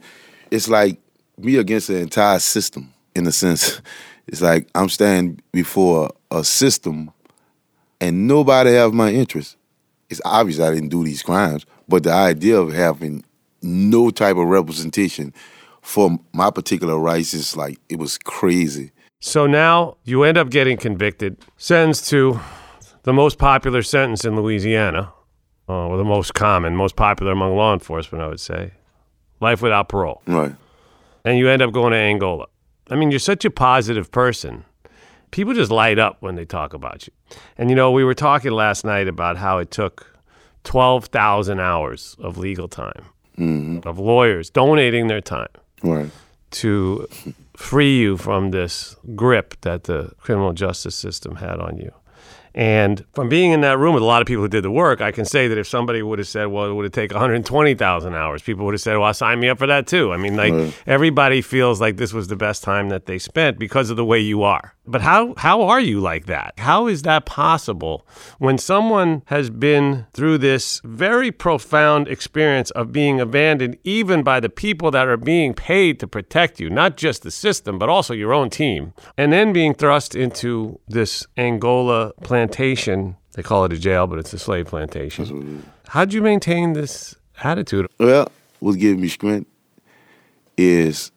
it's 0.51 0.69
like 0.69 0.99
me 1.39 1.57
against 1.57 1.89
the 1.89 1.97
entire 1.97 2.39
system. 2.39 2.93
In 3.15 3.27
a 3.27 3.33
sense, 3.33 3.81
it's 4.27 4.43
like 4.43 4.69
I'm 4.75 4.91
standing 4.91 5.41
before 5.53 6.11
a 6.31 6.45
system, 6.45 7.13
and 7.99 8.29
nobody 8.29 8.75
have 8.75 8.93
my 8.93 9.11
interest. 9.11 9.57
It's 10.11 10.21
obvious 10.23 10.61
I 10.61 10.75
didn't 10.75 10.91
do 10.91 11.03
these 11.03 11.23
crimes, 11.23 11.65
but 11.89 12.03
the 12.03 12.13
idea 12.13 12.59
of 12.59 12.73
having 12.73 13.25
no 13.63 14.11
type 14.11 14.37
of 14.37 14.47
representation 14.47 15.33
for 15.81 16.19
my 16.33 16.51
particular 16.51 16.99
rights 16.99 17.35
is 17.35 17.57
like 17.57 17.79
it 17.89 17.99
was 17.99 18.19
crazy. 18.19 18.91
So 19.21 19.47
now 19.47 19.97
you 20.05 20.23
end 20.23 20.37
up 20.37 20.51
getting 20.51 20.77
convicted, 20.77 21.39
sentenced 21.57 22.09
to 22.11 22.41
the 23.05 23.13
most 23.13 23.39
popular 23.39 23.83
sentence 23.83 24.25
in 24.25 24.37
Louisiana, 24.37 25.13
uh, 25.69 25.89
or 25.89 25.97
the 25.97 26.05
most 26.05 26.35
common, 26.35 26.77
most 26.77 26.97
popular 26.97 27.33
among 27.33 27.57
law 27.57 27.73
enforcement, 27.73 28.23
I 28.23 28.29
would 28.29 28.41
say 28.41 28.73
life 29.41 29.63
without 29.63 29.89
parole. 29.89 30.23
Right. 30.27 30.55
And 31.25 31.39
you 31.39 31.49
end 31.49 31.63
up 31.63 31.73
going 31.73 31.93
to 31.93 31.99
Angola. 31.99 32.47
I 32.91 32.97
mean, 32.97 33.11
you're 33.11 33.21
such 33.21 33.45
a 33.45 33.51
positive 33.51 34.11
person. 34.11 34.65
People 35.31 35.55
just 35.55 35.71
light 35.71 35.99
up 35.99 36.19
when 36.21 36.35
they 36.35 36.45
talk 36.45 36.75
about 36.75 37.07
you. 37.07 37.13
And 37.59 37.71
you 37.71 37.77
know, 37.77 37.91
we 37.91 38.05
were 38.05 38.15
talking 38.15 38.53
last 38.53 38.85
night 38.85 39.09
about 39.09 39.37
how 39.37 39.59
it 39.59 39.71
took 39.71 40.14
12,000 40.65 41.61
hours 41.61 42.17
of 42.19 42.37
legal 42.39 42.69
time, 42.69 43.05
mm-hmm. 43.39 43.87
of 43.89 43.99
lawyers 43.99 44.51
donating 44.51 45.07
their 45.07 45.21
time 45.21 45.49
Right. 45.83 46.11
to 46.53 47.09
free 47.57 47.99
you 47.99 48.17
from 48.17 48.51
this 48.51 48.97
grip 49.15 49.61
that 49.61 49.85
the 49.85 50.13
criminal 50.19 50.53
justice 50.53 50.95
system 50.95 51.37
had 51.37 51.61
on 51.61 51.77
you. 51.77 51.93
And 52.55 53.05
from 53.15 53.29
being 53.29 53.51
in 53.51 53.63
that 53.63 53.79
room 53.79 53.95
with 53.95 54.03
a 54.03 54.07
lot 54.07 54.23
of 54.23 54.29
people 54.29 54.43
who 54.45 54.49
did 54.49 54.63
the 54.65 54.71
work, 54.71 55.01
I 55.01 55.11
can 55.11 55.25
say 55.25 55.49
that 55.49 55.59
if 55.59 55.67
somebody 55.67 56.03
would 56.03 56.19
have 56.21 56.29
said, 56.29 56.47
well, 56.47 56.67
it 56.71 56.73
would 56.75 56.85
have 56.85 56.93
taken 56.93 57.17
120,000 57.17 58.15
hours, 58.15 58.43
people 58.43 58.65
would 58.65 58.75
have 58.75 58.81
said, 58.81 58.97
well, 58.97 59.13
sign 59.13 59.41
me 59.41 59.49
up 59.49 59.59
for 59.59 59.67
that 59.67 59.87
too. 59.87 60.13
I 60.13 60.17
mean, 60.17 60.37
like 60.37 60.53
Right. 60.55 60.73
everybody 60.87 61.41
feels 61.43 61.81
like 61.81 61.97
this 61.97 62.13
was 62.13 62.29
the 62.29 62.37
best 62.37 62.63
time 62.63 62.91
that 62.91 63.07
they 63.07 63.19
spent 63.19 63.59
because 63.59 63.91
of 63.91 63.97
the 63.97 64.05
way 64.05 64.21
you 64.21 64.43
are. 64.43 64.75
But 64.87 65.01
how, 65.01 65.35
how 65.39 65.63
are 65.63 65.81
you 65.81 65.99
like 65.99 66.27
that? 66.27 66.55
How 66.59 66.87
is 66.87 67.03
that 67.03 67.25
possible 67.25 68.07
when 68.39 68.59
someone 68.59 69.23
has 69.27 69.49
been 69.49 70.07
through 70.13 70.39
this 70.39 70.81
very 70.85 71.33
profound 71.33 72.07
experience 72.07 72.71
of 72.73 72.93
being 72.93 73.19
abandoned, 73.21 73.79
even 73.83 74.23
by 74.23 74.41
the 74.41 74.51
people 74.51 74.91
that 74.91 75.09
are 75.09 75.17
being 75.17 75.55
paid 75.55 75.99
to 76.01 76.07
protect 76.07 76.61
you, 76.61 76.69
not 76.69 76.99
just 76.99 77.23
the 77.23 77.31
system, 77.31 77.79
but 77.79 77.89
also 77.89 78.13
your 78.13 78.35
own 78.35 78.51
team, 78.51 78.93
and 79.17 79.33
then 79.33 79.53
being 79.55 79.73
thrust 79.75 80.15
into 80.15 80.79
this 80.87 81.27
Angola 81.39 82.13
plantation? 82.49 83.17
They 83.33 83.43
call 83.43 83.65
it 83.65 83.73
a 83.73 83.79
jail, 83.79 84.07
but 84.07 84.19
it's 84.19 84.33
a 84.33 84.39
slave 84.39 84.67
plantation. 84.67 85.65
How'd 85.89 86.13
you 86.13 86.23
maintain 86.23 86.73
this 86.73 87.17
attitude? 87.43 87.87
Well, 87.99 88.31
what's 88.61 88.77
giving 88.77 89.01
me 89.01 89.09
strength 89.09 89.49
is 90.57 91.11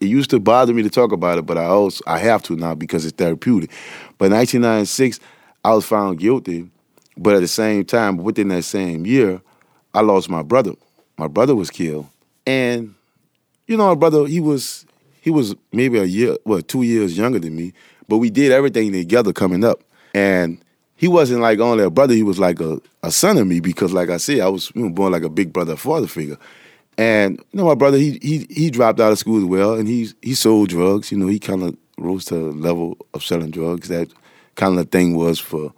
it 0.00 0.06
used 0.06 0.30
to 0.30 0.40
bother 0.40 0.74
me 0.74 0.82
to 0.82 0.90
talk 0.90 1.12
about 1.12 1.38
it, 1.38 1.46
but 1.46 1.56
I 1.56 1.64
also 1.64 2.02
I 2.06 2.18
have 2.18 2.42
to 2.44 2.56
now 2.56 2.74
because 2.74 3.04
it's 3.04 3.16
therapeutic. 3.16 3.70
But 4.18 4.26
in 4.26 4.32
1996, 4.32 5.20
I 5.64 5.74
was 5.74 5.86
found 5.86 6.18
guilty, 6.18 6.68
but 7.16 7.34
at 7.34 7.40
the 7.40 7.48
same 7.48 7.84
time, 7.84 8.16
within 8.18 8.48
that 8.48 8.62
same 8.62 9.06
year, 9.06 9.40
I 9.94 10.00
lost 10.00 10.28
my 10.28 10.42
brother. 10.42 10.72
My 11.16 11.28
brother 11.28 11.54
was 11.54 11.70
killed, 11.70 12.06
and 12.46 12.94
you 13.66 13.76
know, 13.76 13.88
my 13.88 13.94
brother 13.94 14.26
he 14.26 14.40
was 14.40 14.84
he 15.20 15.30
was 15.30 15.54
maybe 15.72 15.98
a 15.98 16.04
year, 16.04 16.36
well, 16.44 16.60
two 16.60 16.82
years 16.82 17.16
younger 17.16 17.38
than 17.38 17.56
me, 17.56 17.72
but 18.08 18.18
we 18.18 18.30
did 18.30 18.52
everything 18.52 18.92
together 18.92 19.32
coming 19.32 19.64
up, 19.64 19.82
and 20.16 20.64
he 20.96 21.08
wasn't 21.08 21.42
like 21.42 21.58
only 21.58 21.84
a 21.84 21.90
brother; 21.90 22.14
he 22.14 22.22
was 22.22 22.38
like 22.38 22.58
a, 22.58 22.80
a 23.02 23.12
son 23.12 23.36
of 23.36 23.46
me 23.46 23.60
because, 23.60 23.92
like 23.92 24.08
I 24.08 24.16
said, 24.16 24.40
I 24.40 24.48
was 24.48 24.72
you 24.74 24.84
know, 24.84 24.88
born 24.88 25.12
like 25.12 25.24
a 25.24 25.28
big 25.28 25.52
brother 25.52 25.74
a 25.74 25.76
father 25.76 26.06
figure. 26.06 26.38
And 26.96 27.38
you 27.52 27.58
know, 27.58 27.66
my 27.66 27.74
brother, 27.74 27.98
he 27.98 28.18
he 28.22 28.46
he 28.48 28.70
dropped 28.70 28.98
out 28.98 29.12
of 29.12 29.18
school 29.18 29.38
as 29.38 29.44
well, 29.44 29.74
and 29.74 29.86
he 29.86 30.08
he 30.22 30.34
sold 30.34 30.70
drugs. 30.70 31.12
You 31.12 31.18
know, 31.18 31.26
he 31.26 31.38
kind 31.38 31.62
of 31.62 31.76
rose 31.98 32.24
to 32.26 32.34
the 32.34 32.52
level 32.52 32.96
of 33.12 33.22
selling 33.22 33.50
drugs. 33.50 33.88
That 33.88 34.08
kind 34.54 34.78
of 34.78 34.90
thing 34.90 35.14
was 35.14 35.38
for 35.38 35.74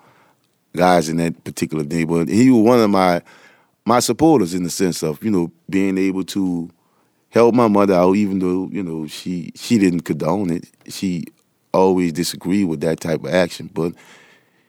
guys 0.77 1.09
in 1.09 1.17
that 1.17 1.43
particular 1.43 1.83
neighborhood. 1.83 2.29
And 2.29 2.39
he 2.39 2.51
was 2.51 2.63
one 2.63 2.79
of 2.79 2.91
my 2.91 3.21
my 3.85 3.99
supporters 3.99 4.55
in 4.55 4.63
the 4.63 4.71
sense 4.71 5.03
of 5.03 5.23
you 5.25 5.33
know 5.33 5.51
being 5.69 5.99
able 5.99 6.23
to 6.23 6.71
help 7.31 7.57
my 7.57 7.67
mother 7.67 7.95
out, 7.95 8.15
even 8.15 8.39
though 8.39 8.69
you 8.71 8.85
know 8.85 9.09
she 9.09 9.51
she 9.57 9.79
didn't 9.79 10.03
condone 10.03 10.51
it. 10.51 10.69
She 10.87 11.25
always 11.75 12.13
disagreed 12.13 12.69
with 12.69 12.81
that 12.83 13.01
type 13.01 13.25
of 13.25 13.35
action, 13.35 13.69
but 13.75 13.95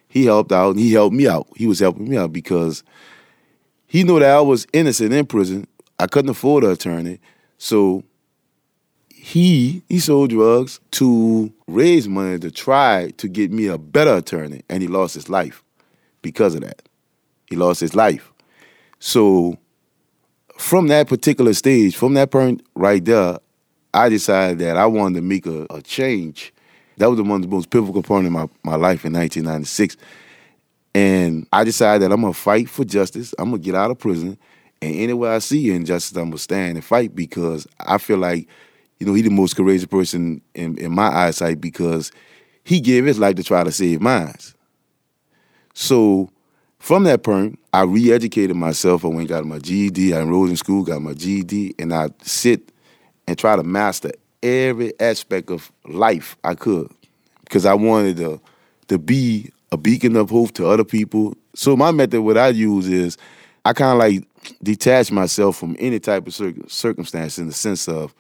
he 0.10 0.26
helped 0.26 0.52
out. 0.52 0.72
and 0.72 0.80
He 0.80 0.91
helped 0.91 1.15
me 1.15 1.28
out. 1.28 1.48
He 1.56 1.67
was 1.67 1.80
helping 1.80 2.10
me 2.10 2.17
out 2.17 2.34
because 2.34 2.84
he 3.88 4.04
knew 4.04 4.19
that 4.19 4.30
I 4.30 4.41
was 4.41 4.67
innocent 4.74 5.13
in 5.13 5.26
prison. 5.26 5.67
I 5.98 6.08
couldn't 6.08 6.32
afford 6.32 6.63
an 6.63 6.72
attorney, 6.72 7.19
so 7.58 8.04
he 9.10 9.84
he 9.89 10.00
sold 10.00 10.30
drugs 10.30 10.80
to 10.91 11.52
raise 11.67 12.08
money 12.08 12.39
to 12.39 12.52
try 12.52 13.12
to 13.17 13.28
get 13.28 13.52
me 13.52 13.67
a 13.67 13.78
better 13.78 14.15
attorney, 14.15 14.63
and 14.69 14.82
he 14.82 14.88
lost 14.88 15.13
his 15.13 15.30
life 15.30 15.63
because 16.22 16.56
of 16.56 16.62
that. 16.62 16.82
He 17.48 17.56
lost 17.56 17.82
his 17.82 17.95
life. 17.95 18.32
So 19.00 19.58
from 20.58 20.88
that 20.88 21.08
particular 21.08 21.54
stage, 21.54 21.95
from 21.95 22.13
that 22.13 22.32
point 22.32 22.62
right 22.76 23.04
there, 23.04 23.39
I 23.93 24.10
decided 24.10 24.60
that 24.60 24.78
I 24.78 24.86
wanted 24.86 25.15
to 25.15 25.22
make 25.22 25.45
a, 25.45 25.65
a 25.69 25.82
change. 25.82 26.54
That 27.00 27.10
was 27.10 27.18
the 27.18 27.24
one 27.24 27.38
of 27.38 27.50
the 27.50 27.56
most 27.56 27.70
pivotal 27.70 28.04
point 28.04 28.28
in 28.28 28.34
my, 28.34 28.48
my 28.64 28.76
life 28.76 29.06
in 29.06 29.14
1996. 29.14 29.96
And 30.94 31.48
I 31.52 31.64
decided 31.64 32.02
that 32.02 32.14
I'm 32.14 32.22
gonna 32.22 32.34
fight 32.34 32.70
for 32.70 32.84
justice. 32.84 33.34
I'm 33.40 33.52
gonna 33.52 33.62
get 33.62 33.74
out 33.74 33.90
of 33.90 33.98
prison. 33.98 34.38
And 34.82 34.96
anywhere 34.96 35.32
I 35.32 35.40
see 35.40 35.72
injustice, 35.72 36.18
I'm 36.18 36.26
gonna 36.26 36.38
stand 36.38 36.76
and 36.76 36.84
fight 36.84 37.16
because 37.16 37.66
I 37.80 38.00
feel 38.00 38.18
like, 38.18 38.50
you 39.00 39.08
know, 39.08 39.14
he 39.14 39.22
the 39.22 39.30
most 39.30 39.56
courageous 39.56 39.86
person 39.86 40.42
in, 40.54 40.78
in 40.78 40.92
my 40.92 41.08
eyesight 41.08 41.62
because 41.62 42.12
he 42.66 42.82
gave 42.82 43.06
his 43.06 43.18
life 43.18 43.36
to 43.36 43.44
try 43.44 43.64
to 43.64 43.72
save 43.72 44.02
mine. 44.02 44.36
So 45.74 46.30
from 46.80 47.06
that 47.06 47.24
point, 47.24 47.60
I 47.72 47.84
re-educated 47.84 48.58
myself. 48.58 49.06
I 49.06 49.08
went 49.08 49.30
got 49.30 49.46
my 49.46 49.60
GED. 49.60 50.14
I 50.14 50.20
enrolled 50.20 50.50
in 50.50 50.58
school, 50.58 50.84
got 50.84 51.02
my 51.02 51.14
GED, 51.14 51.76
and 51.80 51.94
I 51.94 52.10
sit 52.24 52.74
and 53.26 53.38
try 53.38 53.56
to 53.56 53.64
master 53.64 54.12
every 54.43 54.97
aspect 54.99 55.49
of 55.49 55.71
life 55.86 56.38
I 56.43 56.56
could 56.56 56.89
because 57.43 57.65
I 57.65 57.73
wanted 57.73 58.17
to 58.17 58.41
to 58.88 58.97
be 58.97 59.52
a 59.71 59.78
beacon 59.78 60.15
of 60.15 60.30
hope 60.30 60.54
to 60.54 60.67
other 60.67 60.84
people. 60.84 61.36
So 61.54 61.75
my 61.75 61.91
method, 61.91 62.21
what 62.21 62.38
I 62.38 62.49
use 62.49 62.88
is 62.88 63.17
I 63.65 63.73
kind 63.73 63.91
of 63.93 63.99
like 63.99 64.28
detach 64.63 65.11
myself 65.11 65.57
from 65.57 65.76
any 65.80 65.99
type 65.99 66.28
of 66.28 66.34
cir- 66.34 66.53
circumstance 66.68 67.38
in 67.38 67.47
the 67.47 67.53
sense 67.53 67.88
of 67.88 68.14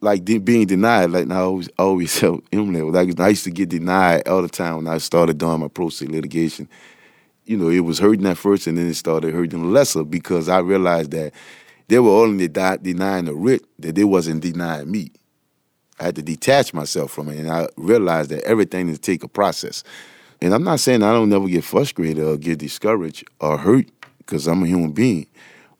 like 0.00 0.24
de- 0.24 0.38
being 0.38 0.66
denied. 0.66 1.10
Like 1.10 1.30
I 1.30 1.36
always 1.40 1.68
always 1.78 2.18
tell 2.20 2.40
Emily, 2.52 2.82
like 2.82 3.18
I 3.20 3.28
used 3.28 3.44
to 3.44 3.50
get 3.50 3.68
denied 3.68 4.28
all 4.28 4.42
the 4.42 4.48
time 4.48 4.76
when 4.76 4.88
I 4.88 4.98
started 4.98 5.38
doing 5.38 5.60
my 5.60 5.68
pro 5.68 5.88
se 5.88 6.06
litigation. 6.06 6.68
You 7.46 7.58
know, 7.58 7.68
it 7.68 7.80
was 7.80 7.98
hurting 7.98 8.26
at 8.26 8.38
first, 8.38 8.66
and 8.66 8.78
then 8.78 8.86
it 8.86 8.94
started 8.94 9.34
hurting 9.34 9.70
lesser 9.70 10.02
because 10.02 10.48
I 10.48 10.60
realized 10.60 11.10
that 11.10 11.34
they 11.88 11.98
were 11.98 12.22
only 12.22 12.48
de- 12.48 12.78
denying 12.78 13.26
the 13.26 13.34
writ, 13.34 13.62
that 13.80 13.94
they 13.94 14.04
wasn't 14.04 14.40
denying 14.42 14.90
me. 14.90 15.10
I 16.00 16.04
had 16.04 16.16
to 16.16 16.22
detach 16.22 16.74
myself 16.74 17.12
from 17.12 17.28
it, 17.28 17.38
and 17.38 17.50
I 17.50 17.68
realized 17.76 18.30
that 18.30 18.42
everything 18.44 18.88
is 18.88 18.98
take 18.98 19.22
a 19.22 19.28
process. 19.28 19.84
And 20.40 20.52
I'm 20.52 20.64
not 20.64 20.80
saying 20.80 21.02
I 21.02 21.12
don't 21.12 21.28
never 21.28 21.48
get 21.48 21.64
frustrated 21.64 22.22
or 22.22 22.36
get 22.36 22.58
discouraged 22.58 23.24
or 23.40 23.56
hurt 23.56 23.86
because 24.18 24.46
I'm 24.46 24.62
a 24.62 24.66
human 24.66 24.92
being, 24.92 25.26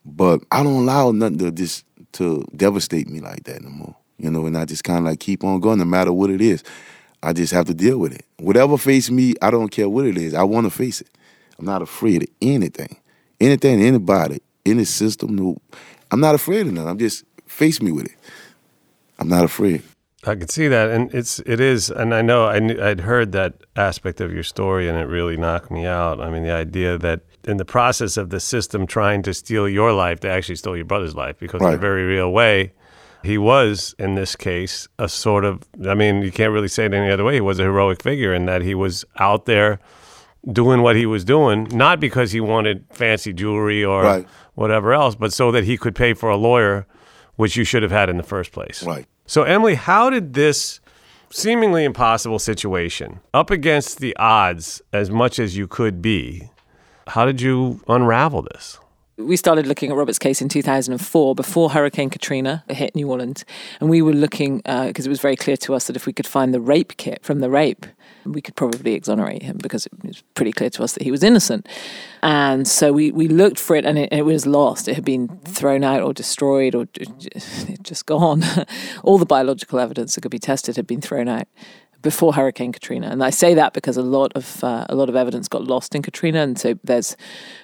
but 0.05 0.43
I 0.51 0.63
don't 0.63 0.83
allow 0.83 1.11
nothing 1.11 1.39
to 1.39 1.51
just 1.51 1.85
to 2.13 2.47
devastate 2.57 3.09
me 3.09 3.21
like 3.21 3.45
that 3.45 3.63
no 3.63 3.71
more. 3.71 3.97
You 4.19 4.31
know, 4.31 4.47
and 4.47 4.57
I 4.57 4.65
just 4.65 4.85
kind 4.85 5.01
of 5.01 5.05
like 5.05 5.21
keep 5.21 5.43
on 5.43 5.61
going 5.61 5.79
no 5.79 5.85
matter 5.85 6.13
what 6.13 6.31
it 6.31 6.41
is. 6.41 6.63
I 7.23 7.33
just 7.33 7.53
have 7.53 7.67
to 7.67 7.75
deal 7.75 7.99
with 7.99 8.15
it. 8.15 8.25
Whatever 8.39 8.79
face 8.79 9.11
me, 9.11 9.35
I 9.43 9.51
don't 9.51 9.71
care 9.71 9.89
what 9.89 10.07
it 10.07 10.17
is. 10.17 10.35
I 10.35 10.45
want 10.45 10.67
to 10.67 10.71
face 10.71 11.01
it. 11.01 11.09
I'm 11.59 11.65
not 11.65 11.83
afraid 11.83 12.23
of 12.23 12.29
anything, 12.41 12.97
anything, 13.41 13.83
anybody, 13.83 14.41
any 14.65 14.85
system. 14.85 15.35
No, 15.35 15.57
I'm 16.11 16.21
not 16.21 16.35
afraid 16.35 16.67
of 16.67 16.73
nothing. 16.73 16.89
I'm 16.91 16.99
just 16.99 17.25
face 17.47 17.83
me 17.83 17.93
with 17.93 18.07
it. 18.07 18.17
I'm 19.19 19.29
not 19.29 19.45
afraid. 19.45 19.83
I 20.27 20.35
can 20.37 20.49
see 20.49 20.69
that, 20.69 20.91
and 20.91 21.13
it's 21.15 21.39
it 21.41 21.61
is, 21.61 21.91
and 21.91 22.15
I 22.15 22.23
know 22.23 22.47
I 22.47 22.59
knew, 22.59 22.81
I'd 22.83 23.01
heard 23.01 23.33
that 23.33 23.55
aspect 23.77 24.21
of 24.21 24.33
your 24.33 24.43
story, 24.43 24.89
and 24.89 24.97
it 24.99 25.05
really 25.05 25.37
knocked 25.37 25.71
me 25.71 25.85
out. 25.87 26.21
I 26.21 26.31
mean, 26.31 26.43
the 26.45 26.51
idea 26.53 26.97
that 26.99 27.21
in 27.45 27.59
the 27.59 27.65
process 27.65 28.17
of 28.17 28.31
the 28.31 28.41
system 28.41 28.87
trying 28.87 29.23
to 29.25 29.35
steal 29.35 29.69
your 29.69 29.93
life, 29.93 30.21
they 30.21 30.31
actually 30.31 30.57
stole 30.57 30.77
your 30.77 30.87
brother's 30.87 31.15
life 31.15 31.39
because 31.39 31.61
in 31.61 31.75
a 31.75 31.79
very 31.79 32.05
real 32.05 32.33
way, 32.33 32.73
he 33.23 33.37
was 33.37 33.95
in 33.99 34.15
this 34.15 34.35
case 34.35 34.89
a 34.99 35.09
sort 35.09 35.45
of. 35.45 35.63
I 35.87 35.95
mean, 35.95 36.23
you 36.23 36.33
can't 36.33 36.53
really 36.53 36.69
say 36.69 36.87
it 36.87 36.95
any 36.95 37.11
other 37.11 37.25
way. 37.25 37.35
He 37.35 37.41
was 37.43 37.59
a 37.59 37.65
heroic 37.65 38.03
figure 38.03 38.33
in 38.33 38.47
that 38.47 38.63
he 38.63 38.75
was 38.75 39.05
out 39.19 39.45
there 39.45 39.79
doing 40.53 40.83
what 40.83 40.97
he 40.97 41.07
was 41.07 41.25
doing, 41.25 41.69
not 41.73 42.01
because 42.01 42.33
he 42.33 42.41
wanted 42.41 42.85
fancy 42.91 43.33
jewelry 43.33 43.85
or 43.85 44.03
Right. 44.03 44.27
whatever 44.55 44.93
else, 44.93 45.15
but 45.15 45.33
so 45.33 45.51
that 45.51 45.65
he 45.65 45.77
could 45.79 45.95
pay 45.95 46.13
for 46.15 46.29
a 46.31 46.37
lawyer, 46.37 46.87
which 47.37 47.57
you 47.57 47.65
should 47.65 47.83
have 47.83 47.93
had 47.93 48.09
in 48.11 48.17
the 48.19 48.23
first 48.23 48.53
place. 48.53 48.83
Right. 48.83 49.07
So, 49.27 49.43
Emily, 49.43 49.75
how 49.75 50.11
did 50.11 50.35
this 50.35 50.81
seemingly 51.31 51.85
impossible 51.85 52.39
situation, 52.39 53.21
up 53.33 53.51
against 53.51 53.99
the 53.99 54.15
odds 54.17 54.83
as 54.93 55.11
much 55.11 55.39
as 55.39 55.57
you 55.57 55.67
could 55.67 56.01
be, 56.01 56.51
how 57.09 57.25
did 57.25 57.41
you 57.41 57.81
unravel 57.89 58.43
this? 58.43 58.79
We 59.17 59.37
started 59.37 59.67
looking 59.67 59.91
at 59.91 59.97
Robert's 59.97 60.19
case 60.19 60.43
in 60.43 60.49
2004 60.49 61.35
before 61.35 61.71
Hurricane 61.71 62.11
Katrina 62.11 62.65
hit 62.69 62.95
New 62.95 63.11
Orleans. 63.11 63.45
And 63.81 63.89
we 63.89 64.03
were 64.03 64.13
looking, 64.13 64.61
uh, 64.67 64.89
because 64.89 65.07
it 65.07 65.09
was 65.09 65.21
very 65.21 65.37
clear 65.37 65.57
to 65.59 65.75
us 65.75 65.87
that 65.87 65.97
if 65.97 66.05
we 66.05 66.13
could 66.13 66.27
find 66.27 66.53
the 66.53 66.61
rape 66.61 66.97
kit 66.97 67.23
from 67.23 67.41
the 67.41 67.49
rape, 67.49 67.87
we 68.27 68.41
could 68.41 68.57
probably 68.57 68.95
exonerate 68.95 69.43
him 69.43 69.59
because 69.63 69.87
it 69.87 69.93
was 70.03 70.23
pretty 70.35 70.53
clear 70.53 70.71
to 70.71 70.83
us 70.83 70.93
that 70.93 71.03
he 71.03 71.11
was 71.11 71.23
innocent. 71.23 71.69
And 72.23 72.67
so 72.67 72.93
we, 72.93 73.11
we 73.13 73.29
looked 73.29 73.59
for 73.59 73.77
it 73.77 73.85
and 73.85 73.99
it, 73.99 74.13
it 74.13 74.25
was 74.25 74.47
lost. 74.47 74.89
It 74.89 74.95
had 74.95 75.05
been 75.05 75.29
thrown 75.45 75.85
out 75.85 76.03
or 76.03 76.13
destroyed 76.13 76.75
or 76.75 76.87
just 77.83 78.07
gone. 78.07 78.43
All 79.03 79.19
the 79.19 79.27
biological 79.27 79.79
evidence 79.79 80.15
that 80.15 80.23
could 80.23 80.31
be 80.31 80.39
tested 80.39 80.77
had 80.77 80.87
been 80.87 81.01
thrown 81.01 81.29
out 81.29 81.49
before 82.05 82.35
Hurricane 82.35 82.71
Katrina, 82.71 83.09
and 83.09 83.25
I 83.25 83.31
say 83.31 83.55
that 83.55 83.73
because 83.73 83.97
a 83.97 84.03
lot 84.03 84.31
of 84.35 84.63
uh, 84.63 84.87
a 84.89 84.95
lot 84.95 85.09
of 85.09 85.17
evidence 85.17 85.49
got 85.49 85.65
lost 85.65 85.95
in 85.95 86.03
Katrina, 86.03 86.41
and 86.43 86.57
so 86.57 86.79
there's 86.85 87.17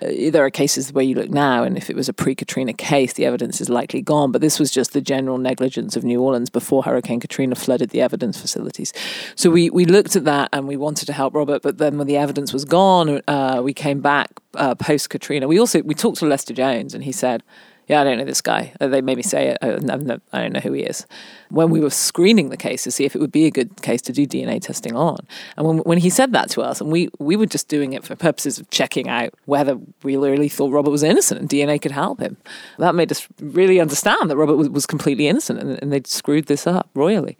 uh, 0.03 0.31
there 0.33 0.45
are 0.45 0.51
cases 0.51 0.93
where 0.93 1.05
you 1.05 1.15
look 1.15 1.31
now, 1.31 1.63
and 1.63 1.77
if 1.77 1.91
it 1.91 1.95
was 1.95 2.09
a 2.09 2.13
pre-Katrina 2.13 2.73
case, 2.73 3.13
the 3.13 3.27
evidence 3.27 3.61
is 3.61 3.69
likely 3.69 4.03
gone. 4.03 4.33
But 4.33 4.41
this 4.41 4.59
was 4.59 4.71
just 4.73 4.95
the 4.95 5.03
general 5.03 5.39
negligence 5.39 5.95
of 5.95 6.03
New 6.03 6.21
Orleans 6.21 6.51
before 6.51 6.83
Hurricane 6.83 7.21
Katrina 7.21 7.55
flooded 7.55 7.91
the 7.91 8.01
evidence 8.01 8.41
facilities. 8.41 8.93
So 9.37 9.51
we 9.51 9.71
we 9.71 9.85
looked 9.85 10.17
at 10.17 10.25
that 10.25 10.49
and 10.53 10.67
we 10.67 10.77
wanted 10.77 11.07
to 11.07 11.13
help 11.13 11.35
Robert, 11.35 11.63
but 11.63 11.79
then 11.79 11.99
when 11.99 12.07
the 12.07 12.17
evidence 12.17 12.53
was 12.53 12.65
gone, 12.65 13.21
uh, 13.29 13.61
we 13.63 13.75
came 13.75 14.01
back 14.01 14.31
uh, 14.55 14.75
post 14.75 15.11
Katrina. 15.11 15.47
We 15.47 15.61
also 15.61 15.83
we 15.83 15.95
talked 15.95 16.19
to 16.19 16.27
Lester 16.27 16.55
Jones, 16.55 16.95
and 16.95 17.05
he 17.05 17.13
said 17.13 17.43
yeah, 17.91 18.03
I 18.03 18.05
don't 18.05 18.19
know 18.19 18.25
this 18.25 18.41
guy. 18.41 18.73
Uh, 18.81 18.87
They 18.87 19.01
made 19.01 19.17
me 19.17 19.25
say 19.25 19.49
it. 19.49 19.59
I 19.61 19.71
don't 19.71 20.05
know, 20.05 20.21
I 20.33 20.43
don't 20.43 20.53
know 20.53 20.61
who 20.61 20.73
he 20.75 20.83
is. 20.83 21.09
When 21.49 21.71
we 21.71 21.81
were 21.81 21.91
screening 21.91 22.51
the 22.51 22.57
case 22.57 22.85
to 22.85 22.93
see 22.93 23.05
if 23.05 23.17
it 23.17 23.21
would 23.21 23.33
be 23.33 23.47
a 23.47 23.51
good 23.51 23.83
case 23.83 24.01
to 24.03 24.13
do 24.13 24.29
DNA 24.29 24.63
testing 24.63 24.95
on, 24.95 25.27
and 25.57 25.67
when, 25.67 25.79
when 25.79 25.99
he 25.99 26.09
said 26.09 26.33
that 26.33 26.51
to 26.51 26.63
us, 26.63 26.81
and 26.81 26.93
we, 26.93 27.09
we 27.19 27.35
were 27.35 27.47
just 27.47 27.67
doing 27.67 27.93
it 27.93 28.05
for 28.05 28.15
purposes 28.15 28.61
of 28.61 28.71
checking 28.71 29.09
out 29.09 29.35
whether 29.47 29.77
we 30.05 30.17
really 30.17 30.49
thought 30.49 30.71
Robert 30.71 30.93
was 30.93 31.03
innocent 31.03 31.41
and 31.41 31.49
DNA 31.49 31.83
could 31.83 31.91
help 31.91 32.21
him, 32.21 32.37
that 32.79 32.95
made 32.95 33.11
us 33.11 33.27
really 33.41 33.81
understand 33.81 34.31
that 34.31 34.37
Robert 34.37 34.55
was, 34.55 34.71
was 34.71 34.87
completely 34.87 35.27
innocent 35.27 35.59
and, 35.59 35.77
and 35.83 35.93
they'd 35.93 36.07
screwed 36.07 36.47
this 36.47 36.69
up 36.69 36.89
royally. 36.95 37.37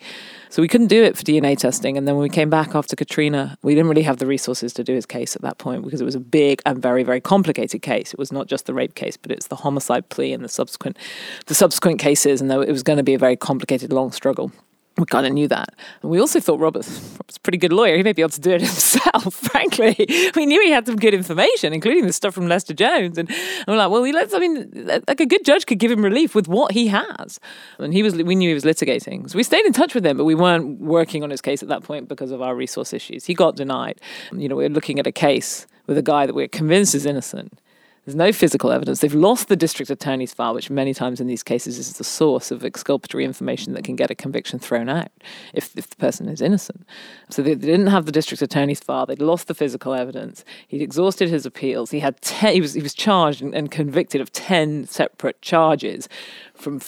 So 0.51 0.61
we 0.61 0.67
couldn't 0.67 0.89
do 0.89 1.01
it 1.05 1.17
for 1.17 1.23
DNA 1.23 1.57
testing. 1.57 1.97
And 1.97 2.09
then 2.09 2.17
when 2.17 2.25
we 2.25 2.29
came 2.29 2.51
back 2.51 2.75
after 2.75 2.97
Katrina, 2.97 3.57
we 3.63 3.77
didn't 3.77 3.89
really 3.89 4.03
have 4.03 4.19
the 4.19 4.27
resources 4.27 4.73
to 4.75 4.85
do 4.85 4.95
his 4.95 5.07
case 5.07 5.37
at 5.37 5.43
that 5.43 5.59
point 5.59 5.85
because 5.85 6.01
it 6.01 6.05
was 6.05 6.17
a 6.17 6.21
big 6.21 6.61
and 6.67 6.83
very, 6.83 7.05
very 7.05 7.21
complicated 7.21 7.83
case. 7.83 8.13
It 8.13 8.19
was 8.19 8.33
not 8.33 8.49
just 8.49 8.67
the 8.67 8.75
rape 8.75 8.97
case, 8.97 9.17
but 9.17 9.31
it's 9.31 9.47
the 9.47 9.55
homicide 9.55 10.09
plea 10.09 10.33
and 10.33 10.45
the 10.45 10.49
subsequent 10.49 10.99
the 11.47 11.55
subsequent 11.55 12.01
cases, 12.01 12.41
and 12.41 12.51
it 12.51 12.71
was 12.71 12.83
going 12.83 12.97
to 12.97 13.05
be 13.05 13.15
a 13.15 13.19
very 13.19 13.37
complicated, 13.37 13.93
long 13.93 14.11
struggle. 14.11 14.51
We 15.01 15.07
kind 15.07 15.27
of 15.27 15.33
knew 15.33 15.49
that. 15.49 15.75
And 16.03 16.11
we 16.11 16.21
also 16.21 16.41
thought 16.41 16.61
Robert's, 16.61 16.89
was 17.27 17.37
a 17.37 17.41
pretty 17.41 17.57
good 17.57 17.73
lawyer. 17.73 17.97
He 17.97 18.03
may 18.03 18.13
be 18.13 18.21
able 18.21 18.31
to 18.31 18.41
do 18.41 18.51
it 18.51 18.61
himself, 18.61 19.35
frankly. 19.53 19.97
We 20.37 20.45
knew 20.45 20.61
he 20.63 20.71
had 20.71 20.87
some 20.87 20.97
good 20.97 21.15
information, 21.15 21.73
including 21.73 22.07
the 22.07 22.13
stuff 22.13 22.35
from 22.35 22.49
Lester 22.49 22.75
Jones. 22.75 23.17
And, 23.17 23.31
and 23.31 23.67
we're 23.67 23.77
like, 23.77 23.91
well, 23.91 24.03
we 24.03 24.13
let's, 24.13 24.35
I 24.35 24.39
mean, 24.39 24.71
like 25.09 25.21
a 25.21 25.27
good 25.27 25.45
judge 25.45 25.65
could 25.65 25.79
give 25.79 25.91
him 25.91 26.03
relief 26.05 26.35
with 26.35 26.49
what 26.49 26.73
he 26.73 26.89
has. 26.89 27.41
And 27.79 27.95
he 27.95 28.03
was, 28.03 28.15
we 28.15 28.35
knew 28.35 28.49
he 28.49 28.55
was 28.55 28.65
litigating. 28.65 29.29
So 29.31 29.39
we 29.39 29.43
stayed 29.43 29.65
in 29.65 29.73
touch 29.73 29.95
with 29.95 30.05
him, 30.05 30.19
but 30.19 30.25
we 30.25 30.35
weren't 30.35 30.81
working 30.81 31.23
on 31.23 31.31
his 31.31 31.41
case 31.41 31.63
at 31.63 31.69
that 31.71 31.83
point 31.83 32.07
because 32.07 32.31
of 32.31 32.43
our 32.43 32.55
resource 32.55 32.93
issues. 32.93 33.25
He 33.25 33.33
got 33.33 33.57
denied. 33.57 34.01
You 34.33 34.49
know, 34.49 34.57
we 34.57 34.65
were 34.65 34.69
looking 34.69 34.99
at 34.99 35.07
a 35.07 35.13
case 35.13 35.67
with 35.87 35.97
a 35.97 36.03
guy 36.03 36.27
that 36.27 36.35
we're 36.35 36.49
convinced 36.49 36.95
is 36.95 37.07
innocent. 37.07 37.59
There's 38.05 38.17
no 38.17 38.33
physical 38.33 38.73
evidence. 38.73 39.01
They've 39.01 39.15
lost 39.15 39.49
the 39.49 39.57
district 39.57 39.91
attorney's 39.91 40.33
file, 40.33 40.55
which 40.55 40.71
many 40.71 40.95
times 40.95 41.21
in 41.21 41.27
these 41.27 41.43
cases 41.43 41.79
is 41.79 41.93
the 41.95 42.05
source 42.05 42.51
of 42.51 42.65
exculpatory 42.65 43.25
information 43.25 43.75
that 43.75 43.85
can 43.85 43.95
get 43.95 44.11
a 44.11 44.15
conviction 44.15 44.59
thrown 44.59 44.89
out 44.89 45.11
if, 45.53 45.77
if 45.77 45.89
the 45.89 45.97
person 45.97 46.29
is 46.29 46.41
innocent. 46.41 46.87
So 47.29 47.43
they, 47.43 47.55
they 47.55 47.67
didn't 47.67 47.89
have 47.89 48.07
the 48.07 48.13
district 48.13 48.43
attorney's 48.43 48.81
file. 48.81 49.05
They'd 49.05 49.21
lost 49.21 49.49
the 49.49 49.55
physical 49.55 49.93
evidence. 49.93 50.45
He'd 50.67 50.83
exhausted 50.83 51.29
his 51.29 51.45
appeals. 51.45 51.91
He 51.91 52.01
had 52.01 52.21
ten, 52.23 52.55
he 52.55 52.61
was 52.61 52.73
he 52.75 52.83
was 52.83 52.95
charged 52.95 53.43
and, 53.43 53.55
and 53.55 53.71
convicted 53.71 54.21
of 54.21 54.33
ten 54.33 54.87
separate 54.87 55.43
charges 55.43 56.09
from 56.55 56.81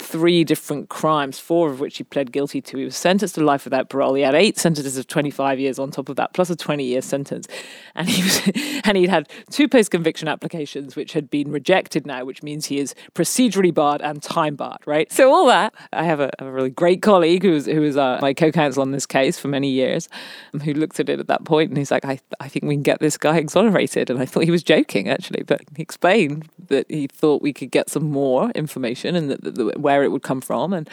three 0.00 0.44
different 0.44 0.88
crimes, 0.88 1.38
four 1.38 1.70
of 1.70 1.80
which 1.80 1.98
he 1.98 2.04
pled 2.04 2.32
guilty 2.32 2.60
to. 2.60 2.78
He 2.78 2.84
was 2.84 2.96
sentenced 2.96 3.34
to 3.36 3.44
life 3.44 3.64
without 3.64 3.88
parole. 3.88 4.14
He 4.14 4.22
had 4.22 4.34
eight 4.34 4.58
sentences 4.58 4.96
of 4.96 5.06
25 5.06 5.60
years 5.60 5.78
on 5.78 5.90
top 5.90 6.08
of 6.08 6.16
that, 6.16 6.32
plus 6.32 6.50
a 6.50 6.56
20 6.56 6.84
year 6.84 7.02
sentence. 7.02 7.46
And 7.94 8.08
he 8.08 8.22
was, 8.22 8.80
and 8.84 8.96
he'd 8.96 9.10
had 9.10 9.28
two 9.50 9.68
post 9.68 9.90
conviction 9.90 10.28
applications, 10.28 10.96
which 10.96 11.12
had 11.12 11.30
been 11.30 11.50
rejected 11.50 12.06
now, 12.06 12.24
which 12.24 12.42
means 12.42 12.66
he 12.66 12.78
is 12.78 12.94
procedurally 13.14 13.72
barred 13.72 14.00
and 14.00 14.22
time 14.22 14.56
barred, 14.56 14.80
right? 14.86 15.10
So 15.12 15.32
all 15.32 15.46
that, 15.46 15.74
I 15.92 16.04
have 16.04 16.20
a, 16.20 16.30
a 16.38 16.50
really 16.50 16.70
great 16.70 17.02
colleague 17.02 17.42
who 17.42 17.52
was, 17.52 17.66
who 17.66 17.80
was 17.80 17.96
uh, 17.96 18.18
my 18.22 18.34
co 18.34 18.50
counsel 18.50 18.82
on 18.82 18.92
this 18.92 19.06
case 19.06 19.38
for 19.38 19.48
many 19.48 19.70
years, 19.70 20.08
um, 20.54 20.60
who 20.60 20.72
looked 20.72 20.98
at 20.98 21.08
it 21.08 21.20
at 21.20 21.26
that 21.28 21.44
point 21.44 21.70
and 21.70 21.78
he's 21.78 21.90
like, 21.90 22.04
I, 22.04 22.18
I 22.40 22.48
think 22.48 22.64
we 22.64 22.74
can 22.74 22.82
get 22.82 23.00
this 23.00 23.16
guy 23.16 23.36
exonerated. 23.36 24.10
And 24.10 24.18
I 24.18 24.26
thought 24.26 24.44
he 24.44 24.50
was 24.50 24.62
joking, 24.62 25.08
actually, 25.08 25.42
but 25.42 25.60
he 25.76 25.82
explained 25.82 26.48
that 26.68 26.86
he 26.88 27.06
thought 27.06 27.42
we 27.42 27.52
could 27.52 27.70
get 27.70 27.90
some 27.90 28.04
more 28.04 28.50
information 28.50 29.16
and 29.16 29.30
that, 29.30 29.42
that, 29.42 29.54
that 29.56 29.80
where 29.90 30.04
it 30.04 30.12
would 30.12 30.22
come 30.22 30.40
from. 30.40 30.72
And, 30.72 30.88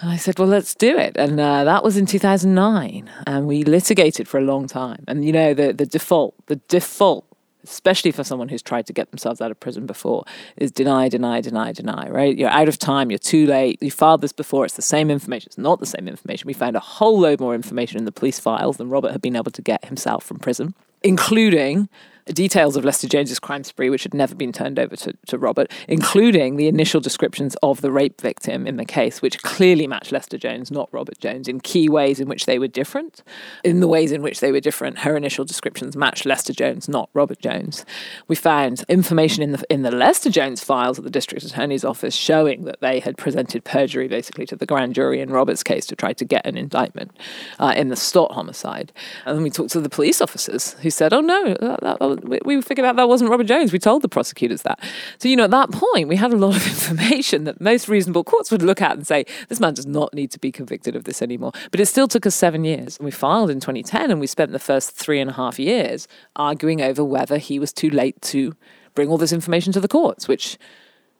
and 0.00 0.10
I 0.10 0.16
said, 0.16 0.38
well, 0.38 0.48
let's 0.48 0.74
do 0.74 0.96
it. 0.96 1.16
And 1.16 1.40
uh, 1.40 1.64
that 1.64 1.82
was 1.82 1.96
in 1.96 2.06
2009. 2.06 3.10
And 3.26 3.46
we 3.46 3.64
litigated 3.64 4.28
for 4.28 4.38
a 4.38 4.42
long 4.42 4.68
time. 4.68 5.04
And, 5.08 5.24
you 5.24 5.32
know, 5.32 5.52
the, 5.52 5.72
the 5.72 5.86
default, 5.86 6.34
the 6.46 6.56
default, 6.68 7.24
especially 7.64 8.12
for 8.12 8.22
someone 8.22 8.48
who's 8.48 8.62
tried 8.62 8.86
to 8.86 8.92
get 8.92 9.10
themselves 9.10 9.40
out 9.40 9.50
of 9.50 9.58
prison 9.58 9.84
before, 9.84 10.24
is 10.56 10.70
deny, 10.70 11.08
deny, 11.08 11.40
deny, 11.40 11.72
deny, 11.72 12.08
right? 12.08 12.36
You're 12.38 12.50
out 12.50 12.68
of 12.68 12.78
time. 12.78 13.10
You're 13.10 13.18
too 13.18 13.46
late. 13.46 13.82
You 13.82 13.90
filed 13.90 14.20
this 14.20 14.32
before. 14.32 14.64
It's 14.64 14.76
the 14.76 14.82
same 14.82 15.10
information. 15.10 15.48
It's 15.48 15.58
not 15.58 15.80
the 15.80 15.86
same 15.86 16.06
information. 16.06 16.46
We 16.46 16.54
found 16.54 16.76
a 16.76 16.80
whole 16.80 17.18
load 17.18 17.40
more 17.40 17.54
information 17.54 17.98
in 17.98 18.04
the 18.04 18.12
police 18.12 18.38
files 18.38 18.76
than 18.76 18.88
Robert 18.88 19.10
had 19.10 19.22
been 19.22 19.36
able 19.36 19.52
to 19.52 19.62
get 19.62 19.84
himself 19.86 20.22
from 20.24 20.38
prison, 20.38 20.74
including 21.02 21.88
details 22.26 22.76
of 22.76 22.84
Lester 22.84 23.08
Jones's 23.08 23.38
crime 23.38 23.64
spree, 23.64 23.90
which 23.90 24.04
had 24.04 24.14
never 24.14 24.34
been 24.34 24.52
turned 24.52 24.78
over 24.78 24.96
to, 24.96 25.14
to 25.26 25.38
Robert, 25.38 25.70
including 25.88 26.56
the 26.56 26.68
initial 26.68 27.00
descriptions 27.00 27.56
of 27.62 27.80
the 27.80 27.90
rape 27.90 28.20
victim 28.20 28.66
in 28.66 28.76
the 28.76 28.84
case, 28.84 29.22
which 29.22 29.42
clearly 29.42 29.86
matched 29.86 30.12
Lester 30.12 30.38
Jones, 30.38 30.70
not 30.70 30.88
Robert 30.92 31.18
Jones, 31.18 31.48
in 31.48 31.60
key 31.60 31.88
ways 31.88 32.20
in 32.20 32.28
which 32.28 32.46
they 32.46 32.58
were 32.58 32.68
different. 32.68 33.22
In 33.64 33.80
the 33.80 33.88
ways 33.88 34.12
in 34.12 34.22
which 34.22 34.40
they 34.40 34.52
were 34.52 34.60
different, 34.60 35.00
her 35.00 35.16
initial 35.16 35.44
descriptions 35.44 35.96
matched 35.96 36.26
Lester 36.26 36.52
Jones, 36.52 36.88
not 36.88 37.10
Robert 37.14 37.40
Jones. 37.40 37.84
We 38.28 38.36
found 38.36 38.84
information 38.88 39.42
in 39.42 39.52
the 39.52 39.64
in 39.68 39.82
the 39.82 39.90
Lester 39.90 40.30
Jones 40.30 40.62
files 40.62 40.98
at 40.98 41.04
the 41.04 41.10
district 41.10 41.44
attorney's 41.44 41.84
office 41.84 42.14
showing 42.14 42.64
that 42.64 42.80
they 42.80 43.00
had 43.00 43.16
presented 43.16 43.64
perjury 43.64 44.08
basically 44.08 44.46
to 44.46 44.56
the 44.56 44.66
grand 44.66 44.94
jury 44.94 45.20
in 45.20 45.30
Robert's 45.30 45.62
case 45.62 45.86
to 45.86 45.96
try 45.96 46.12
to 46.12 46.24
get 46.24 46.46
an 46.46 46.56
indictment 46.56 47.16
uh, 47.58 47.72
in 47.76 47.88
the 47.88 47.96
Stott 47.96 48.32
homicide. 48.32 48.92
And 49.24 49.36
then 49.36 49.42
we 49.42 49.50
talked 49.50 49.70
to 49.72 49.80
the 49.80 49.88
police 49.88 50.20
officers 50.20 50.74
who 50.82 50.90
said, 50.90 51.12
"Oh 51.12 51.20
no, 51.20 51.54
that, 51.60 51.80
that, 51.80 51.98
we, 52.16 52.38
we 52.44 52.62
figured 52.62 52.84
out 52.84 52.96
that 52.96 53.08
wasn't 53.08 53.30
Robert 53.30 53.46
Jones. 53.46 53.72
We 53.72 53.78
told 53.78 54.02
the 54.02 54.08
prosecutors 54.08 54.62
that. 54.62 54.78
So, 55.18 55.28
you 55.28 55.36
know, 55.36 55.44
at 55.44 55.50
that 55.50 55.70
point, 55.70 56.08
we 56.08 56.16
had 56.16 56.32
a 56.32 56.36
lot 56.36 56.56
of 56.56 56.66
information 56.66 57.44
that 57.44 57.60
most 57.60 57.88
reasonable 57.88 58.24
courts 58.24 58.50
would 58.50 58.62
look 58.62 58.82
at 58.82 58.92
and 58.92 59.06
say, 59.06 59.24
this 59.48 59.60
man 59.60 59.74
does 59.74 59.86
not 59.86 60.12
need 60.14 60.30
to 60.32 60.38
be 60.38 60.52
convicted 60.52 60.96
of 60.96 61.04
this 61.04 61.22
anymore. 61.22 61.52
But 61.70 61.80
it 61.80 61.86
still 61.86 62.08
took 62.08 62.26
us 62.26 62.34
seven 62.34 62.64
years. 62.64 62.98
And 62.98 63.04
we 63.04 63.10
filed 63.10 63.50
in 63.50 63.60
2010, 63.60 64.10
and 64.10 64.20
we 64.20 64.26
spent 64.26 64.52
the 64.52 64.58
first 64.58 64.92
three 64.92 65.20
and 65.20 65.30
a 65.30 65.34
half 65.34 65.58
years 65.58 66.08
arguing 66.36 66.80
over 66.80 67.04
whether 67.04 67.38
he 67.38 67.58
was 67.58 67.72
too 67.72 67.90
late 67.90 68.20
to 68.22 68.54
bring 68.94 69.08
all 69.08 69.18
this 69.18 69.32
information 69.32 69.72
to 69.72 69.80
the 69.80 69.88
courts, 69.88 70.28
which 70.28 70.58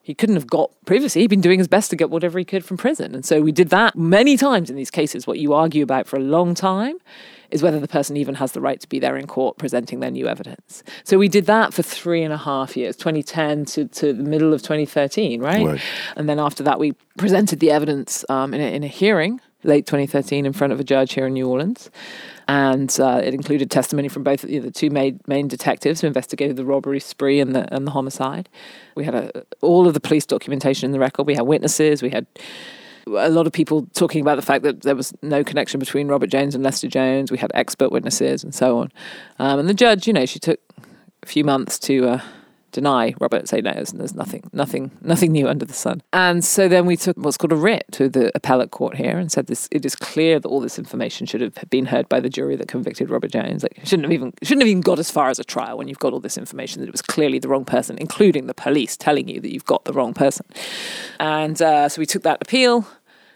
He 0.03 0.15
couldn't 0.15 0.35
have 0.35 0.49
got 0.49 0.73
previously. 0.85 1.23
He'd 1.23 1.31
been 1.31 1.41
doing 1.41 1.59
his 1.59 1.69
best 1.69 1.91
to 1.91 1.97
get 1.97 2.11
whatever 2.11 2.39
he 2.39 2.45
could 2.45 2.65
from 2.65 2.77
prison. 2.77 3.15
And 3.15 3.25
so 3.25 3.41
we 3.41 3.53
did 3.53 3.71
that 3.71 3.97
many 3.97 4.37
times 4.37 4.69
in 4.69 4.77
these 4.77 4.91
cases. 4.91 5.27
What 5.27 5.39
you 5.39 5.53
argue 5.55 5.83
about 5.83 6.09
for 6.09 6.17
a 6.17 6.21
long 6.21 6.55
time 6.55 6.97
is 7.53 7.63
whether 7.63 7.79
the 7.79 7.87
person 7.87 8.17
even 8.17 8.35
has 8.35 8.53
the 8.53 8.61
right 8.61 8.81
to 8.81 8.89
be 8.89 8.99
there 8.99 9.17
in 9.17 9.27
court 9.27 9.59
presenting 9.59 10.01
their 10.01 10.11
new 10.11 10.27
evidence. 10.27 10.83
So 11.05 11.19
we 11.19 11.29
did 11.29 11.47
that 11.47 11.73
for 11.73 11.83
three 11.83 12.23
and 12.23 12.33
a 12.33 12.39
half 12.39 12.77
years, 12.77 12.97
2010 12.97 13.67
to, 13.67 13.87
to 13.87 14.13
the 14.13 14.23
middle 14.23 14.53
of 14.53 14.63
2013, 14.63 15.41
right? 15.41 15.65
Right. 15.65 15.81
And 16.17 16.29
then 16.29 16.41
after 16.41 16.63
that, 16.65 16.81
we 16.81 16.93
presented 17.19 17.61
the 17.61 17.71
evidence 17.71 18.25
um, 18.29 18.55
in, 18.55 18.61
a, 18.61 18.75
in 18.75 18.83
a 18.83 18.89
hearing 18.89 19.41
late 19.65 19.87
2013 19.87 20.45
in 20.45 20.53
front 20.53 20.73
of 20.73 20.81
a 20.81 20.85
judge 20.85 21.13
here 21.13 21.27
in 21.27 21.35
New 21.35 21.49
Orleans. 21.49 21.91
And 22.53 22.95
uh, 23.01 23.23
it 23.25 23.33
included 23.33 23.71
testimony 23.71 24.09
from 24.09 24.25
both 24.25 24.45
you 24.45 24.61
know, 24.61 24.67
the 24.67 24.71
two 24.71 24.91
main, 24.91 25.19
main 25.27 25.49
detectives 25.49 26.03
who 26.03 26.07
investigated 26.07 26.57
the 26.57 26.67
robbery 26.67 27.01
spree 27.01 27.41
and 27.41 27.55
the, 27.55 27.67
and 27.75 27.87
the 27.87 27.91
homicide. 27.91 28.51
We 28.95 29.05
had 29.05 29.15
a, 29.15 29.43
all 29.63 29.89
of 29.89 29.95
the 29.95 30.01
police 30.01 30.27
documentation 30.27 30.85
in 30.85 30.93
the 30.93 30.99
record. 30.99 31.27
We 31.27 31.35
had 31.35 31.47
witnesses. 31.47 32.03
We 32.03 32.11
had 32.11 32.27
a 33.07 33.31
lot 33.31 33.47
of 33.47 33.55
people 33.55 33.87
talking 33.95 34.21
about 34.21 34.37
the 34.37 34.43
fact 34.43 34.65
that 34.65 34.83
there 34.83 34.95
was 34.95 35.15
no 35.23 35.43
connection 35.43 35.81
between 35.81 36.09
Robert 36.09 36.27
Jones 36.27 36.55
and 36.55 36.63
Lester 36.63 36.89
Jones. 36.89 37.33
We 37.33 37.39
had 37.39 37.51
expert 37.55 37.91
witnesses 37.91 38.45
and 38.45 38.55
so 38.55 38.81
on. 38.81 38.93
Um, 39.39 39.59
and 39.61 39.67
the 39.67 39.73
judge, 39.73 40.07
you 40.07 40.13
know, 40.13 40.27
she 40.27 40.39
took 40.39 40.61
a 41.23 41.27
few 41.27 41.45
months 41.45 41.79
to 41.79 42.07
uh, 42.07 42.21
deny 42.73 43.15
Robert, 43.21 43.49
say 43.49 43.61
no, 43.61 43.73
there's, 43.73 43.93
there's 43.93 44.15
nothing, 44.15 44.43
nothing, 44.53 44.91
nothing 45.03 45.31
new 45.31 45.49
under 45.49 45.65
the 45.65 45.73
sun. 45.73 46.03
And 46.13 46.45
so 46.45 46.69
then 46.69 46.87
we 46.87 46.97
took 46.97 47.17
what's 47.17 47.37
called 47.37 47.53
a 47.53 47.57
writ 47.57 47.85
to 47.93 48.09
the 48.09 48.33
appellate 48.35 48.71
court 48.71 48.97
here 48.97 49.19
and 49.19 49.31
said 49.31 49.47
this: 49.47 49.69
it 49.71 49.85
is 49.85 49.95
clear 49.95 50.41
that 50.41 50.49
all 50.49 50.61
this 50.61 50.79
information 50.79 51.27
should 51.27 51.41
have 51.41 51.55
been 51.71 51.87
heard 51.87 52.09
by 52.09 52.19
the 52.19 52.29
jury 52.29 52.57
that 52.57 52.69
convicted 52.69 53.11
Robert 53.11 53.31
Jones. 53.31 53.63
Like, 53.63 53.79
shouldn't 53.85 54.05
have 54.05 54.13
even 54.13 54.33
shouldn't 54.43 54.63
have 54.63 54.69
even 54.69 54.81
got 54.81 54.99
as 54.99 55.11
far 55.11 55.29
as 55.29 55.39
a 55.39 55.45
trial 55.45 55.79
when 55.79 55.89
you've 55.89 55.99
got 55.99 56.13
all 56.13 56.21
this 56.21 56.39
information 56.39 56.81
that 56.81 56.89
it 56.89 56.93
was 56.93 57.03
clearly 57.03 57.39
the 57.39 57.49
wrong 57.49 57.65
person, 57.65 57.97
including 57.99 58.47
the 58.47 58.55
police 58.55 58.97
telling 58.97 59.29
you 59.29 59.41
that 59.41 59.53
you've 59.53 59.65
got 59.65 59.85
the 59.85 59.93
wrong 59.93 60.15
person. 60.15 60.47
And 61.21 61.61
uh, 61.61 61.89
so 61.89 62.01
we 62.01 62.07
took 62.07 62.23
that 62.23 62.39
appeal. 62.41 62.87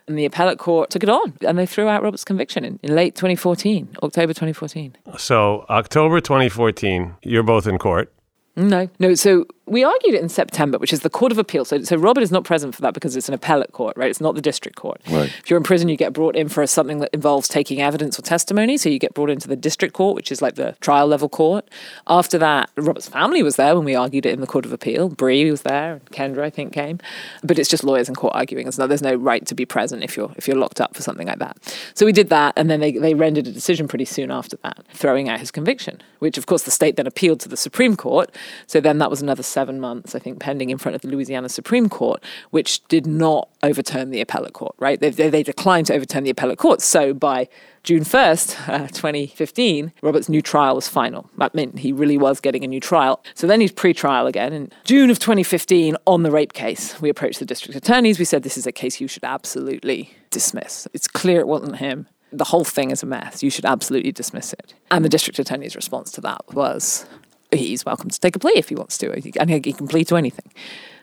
And 0.09 0.17
the 0.17 0.25
appellate 0.25 0.61
court 0.61 0.91
took 0.91 1.03
it 1.03 1.09
on 1.09 1.35
and 1.45 1.59
they 1.59 1.67
threw 1.67 1.89
out 1.89 2.01
Robert's 2.01 2.23
conviction 2.23 2.65
in, 2.65 2.79
in 2.81 2.95
late 2.95 3.17
2014, 3.17 3.97
October 4.05 4.33
2014. 4.33 4.97
So, 5.19 5.67
October 5.69 6.21
2014, 6.21 7.17
you're 7.23 7.43
both 7.43 7.67
in 7.67 7.77
court. 7.77 8.13
No, 8.57 8.89
no. 8.99 9.15
So 9.15 9.47
we 9.67 9.83
argued 9.83 10.15
it 10.15 10.23
in 10.23 10.29
September, 10.29 10.79
which 10.79 10.93
is 10.93 11.01
the 11.01 11.11
Court 11.11 11.33
of 11.33 11.39
Appeal. 11.39 11.65
So, 11.65 11.83
so 11.83 11.97
Robert 11.97 12.23
is 12.23 12.31
not 12.31 12.45
present 12.45 12.75
for 12.75 12.83
that 12.83 12.95
because 12.95 13.17
it's 13.17 13.29
an 13.29 13.35
appellate 13.35 13.73
court, 13.73 13.97
right? 13.97 14.09
It's 14.09 14.21
not 14.21 14.37
the 14.37 14.41
district 14.41 14.77
court. 14.77 15.01
Right. 15.11 15.33
If 15.43 15.51
you're 15.51 15.57
in 15.57 15.65
prison, 15.65 15.89
you 15.89 15.97
get 15.97 16.13
brought 16.13 16.37
in 16.37 16.49
for 16.49 16.65
something 16.69 17.01
that 17.01 17.11
involves 17.13 17.49
taking 17.49 17.83
evidence 17.83 18.17
or 18.17 18.23
testimony. 18.23 18.77
So 18.77 18.89
you 18.89 19.01
get 19.01 19.15
brought 19.15 19.29
into 19.29 19.49
the 19.49 19.57
district 19.57 19.95
court, 19.95 20.15
which 20.15 20.31
is 20.31 20.41
like 20.41 20.55
the 20.55 20.77
trial 20.81 21.09
level 21.09 21.29
court. 21.29 21.69
After 22.07 22.39
that, 22.39 22.71
Robert's 22.77 23.09
family 23.09 23.43
was 23.43 23.57
there 23.57 23.75
when 23.75 23.85
we 23.85 23.97
argued 23.97 24.25
it 24.25 24.33
in 24.33 24.41
the 24.41 24.47
Court 24.47 24.65
of 24.65 24.73
Appeal. 24.73 25.09
Bree 25.09 25.51
was 25.51 25.63
there, 25.63 25.95
and 25.95 26.07
Kendra, 26.11 26.43
I 26.43 26.51
think, 26.51 26.73
came. 26.73 27.01
But 27.43 27.59
it's 27.59 27.69
just 27.69 27.83
lawyers 27.83 28.09
in 28.09 28.15
court 28.15 28.35
arguing. 28.37 28.67
There's 28.67 28.79
no, 28.79 28.87
there's 28.87 29.03
no 29.03 29.17
right 29.17 29.45
to 29.47 29.55
be 29.55 29.67
present 29.67 30.05
if 30.05 30.17
you're 30.17 30.33
if 30.37 30.47
you're 30.47 30.57
locked 30.57 30.81
up 30.81 30.95
for 30.95 31.03
something 31.03 31.27
like 31.27 31.41
that. 31.41 31.57
So 31.95 32.07
we 32.07 32.13
did 32.13 32.29
that, 32.29 32.53
and 32.57 32.71
then 32.71 32.81
they, 32.81 32.93
they 32.93 33.15
rendered 33.15 33.49
a 33.49 33.53
decision 33.53 33.89
pretty 33.89 34.05
soon 34.05 34.31
after 34.31 34.57
that, 34.63 34.85
throwing 34.91 35.29
out 35.29 35.41
his 35.41 35.51
conviction, 35.51 36.01
which 36.21 36.39
of 36.39 36.47
course 36.47 36.63
the 36.63 36.71
state 36.71 36.97
then 36.97 37.07
appealed 37.07 37.41
to 37.41 37.49
the 37.49 37.57
Supreme 37.57 37.97
Court. 37.97 38.31
So 38.69 38.81
then 38.81 38.99
that 38.99 39.11
was 39.11 39.21
another 39.21 39.43
seven 39.57 39.81
months, 39.81 40.15
I 40.15 40.19
think, 40.19 40.39
pending 40.39 40.69
in 40.69 40.77
front 40.77 40.97
of 40.97 41.01
the 41.01 41.09
Louisiana 41.09 41.49
Supreme 41.49 41.89
Court, 41.89 42.23
which 42.51 42.87
did 42.89 43.07
not 43.07 43.49
overturn 43.63 44.11
the 44.11 44.21
appellate 44.21 44.53
court, 44.53 44.75
right? 44.79 45.01
They, 45.01 45.09
they, 45.09 45.31
they 45.31 45.43
declined 45.43 45.87
to 45.87 45.95
overturn 45.95 46.25
the 46.25 46.31
appellate 46.31 46.59
court. 46.59 46.83
So 46.83 47.15
by 47.15 47.49
June 47.83 48.05
1st, 48.05 48.69
uh, 48.69 48.89
2015, 48.89 49.95
Robert's 50.03 50.29
new 50.29 50.43
trial 50.43 50.75
was 50.75 50.89
final. 50.89 51.31
That 51.39 51.55
meant 51.55 51.79
he 51.79 51.91
really 51.91 52.19
was 52.19 52.39
getting 52.39 52.65
a 52.65 52.67
new 52.67 52.81
trial. 52.81 53.25
So 53.33 53.47
then 53.47 53.63
he's 53.63 53.73
pre 53.73 53.95
trial 53.95 54.27
again. 54.27 54.53
In 54.53 54.71
June 54.85 55.09
of 55.09 55.19
2015, 55.19 55.97
on 56.07 56.23
the 56.23 56.31
rape 56.31 56.53
case, 56.53 57.01
we 57.01 57.09
approached 57.09 57.39
the 57.39 57.47
district 57.47 57.77
attorneys. 57.77 58.19
We 58.19 58.27
said, 58.27 58.43
This 58.43 58.59
is 58.59 58.67
a 58.67 58.73
case 58.73 59.01
you 59.01 59.09
should 59.09 59.25
absolutely 59.25 60.11
dismiss. 60.31 60.87
It's 60.93 61.09
clear 61.09 61.41
it 61.41 61.49
wasn't 61.49 61.77
him. 61.77 62.09
The 62.31 62.45
whole 62.45 62.65
thing 62.65 62.91
is 62.91 63.03
a 63.03 63.07
mess. 63.07 63.43
You 63.43 63.49
should 63.49 63.65
absolutely 63.65 64.13
dismiss 64.13 64.53
it. 64.53 64.75
And 64.91 65.03
the 65.03 65.09
district 65.09 65.39
attorney's 65.39 65.77
response 65.77 66.11
to 66.13 66.21
that 66.21 66.43
was, 66.53 67.07
he's 67.53 67.85
welcome 67.85 68.11
to 68.11 68.21
take 68.21 68.37
a 68.37 68.39
plea 68.39 68.55
if 68.57 68.69
he 68.69 68.75
wants 68.75 68.99
to, 68.99 69.13
and 69.13 69.51
he 69.51 69.73
can 69.73 69.89
plead 69.89 70.09
to 70.09 70.17
anything. 70.17 70.53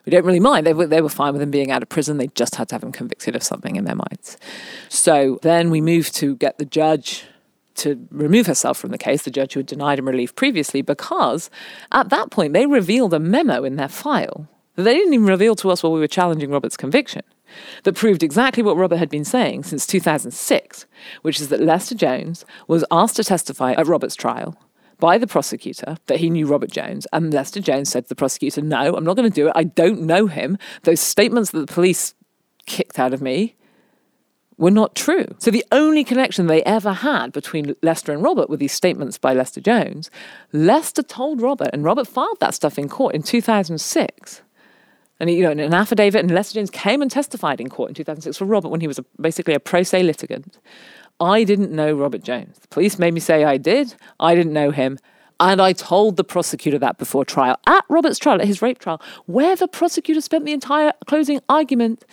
We 0.05 0.11
don't 0.11 0.25
really 0.25 0.39
mind. 0.39 0.67
They 0.67 0.73
were, 0.73 0.87
they 0.87 1.01
were 1.01 1.09
fine 1.09 1.33
with 1.33 1.41
him 1.41 1.51
being 1.51 1.71
out 1.71 1.81
of 1.81 1.89
prison. 1.89 2.17
They 2.17 2.27
just 2.27 2.55
had 2.55 2.67
to 2.69 2.75
have 2.75 2.83
him 2.83 2.91
convicted 2.91 3.35
of 3.35 3.43
something 3.43 3.75
in 3.77 3.85
their 3.85 3.95
minds. 3.95 4.37
So 4.89 5.39
then 5.41 5.69
we 5.69 5.79
moved 5.79 6.13
to 6.15 6.35
get 6.35 6.57
the 6.57 6.65
judge 6.65 7.25
to 7.75 8.05
remove 8.11 8.45
herself 8.45 8.77
from 8.77 8.91
the 8.91 8.97
case, 8.97 9.23
the 9.23 9.31
judge 9.31 9.53
who 9.53 9.59
had 9.59 9.67
denied 9.67 9.99
him 9.99 10.07
relief 10.07 10.35
previously, 10.35 10.81
because 10.81 11.49
at 11.91 12.09
that 12.09 12.31
point 12.31 12.53
they 12.53 12.65
revealed 12.65 13.13
a 13.13 13.19
memo 13.19 13.63
in 13.63 13.77
their 13.77 13.87
file 13.87 14.47
that 14.75 14.83
they 14.83 14.93
didn't 14.93 15.13
even 15.13 15.25
reveal 15.25 15.55
to 15.55 15.69
us 15.71 15.81
while 15.81 15.91
we 15.91 15.99
were 15.99 16.07
challenging 16.07 16.51
Robert's 16.51 16.77
conviction 16.77 17.23
that 17.83 17.95
proved 17.95 18.23
exactly 18.23 18.63
what 18.63 18.77
Robert 18.77 18.97
had 18.97 19.09
been 19.09 19.25
saying 19.25 19.63
since 19.63 19.85
2006, 19.85 20.85
which 21.21 21.39
is 21.39 21.49
that 21.49 21.61
Lester 21.61 21.95
Jones 21.95 22.45
was 22.67 22.83
asked 22.91 23.15
to 23.17 23.23
testify 23.23 23.73
at 23.73 23.87
Robert's 23.87 24.15
trial 24.15 24.57
by 24.99 25.17
the 25.17 25.27
prosecutor 25.27 25.97
that 26.07 26.19
he 26.19 26.29
knew 26.29 26.47
Robert 26.47 26.71
Jones. 26.71 27.07
And 27.13 27.33
Lester 27.33 27.59
Jones 27.59 27.89
said 27.89 28.05
to 28.05 28.09
the 28.09 28.15
prosecutor, 28.15 28.61
No, 28.61 28.95
I'm 28.95 29.03
not 29.03 29.15
going 29.15 29.29
to 29.29 29.35
do 29.35 29.47
it. 29.47 29.53
I 29.55 29.63
don't 29.63 30.01
know 30.01 30.27
him. 30.27 30.57
Those 30.83 30.99
statements 30.99 31.51
that 31.51 31.67
the 31.67 31.73
police 31.73 32.13
kicked 32.65 32.99
out 32.99 33.13
of 33.13 33.21
me 33.21 33.55
were 34.57 34.71
not 34.71 34.95
true. 34.95 35.25
So 35.39 35.51
the 35.51 35.65
only 35.71 36.03
connection 36.03 36.47
they 36.47 36.63
ever 36.63 36.93
had 36.93 37.31
between 37.31 37.75
Lester 37.81 38.13
and 38.13 38.23
Robert 38.23 38.49
were 38.49 38.57
these 38.57 38.73
statements 38.73 39.17
by 39.17 39.33
Lester 39.33 39.61
Jones. 39.61 40.09
Lester 40.51 41.03
told 41.03 41.41
Robert, 41.41 41.69
and 41.73 41.83
Robert 41.83 42.07
filed 42.07 42.39
that 42.39 42.53
stuff 42.53 42.77
in 42.77 42.87
court 42.87 43.15
in 43.15 43.23
2006. 43.23 44.41
And 45.19 45.29
you 45.29 45.43
know, 45.43 45.51
in 45.51 45.59
an 45.59 45.73
affidavit, 45.73 46.21
and 46.21 46.31
Lester 46.31 46.55
Jones 46.55 46.69
came 46.69 47.01
and 47.01 47.09
testified 47.09 47.61
in 47.61 47.69
court 47.69 47.89
in 47.89 47.95
2006 47.95 48.37
for 48.37 48.45
Robert 48.45 48.69
when 48.69 48.81
he 48.81 48.87
was 48.87 48.99
a, 48.99 49.05
basically 49.19 49.53
a 49.53 49.59
pro 49.59 49.83
se 49.83 50.03
litigant. 50.03 50.59
I 51.23 51.43
didn't 51.43 51.71
know 51.71 51.93
Robert 51.93 52.23
Jones. 52.23 52.59
The 52.59 52.67
police 52.67 52.99
made 52.99 53.13
me 53.13 53.19
say 53.19 53.43
I 53.43 53.57
did. 53.57 53.95
I 54.19 54.35
didn't 54.35 54.53
know 54.53 54.71
him. 54.71 54.99
And 55.39 55.61
I 55.61 55.73
told 55.73 56.17
the 56.17 56.23
prosecutor 56.23 56.77
that 56.79 56.97
before 56.97 57.25
trial, 57.25 57.57
at 57.65 57.83
Robert's 57.89 58.19
trial, 58.19 58.39
at 58.39 58.47
his 58.47 58.61
rape 58.61 58.79
trial, 58.79 59.01
where 59.25 59.55
the 59.55 59.67
prosecutor 59.67 60.21
spent 60.21 60.45
the 60.45 60.53
entire 60.53 60.93
closing 61.07 61.41
argument 61.49 62.05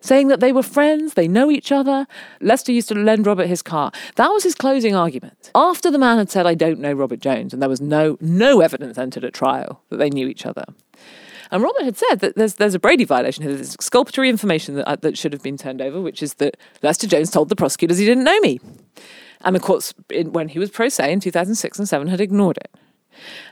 saying 0.00 0.28
that 0.28 0.40
they 0.40 0.52
were 0.52 0.62
friends, 0.62 1.14
they 1.14 1.26
know 1.26 1.50
each 1.50 1.72
other. 1.72 2.06
Lester 2.40 2.72
used 2.72 2.88
to 2.88 2.94
lend 2.94 3.26
Robert 3.26 3.46
his 3.46 3.62
car. 3.62 3.90
That 4.16 4.28
was 4.28 4.44
his 4.44 4.54
closing 4.54 4.94
argument. 4.94 5.50
After 5.54 5.90
the 5.90 5.98
man 5.98 6.18
had 6.18 6.30
said, 6.30 6.46
I 6.46 6.54
don't 6.54 6.78
know 6.78 6.92
Robert 6.92 7.20
Jones, 7.20 7.52
and 7.52 7.62
there 7.62 7.68
was 7.68 7.80
no, 7.80 8.16
no 8.20 8.60
evidence 8.60 8.98
entered 8.98 9.24
at 9.24 9.32
trial 9.32 9.82
that 9.88 9.96
they 9.96 10.10
knew 10.10 10.28
each 10.28 10.46
other. 10.46 10.64
And 11.50 11.62
Robert 11.62 11.84
had 11.84 11.96
said 11.96 12.16
that 12.20 12.36
there's 12.36 12.54
there's 12.54 12.74
a 12.74 12.78
Brady 12.78 13.04
violation 13.04 13.42
here. 13.42 13.54
There's 13.54 13.74
exculpatory 13.74 14.28
information 14.28 14.76
that, 14.76 14.88
uh, 14.88 14.96
that 14.96 15.18
should 15.18 15.32
have 15.32 15.42
been 15.42 15.56
turned 15.56 15.80
over, 15.80 16.00
which 16.00 16.22
is 16.22 16.34
that 16.34 16.56
Lester 16.82 17.06
Jones 17.06 17.30
told 17.30 17.48
the 17.48 17.56
prosecutors 17.56 17.98
he 17.98 18.06
didn't 18.06 18.24
know 18.24 18.38
me. 18.40 18.60
And 19.42 19.54
the 19.54 19.60
courts, 19.60 19.94
in, 20.10 20.32
when 20.32 20.48
he 20.48 20.58
was 20.58 20.70
pro 20.70 20.88
se 20.88 21.12
in 21.12 21.20
2006 21.20 21.78
and 21.78 21.88
7, 21.88 22.08
had 22.08 22.20
ignored 22.20 22.56
it. 22.58 22.70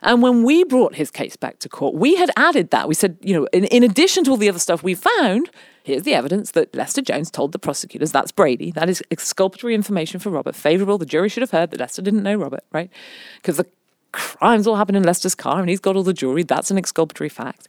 And 0.03 0.23
when 0.23 0.43
we 0.43 0.65
brought 0.65 0.95
his 0.95 1.11
case 1.11 1.37
back 1.37 1.59
to 1.61 1.69
court, 1.69 1.95
we 1.95 2.17
had 2.17 2.31
added 2.37 2.71
that. 2.71 2.89
We 2.89 2.95
said, 2.95 3.17
you 3.23 3.35
know, 3.35 3.47
in, 3.53 3.65
in 3.65 3.83
addition 3.83 4.25
to 4.25 4.31
all 4.31 4.37
the 4.37 4.49
other 4.49 4.59
stuff 4.59 4.83
we 4.83 4.95
found, 4.95 5.51
here's 5.83 6.03
the 6.03 6.15
evidence 6.15 6.53
that 6.53 6.75
Lester 6.75 7.03
Jones 7.03 7.31
told 7.31 7.53
the 7.53 7.59
prosecutors 7.59 8.13
that's 8.13 8.33
Brady. 8.33 8.71
That 8.71 8.89
is 8.89 9.03
exculpatory 9.11 9.75
information 9.75 10.21
for 10.21 10.31
Robert. 10.31 10.55
Favorable. 10.55 10.99
The 10.99 11.07
jury 11.07 11.29
should 11.29 11.43
have 11.43 11.51
heard 11.51 11.71
that 11.71 11.81
Lester 11.81 12.03
didn't 12.03 12.23
know 12.23 12.35
Robert, 12.35 12.65
right? 12.73 12.91
Because 13.37 13.57
the 13.57 13.67
crimes 14.15 14.67
all 14.67 14.77
happened 14.77 14.97
in 14.97 15.03
Lester's 15.03 15.35
car 15.35 15.61
and 15.61 15.69
he's 15.69 15.81
got 15.81 15.97
all 15.97 16.03
the 16.03 16.13
jewelry. 16.13 16.43
That's 16.43 16.71
an 16.71 16.79
exculpatory 16.79 17.29
fact. 17.29 17.69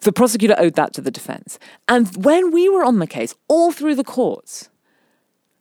The 0.00 0.12
prosecutor 0.12 0.54
owed 0.58 0.74
that 0.74 0.92
to 0.94 1.00
the 1.00 1.10
defense. 1.10 1.58
And 1.88 2.24
when 2.24 2.52
we 2.52 2.68
were 2.68 2.84
on 2.84 2.98
the 2.98 3.06
case, 3.06 3.34
all 3.48 3.72
through 3.72 3.96
the 3.96 4.04
courts, 4.04 4.68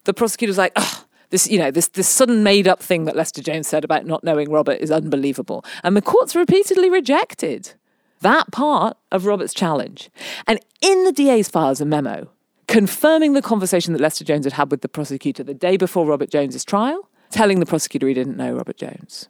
the 0.04 0.14
prosecutor's 0.14 0.58
like, 0.58 0.74
oh, 0.76 1.06
this, 1.32 1.50
you 1.50 1.58
know, 1.58 1.72
this, 1.72 1.88
this 1.90 2.08
sudden 2.08 2.44
made 2.44 2.68
up 2.68 2.82
thing 2.82 3.06
that 3.06 3.16
Lester 3.16 3.42
Jones 3.42 3.68
said 3.68 3.84
about 3.84 4.06
not 4.06 4.24
knowing 4.24 4.52
Robert 4.52 4.80
is 4.80 4.92
unbelievable. 4.92 5.66
And 5.84 5.98
the 5.98 6.02
courts 6.02 6.36
repeatedly 6.36 6.90
rejected 6.90 7.74
that 8.22 8.52
part 8.52 8.98
of 9.12 9.26
Robert's 9.26 9.54
challenge. 9.54 10.10
And 10.46 10.60
in 10.82 11.04
the 11.04 11.12
DA's 11.12 11.50
files, 11.50 11.82
a 11.82 11.86
memo 11.86 12.30
confirming 12.68 13.34
the 13.34 13.42
conversation 13.42 13.94
that 13.94 14.02
Lester 14.02 14.26
Jones 14.26 14.46
had 14.46 14.54
had 14.54 14.72
with 14.72 14.82
the 14.82 14.90
prosecutor 14.90 15.44
the 15.44 15.54
day 15.54 15.78
before 15.78 16.06
Robert 16.06 16.30
Jones's 16.30 16.66
trial, 16.66 17.10
telling 17.30 17.60
the 17.60 17.66
prosecutor 17.66 18.08
he 18.08 18.14
didn't 18.14 18.38
know 18.38 18.54
Robert 18.54 18.78
Jones. 18.78 19.30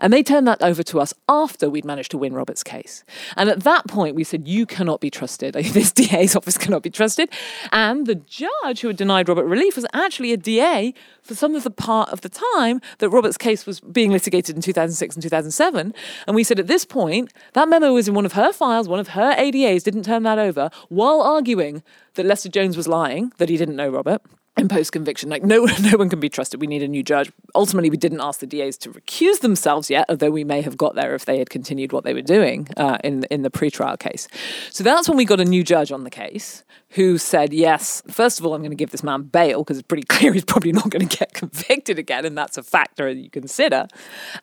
And 0.00 0.12
they 0.12 0.22
turned 0.22 0.46
that 0.46 0.62
over 0.62 0.82
to 0.84 1.00
us 1.00 1.14
after 1.28 1.68
we'd 1.68 1.84
managed 1.84 2.10
to 2.12 2.18
win 2.18 2.34
Robert's 2.34 2.62
case. 2.62 3.04
And 3.36 3.48
at 3.48 3.60
that 3.60 3.86
point, 3.86 4.14
we 4.14 4.24
said, 4.24 4.48
You 4.48 4.66
cannot 4.66 5.00
be 5.00 5.10
trusted. 5.10 5.54
This 5.78 5.92
DA's 5.92 6.34
office 6.34 6.58
cannot 6.58 6.82
be 6.82 6.90
trusted. 6.90 7.30
And 7.70 8.06
the 8.06 8.16
judge 8.16 8.80
who 8.80 8.88
had 8.88 8.96
denied 8.96 9.28
Robert 9.28 9.44
relief 9.44 9.76
was 9.76 9.86
actually 9.92 10.32
a 10.32 10.36
DA 10.36 10.92
for 11.22 11.34
some 11.34 11.54
of 11.54 11.62
the 11.62 11.70
part 11.70 12.08
of 12.08 12.22
the 12.22 12.28
time 12.28 12.80
that 12.98 13.10
Robert's 13.10 13.38
case 13.38 13.64
was 13.64 13.80
being 13.80 14.10
litigated 14.10 14.56
in 14.56 14.62
2006 14.62 15.14
and 15.14 15.22
2007. 15.22 15.94
And 16.26 16.34
we 16.34 16.42
said, 16.42 16.58
At 16.58 16.66
this 16.66 16.84
point, 16.84 17.32
that 17.52 17.68
memo 17.68 17.92
was 17.92 18.08
in 18.08 18.14
one 18.14 18.26
of 18.26 18.32
her 18.32 18.52
files, 18.52 18.88
one 18.88 19.00
of 19.00 19.08
her 19.08 19.34
ADAs 19.36 19.84
didn't 19.84 20.04
turn 20.04 20.22
that 20.24 20.38
over 20.38 20.70
while 20.88 21.20
arguing 21.20 21.82
that 22.14 22.26
Lester 22.26 22.48
Jones 22.48 22.76
was 22.76 22.88
lying, 22.88 23.32
that 23.38 23.48
he 23.48 23.56
didn't 23.56 23.76
know 23.76 23.88
Robert. 23.88 24.22
In 24.58 24.68
post 24.68 24.92
conviction. 24.92 25.30
Like 25.30 25.42
no 25.42 25.64
no 25.82 25.96
one 25.96 26.08
can 26.08 26.20
be 26.20 26.28
trusted. 26.28 26.60
We 26.60 26.66
need 26.66 26.82
a 26.82 26.88
new 26.88 27.02
judge. 27.02 27.32
Ultimately, 27.54 27.90
we 27.90 27.96
didn't 27.96 28.20
ask 28.20 28.40
the 28.40 28.46
DAs 28.46 28.76
to 28.78 28.90
recuse 28.90 29.40
themselves 29.40 29.90
yet, 29.90 30.06
although 30.08 30.30
we 30.30 30.44
may 30.44 30.60
have 30.62 30.76
got 30.76 30.94
there 30.94 31.14
if 31.14 31.24
they 31.24 31.38
had 31.38 31.50
continued 31.50 31.92
what 31.92 32.04
they 32.04 32.14
were 32.14 32.22
doing 32.22 32.68
uh, 32.76 32.98
in 33.04 33.24
in 33.24 33.42
the 33.42 33.50
pretrial 33.50 33.98
case. 33.98 34.28
So 34.70 34.84
that's 34.84 35.08
when 35.08 35.16
we 35.16 35.24
got 35.24 35.40
a 35.40 35.44
new 35.44 35.64
judge 35.64 35.92
on 35.92 36.04
the 36.04 36.10
case 36.10 36.64
who 36.90 37.18
said, 37.18 37.52
yes, 37.52 38.02
first 38.08 38.40
of 38.40 38.46
all, 38.46 38.54
I'm 38.54 38.62
going 38.62 38.70
to 38.70 38.76
give 38.76 38.90
this 38.90 39.02
man 39.02 39.24
bail 39.24 39.62
because 39.62 39.78
it's 39.78 39.86
pretty 39.86 40.04
clear 40.08 40.32
he's 40.32 40.44
probably 40.44 40.72
not 40.72 40.90
going 40.90 41.06
to 41.06 41.16
get 41.16 41.32
convicted 41.34 41.98
again, 41.98 42.24
and 42.24 42.36
that's 42.36 42.56
a 42.56 42.62
factor 42.62 43.08
you 43.08 43.30
consider. 43.30 43.86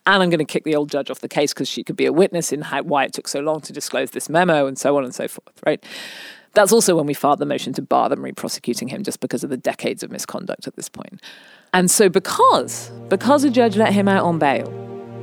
And 0.05 0.23
I'm 0.23 0.29
going 0.29 0.39
to 0.39 0.45
kick 0.45 0.63
the 0.63 0.75
old 0.75 0.89
judge 0.89 1.09
off 1.09 1.19
the 1.19 1.27
case 1.27 1.53
because 1.53 1.67
she 1.67 1.83
could 1.83 1.95
be 1.95 2.05
a 2.05 2.13
witness 2.13 2.51
in 2.51 2.61
how, 2.61 2.83
why 2.83 3.05
it 3.05 3.13
took 3.13 3.27
so 3.27 3.39
long 3.39 3.61
to 3.61 3.73
disclose 3.73 4.11
this 4.11 4.29
memo 4.29 4.67
and 4.67 4.77
so 4.77 4.95
on 4.97 5.03
and 5.03 5.13
so 5.13 5.27
forth, 5.27 5.59
right? 5.65 5.83
That's 6.55 6.71
also 6.71 6.95
when 6.95 7.05
we 7.05 7.13
filed 7.13 7.39
the 7.39 7.45
motion 7.45 7.73
to 7.73 7.81
bar 7.81 8.09
them 8.09 8.23
re-prosecuting 8.23 8.87
him 8.87 9.03
just 9.03 9.19
because 9.19 9.43
of 9.43 9.49
the 9.49 9.57
decades 9.57 10.03
of 10.03 10.11
misconduct 10.11 10.67
at 10.67 10.75
this 10.75 10.89
point. 10.89 11.21
And 11.73 11.91
so 11.91 12.07
because 12.09 12.89
because 13.09 13.43
a 13.43 13.49
judge 13.49 13.75
let 13.75 13.93
him 13.93 14.07
out 14.07 14.23
on 14.23 14.39
bail, 14.39 14.71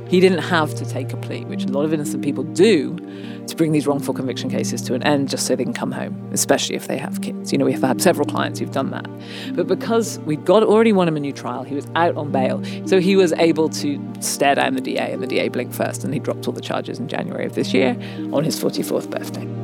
he 0.07 0.19
didn't 0.19 0.43
have 0.43 0.75
to 0.75 0.85
take 0.85 1.11
a 1.11 1.17
plea, 1.17 1.43
which 1.45 1.65
a 1.65 1.69
lot 1.69 1.85
of 1.85 1.93
innocent 1.93 2.23
people 2.23 2.43
do 2.43 2.95
to 3.47 3.55
bring 3.55 3.71
these 3.71 3.87
wrongful 3.87 4.13
conviction 4.13 4.47
cases 4.47 4.81
to 4.83 4.93
an 4.93 5.01
end 5.01 5.27
just 5.27 5.47
so 5.47 5.55
they 5.55 5.63
can 5.63 5.73
come 5.73 5.91
home, 5.91 6.29
especially 6.31 6.75
if 6.75 6.87
they 6.87 6.97
have 6.97 7.21
kids. 7.21 7.51
You 7.51 7.57
know, 7.57 7.65
we've 7.65 7.81
had 7.81 7.99
several 7.99 8.27
clients 8.27 8.59
who've 8.59 8.71
done 8.71 8.91
that. 8.91 9.07
But 9.55 9.65
because 9.65 10.19
we'd 10.19 10.45
got 10.45 10.61
already 10.61 10.93
won 10.93 11.07
him 11.07 11.17
a 11.17 11.19
new 11.19 11.33
trial, 11.33 11.63
he 11.63 11.73
was 11.73 11.87
out 11.95 12.15
on 12.15 12.31
bail. 12.31 12.63
So 12.85 12.99
he 12.99 13.15
was 13.15 13.33
able 13.33 13.69
to 13.69 13.99
stare 14.19 14.53
down 14.53 14.75
the 14.75 14.81
DA 14.81 15.13
and 15.13 15.23
the 15.23 15.27
DA 15.27 15.49
blinked 15.49 15.73
first 15.73 16.03
and 16.03 16.13
he 16.13 16.19
dropped 16.19 16.47
all 16.47 16.53
the 16.53 16.61
charges 16.61 16.99
in 16.99 17.07
January 17.07 17.45
of 17.45 17.55
this 17.55 17.73
year 17.73 17.97
on 18.31 18.43
his 18.43 18.61
44th 18.61 19.09
birthday. 19.09 19.62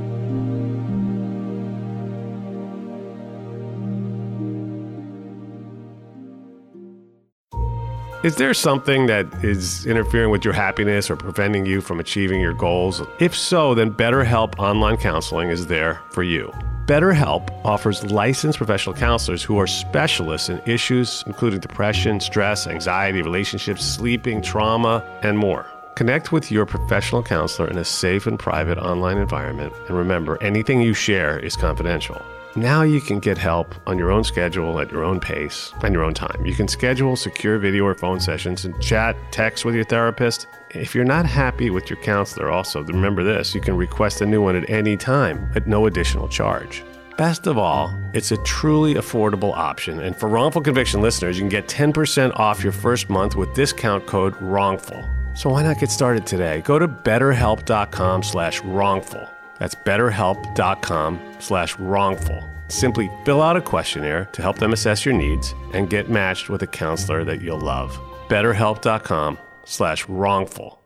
Is 8.21 8.35
there 8.35 8.53
something 8.53 9.05
that 9.05 9.45
is 9.45 9.85
interfering 9.85 10.29
with 10.29 10.43
your 10.43 10.53
happiness 10.53 11.09
or 11.09 11.15
preventing 11.15 11.65
you 11.65 11.79
from 11.79 12.01
achieving 12.01 12.41
your 12.41 12.53
goals? 12.53 13.01
If 13.19 13.33
so, 13.33 13.73
then 13.73 13.93
BetterHelp 13.93 14.59
Online 14.59 14.97
Counseling 14.97 15.47
is 15.47 15.67
there 15.67 16.01
for 16.09 16.21
you. 16.21 16.51
BetterHelp 16.85 17.49
offers 17.63 18.03
licensed 18.11 18.57
professional 18.57 18.93
counselors 18.93 19.41
who 19.41 19.57
are 19.57 19.67
specialists 19.67 20.49
in 20.49 20.61
issues 20.65 21.23
including 21.27 21.61
depression, 21.61 22.19
stress, 22.19 22.67
anxiety, 22.67 23.21
relationships, 23.21 23.85
sleeping, 23.85 24.41
trauma, 24.41 25.01
and 25.23 25.37
more. 25.37 25.65
Connect 25.95 26.33
with 26.33 26.51
your 26.51 26.65
professional 26.65 27.23
counselor 27.23 27.69
in 27.69 27.77
a 27.77 27.85
safe 27.85 28.27
and 28.27 28.37
private 28.37 28.77
online 28.77 29.17
environment. 29.17 29.71
And 29.87 29.97
remember, 29.97 30.37
anything 30.43 30.81
you 30.81 30.93
share 30.93 31.39
is 31.39 31.55
confidential. 31.55 32.21
Now 32.59 32.81
you 32.81 32.99
can 32.99 33.19
get 33.19 33.37
help 33.37 33.73
on 33.87 33.97
your 33.97 34.11
own 34.11 34.25
schedule, 34.25 34.81
at 34.81 34.91
your 34.91 35.05
own 35.05 35.21
pace, 35.21 35.71
and 35.81 35.93
your 35.93 36.03
own 36.03 36.13
time. 36.13 36.45
You 36.45 36.53
can 36.53 36.67
schedule 36.67 37.15
secure 37.15 37.57
video 37.57 37.85
or 37.85 37.95
phone 37.95 38.19
sessions 38.19 38.65
and 38.65 38.77
chat, 38.81 39.15
text 39.31 39.63
with 39.63 39.75
your 39.75 39.85
therapist. 39.85 40.45
If 40.71 40.93
you're 40.93 41.05
not 41.05 41.25
happy 41.25 41.69
with 41.69 41.89
your 41.89 42.01
counselor, 42.01 42.51
also 42.51 42.83
remember 42.83 43.23
this 43.23 43.55
you 43.55 43.61
can 43.61 43.77
request 43.77 44.19
a 44.19 44.25
new 44.25 44.41
one 44.41 44.57
at 44.57 44.69
any 44.69 44.97
time 44.97 45.49
at 45.55 45.67
no 45.67 45.85
additional 45.85 46.27
charge. 46.27 46.83
Best 47.15 47.47
of 47.47 47.57
all, 47.57 47.97
it's 48.13 48.33
a 48.33 48.43
truly 48.43 48.95
affordable 48.95 49.53
option. 49.53 50.01
And 50.01 50.13
for 50.13 50.27
wrongful 50.27 50.61
conviction 50.61 51.01
listeners, 51.01 51.37
you 51.37 51.43
can 51.43 51.49
get 51.49 51.69
10% 51.69 52.37
off 52.37 52.61
your 52.61 52.73
first 52.73 53.09
month 53.09 53.37
with 53.37 53.53
discount 53.53 54.05
code 54.05 54.33
WRONGFUL. 54.41 55.37
So 55.37 55.49
why 55.51 55.63
not 55.63 55.79
get 55.79 55.91
started 55.91 56.27
today? 56.27 56.61
Go 56.65 56.77
to 56.77 56.89
betterhelp.com 56.89 58.23
slash 58.23 58.61
wrongful. 58.65 59.29
That's 59.59 59.75
betterhelp.com 59.75 61.19
slash 61.39 61.77
wrongful. 61.79 62.39
Simply 62.69 63.09
fill 63.25 63.41
out 63.41 63.57
a 63.57 63.61
questionnaire 63.61 64.25
to 64.33 64.41
help 64.41 64.57
them 64.57 64.73
assess 64.73 65.05
your 65.05 65.13
needs 65.13 65.53
and 65.73 65.89
get 65.89 66.09
matched 66.09 66.49
with 66.49 66.61
a 66.63 66.67
counselor 66.67 67.23
that 67.25 67.41
you'll 67.41 67.59
love. 67.59 67.91
betterhelp.com 68.29 69.37
slash 69.65 70.07
wrongful. 70.07 70.79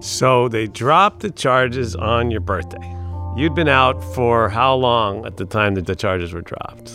So 0.00 0.48
they 0.48 0.66
dropped 0.66 1.20
the 1.20 1.30
charges 1.30 1.96
on 1.96 2.30
your 2.30 2.40
birthday. 2.40 2.94
You'd 3.36 3.54
been 3.54 3.68
out 3.68 4.02
for 4.14 4.48
how 4.48 4.74
long 4.74 5.26
at 5.26 5.36
the 5.36 5.44
time 5.44 5.74
that 5.74 5.86
the 5.86 5.96
charges 5.96 6.32
were 6.32 6.42
dropped? 6.42 6.92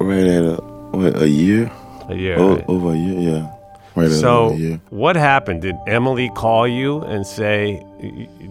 Right 0.00 0.26
at 0.26 0.44
a, 0.44 0.56
what, 0.92 1.20
a 1.20 1.28
year? 1.28 1.70
A 2.08 2.14
year. 2.14 2.38
O- 2.38 2.54
right? 2.54 2.64
Over 2.68 2.92
a 2.92 2.96
year, 2.96 3.32
yeah. 3.32 3.54
Right 3.98 4.10
So, 4.10 4.50
a 4.50 4.56
year. 4.56 4.80
what 4.90 5.16
happened? 5.16 5.62
Did 5.62 5.76
Emily 5.86 6.30
call 6.34 6.66
you 6.68 7.00
and 7.02 7.26
say, 7.26 7.82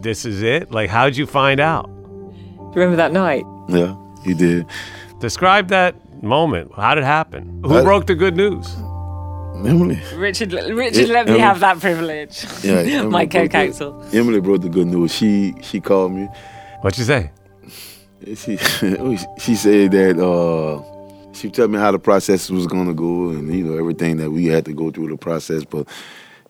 "This 0.02 0.26
is 0.26 0.42
it"? 0.44 0.72
Like, 0.72 0.90
how'd 0.90 1.16
you 1.16 1.26
find 1.26 1.60
out? 1.60 1.90
Remember 2.76 2.96
that 2.98 3.12
night? 3.12 3.44
Yeah, 3.70 3.96
he 4.24 4.34
did. 4.34 4.66
Describe 5.20 5.70
that 5.70 5.96
moment. 6.24 6.72
How 6.76 6.94
did 6.96 7.04
it 7.04 7.08
happen? 7.08 7.62
Who 7.66 7.76
Uh, 7.76 7.84
broke 7.84 8.06
the 8.08 8.16
good 8.16 8.36
news? 8.36 8.76
Emily. 9.66 10.00
Richard, 10.16 10.54
Richard 10.54 11.08
Yeah, 11.08 11.14
let 11.14 11.26
me 11.26 11.32
Emily- 11.32 11.40
have 11.40 11.60
that 11.62 11.80
privilege. 11.80 12.46
Yeah, 12.64 12.74
Emily 13.00 13.10
My 13.10 13.26
co-counsel. 13.26 14.04
Emily 14.14 14.40
brought 14.40 14.62
the 14.62 14.70
good 14.70 14.86
news. 14.88 15.12
She 15.14 15.56
she 15.62 15.80
called 15.80 16.12
me. 16.12 16.28
What'd 16.82 17.00
you 17.00 17.06
say? 17.06 17.32
She 18.36 18.58
she 19.44 19.56
said 19.56 19.92
that 19.92 20.20
uh, 20.20 20.82
she 21.38 21.50
told 21.50 21.72
me 21.72 21.78
how 21.80 21.92
the 21.92 22.00
process 22.00 22.50
was 22.50 22.68
gonna 22.68 22.94
go 22.94 23.30
and 23.30 23.54
you 23.54 23.64
know 23.64 23.78
everything 23.78 24.18
that 24.18 24.32
we 24.32 24.46
had 24.48 24.66
to 24.66 24.74
go 24.74 24.92
through 24.92 25.10
the 25.10 25.18
process, 25.18 25.64
but 25.66 25.88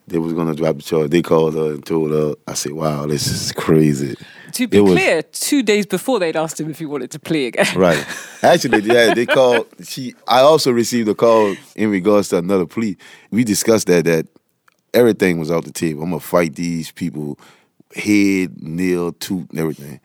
they 0.08 0.18
was 0.20 0.34
gonna 0.34 0.56
drop 0.56 0.78
the 0.78 0.82
charge. 0.84 1.10
They 1.10 1.22
called 1.22 1.54
her 1.56 1.74
and 1.74 1.86
told 1.86 2.12
her. 2.12 2.36
I 2.48 2.54
said, 2.54 2.72
"Wow, 2.74 3.06
this 3.08 3.28
is 3.28 3.52
crazy." 3.52 4.16
To 4.54 4.68
be 4.68 4.78
It 4.78 4.82
was- 4.82 4.94
clear, 4.94 5.22
two 5.24 5.62
days 5.62 5.86
before 5.86 6.20
they'd 6.20 6.36
asked 6.38 6.60
him 6.60 6.70
if 6.70 6.80
he 6.80 6.86
wanted 6.86 7.12
to 7.12 7.20
plea 7.20 7.48
again. 7.48 7.68
Right. 7.76 8.04
Actually, 8.42 8.82
yeah, 8.84 9.14
they 9.14 9.26
called. 9.26 9.68
She. 9.84 10.14
I 10.28 10.40
also 10.40 10.72
received 10.72 11.10
a 11.10 11.16
call 11.16 11.56
in 11.76 11.90
regards 11.92 12.30
to 12.30 12.38
another 12.38 12.66
plea. 12.66 12.96
We 13.32 13.44
discussed 13.44 13.88
that 13.88 14.06
that 14.06 14.28
everything 14.94 15.38
was 15.40 15.52
off 15.52 15.66
the 15.66 15.72
table. 15.74 16.04
I'm 16.04 16.10
gonna 16.12 16.22
fight 16.22 16.56
these 16.56 16.92
people, 16.92 17.38
head, 17.94 18.62
nail, 18.64 19.12
tooth, 19.12 19.50
and 19.50 19.60
everything. 19.60 20.00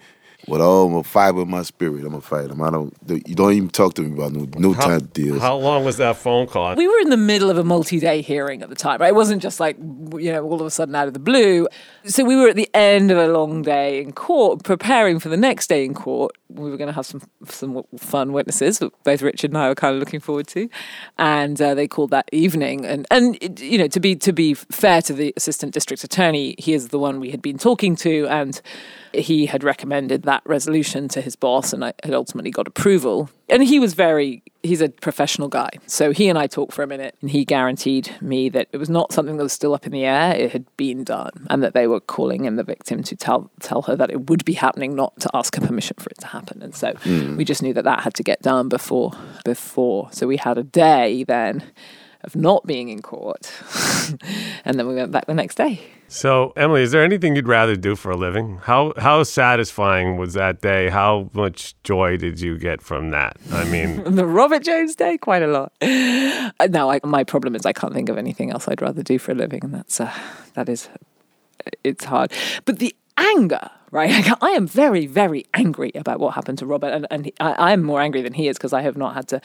With 0.49 0.61
all 0.61 0.89
my 0.89 1.03
fiber 1.03 1.43
of 1.43 1.49
my 1.49 1.63
spirit, 1.63 2.01
I'm 2.03 2.11
gonna 2.11 2.21
fight 2.21 2.49
them. 2.49 2.61
I 2.63 2.71
don't. 2.71 2.93
You 3.09 3.35
don't 3.35 3.53
even 3.53 3.69
talk 3.69 3.95
to 3.95 4.03
me 4.03 4.13
about 4.13 4.33
no 4.33 4.49
no 4.59 4.73
How, 4.73 4.89
time 4.89 5.07
deals. 5.13 5.41
how 5.41 5.57
long 5.57 5.85
was 5.85 5.99
that 5.99 6.17
phone 6.17 6.49
call? 6.49 6.75
We 6.75 6.89
were 6.89 6.99
in 6.99 7.11
the 7.11 7.17
middle 7.17 7.49
of 7.49 7.59
a 7.59 7.65
multi-day 7.65 8.23
hearing 8.23 8.61
at 8.61 8.69
the 8.69 8.75
time, 8.75 9.01
right? 9.01 9.09
It 9.11 9.15
wasn't 9.15 9.41
just 9.41 9.61
like 9.61 9.77
you 9.79 10.33
know 10.33 10.43
all 10.45 10.61
of 10.61 10.67
a 10.67 10.71
sudden 10.71 10.95
out 10.97 11.07
of 11.07 11.15
the 11.15 11.21
blue. 11.21 11.69
So 12.07 12.25
we 12.25 12.35
were 12.35 12.49
at 12.49 12.57
the 12.57 12.69
end 12.75 13.13
of 13.13 13.19
a 13.19 13.29
long 13.29 13.63
day 13.63 14.01
in 14.03 14.13
court, 14.13 14.65
preparing 14.65 15.21
for 15.21 15.29
the 15.29 15.37
next 15.37 15.69
day 15.69 15.85
in 15.85 15.95
court. 15.95 16.37
We 16.49 16.71
were 16.71 16.77
going 16.77 16.89
to 16.89 16.93
have 16.95 17.07
some 17.07 17.23
some 17.47 17.83
fun 17.97 18.33
witnesses 18.33 18.81
that 18.81 18.91
both 19.05 19.23
Richard 19.23 19.53
and 19.53 19.59
I 19.59 19.69
were 19.69 19.75
kind 19.77 19.95
of 19.95 20.01
looking 20.01 20.21
forward 20.21 20.49
to, 20.49 20.69
and 21.19 21.63
uh, 21.63 21.75
they 21.75 21.87
called 21.87 22.11
that 22.11 22.29
evening. 22.33 22.85
And 22.85 23.07
and 23.13 23.61
you 23.61 23.79
know 23.79 23.87
to 23.87 24.01
be 24.01 24.17
to 24.17 24.33
be 24.33 24.55
fair 24.55 25.01
to 25.03 25.13
the 25.13 25.33
assistant 25.37 25.73
district 25.73 26.03
attorney, 26.03 26.57
he 26.59 26.73
is 26.75 26.89
the 26.89 26.99
one 26.99 27.21
we 27.21 27.31
had 27.31 27.43
been 27.43 27.59
talking 27.59 27.95
to, 27.97 28.27
and 28.27 28.61
he 29.15 29.47
had 29.47 29.63
recommended 29.65 30.23
that 30.25 30.43
resolution 30.45 31.09
to 31.09 31.21
his 31.21 31.37
boss, 31.37 31.73
and 31.73 31.85
I 31.85 31.93
had 32.03 32.15
ultimately 32.15 32.51
got 32.51 32.67
approval. 32.69 33.31
And 33.49 33.63
he 33.63 33.79
was 33.79 33.95
very 33.95 34.43
he's 34.63 34.81
a 34.81 34.89
professional 34.89 35.49
guy. 35.49 35.69
So 35.87 36.13
he 36.13 36.29
and 36.29 36.39
I 36.39 36.47
talked 36.47 36.73
for 36.73 36.85
a 36.85 36.87
minute 36.87 37.17
and 37.21 37.29
he 37.33 37.45
guaranteed 37.45 38.15
me 38.21 38.49
that 38.51 38.69
it 38.71 38.77
was 38.77 38.89
not 38.89 39.11
something 39.13 39.37
that 39.37 39.43
was 39.43 39.53
still 39.53 39.75
up 39.75 39.85
in 39.87 39.91
the 39.93 40.05
air. 40.05 40.37
It 40.37 40.53
had 40.53 40.65
been 40.77 41.03
done 41.03 41.49
and 41.51 41.65
that 41.65 41.75
they 41.75 41.89
were 41.89 41.99
calling 41.99 42.45
in 42.45 42.55
the 42.55 42.63
victim 42.63 43.03
to 43.03 43.17
tell 43.17 43.51
tell 43.61 43.83
her 43.83 43.97
that 43.97 44.11
it 44.11 44.31
would 44.31 44.45
be 44.45 44.53
happening, 44.53 44.95
not 44.95 45.19
to 45.21 45.31
ask 45.35 45.57
her 45.57 45.67
permission 45.67 45.97
for 45.99 46.09
it 46.11 46.19
to 46.21 46.29
happen. 46.29 46.63
And 46.63 46.75
so 46.75 46.93
Mm. 47.05 47.37
we 47.37 47.45
just 47.45 47.61
knew 47.63 47.75
that 47.75 47.83
that 47.85 48.01
had 48.05 48.15
to 48.15 48.23
get 48.23 48.41
done 48.41 48.69
before 48.69 49.11
before. 49.45 50.09
So 50.13 50.27
we 50.29 50.37
had 50.37 50.57
a 50.59 50.63
day 50.63 51.25
then 51.25 51.65
of 52.23 52.37
not 52.37 52.65
being 52.65 52.89
in 52.89 53.03
court. 53.03 53.53
and 54.65 54.79
then 54.79 54.87
we 54.87 54.95
went 54.95 55.11
back 55.11 55.27
the 55.27 55.35
next 55.35 55.57
day. 55.57 55.81
So, 56.13 56.53
Emily, 56.57 56.83
is 56.83 56.91
there 56.93 57.03
anything 57.03 57.35
you'd 57.37 57.49
rather 57.49 57.75
do 57.75 57.97
for 57.97 58.11
a 58.11 58.17
living? 58.19 58.59
How 58.65 58.93
how 58.99 59.23
satisfying 59.23 60.19
was 60.19 60.35
that 60.35 60.61
day? 60.61 60.91
How 60.91 61.31
much 61.33 61.75
joy 61.85 62.19
did 62.19 62.39
you 62.39 62.59
get 62.59 62.83
from 62.83 63.13
that? 63.13 63.39
I 63.51 63.65
mean, 63.65 64.05
the 64.15 64.27
Robert 64.27 64.63
Jones 64.63 64.95
Day, 64.95 65.17
quite 65.17 65.43
a 65.43 65.47
lot. 65.47 65.73
Uh, 65.81 66.69
No, 66.69 66.91
I, 66.91 67.01
my 67.03 67.25
problem 67.25 67.57
is 67.57 67.65
I 67.65 67.73
can't 67.73 67.95
think 67.95 68.11
of 68.11 68.19
anything 68.19 68.51
else 68.51 68.69
I'd 68.69 68.83
rather 68.83 69.03
do 69.03 69.19
for 69.19 69.33
a 69.33 69.35
living, 69.35 69.65
and 69.65 69.73
that's 69.73 70.03
uh, 70.03 70.13
that 70.53 70.69
is 70.69 70.91
it's 71.83 72.05
hard. 72.05 72.31
But 72.67 72.79
the 72.79 72.95
anger, 73.17 73.71
right? 73.91 74.31
I 74.43 74.51
am 74.51 74.67
very, 74.67 75.07
very 75.07 75.47
angry 75.55 75.93
about 75.95 76.21
what 76.21 76.35
happened 76.35 76.59
to 76.59 76.67
Robert, 76.67 76.93
and, 76.93 77.07
and 77.11 77.25
he, 77.25 77.35
I 77.41 77.73
am 77.73 77.83
more 77.83 78.03
angry 78.03 78.21
than 78.21 78.35
he 78.35 78.49
is 78.49 78.59
because 78.59 78.75
I 78.75 78.83
have 78.83 78.99
not 78.99 79.15
had 79.15 79.29
to 79.29 79.41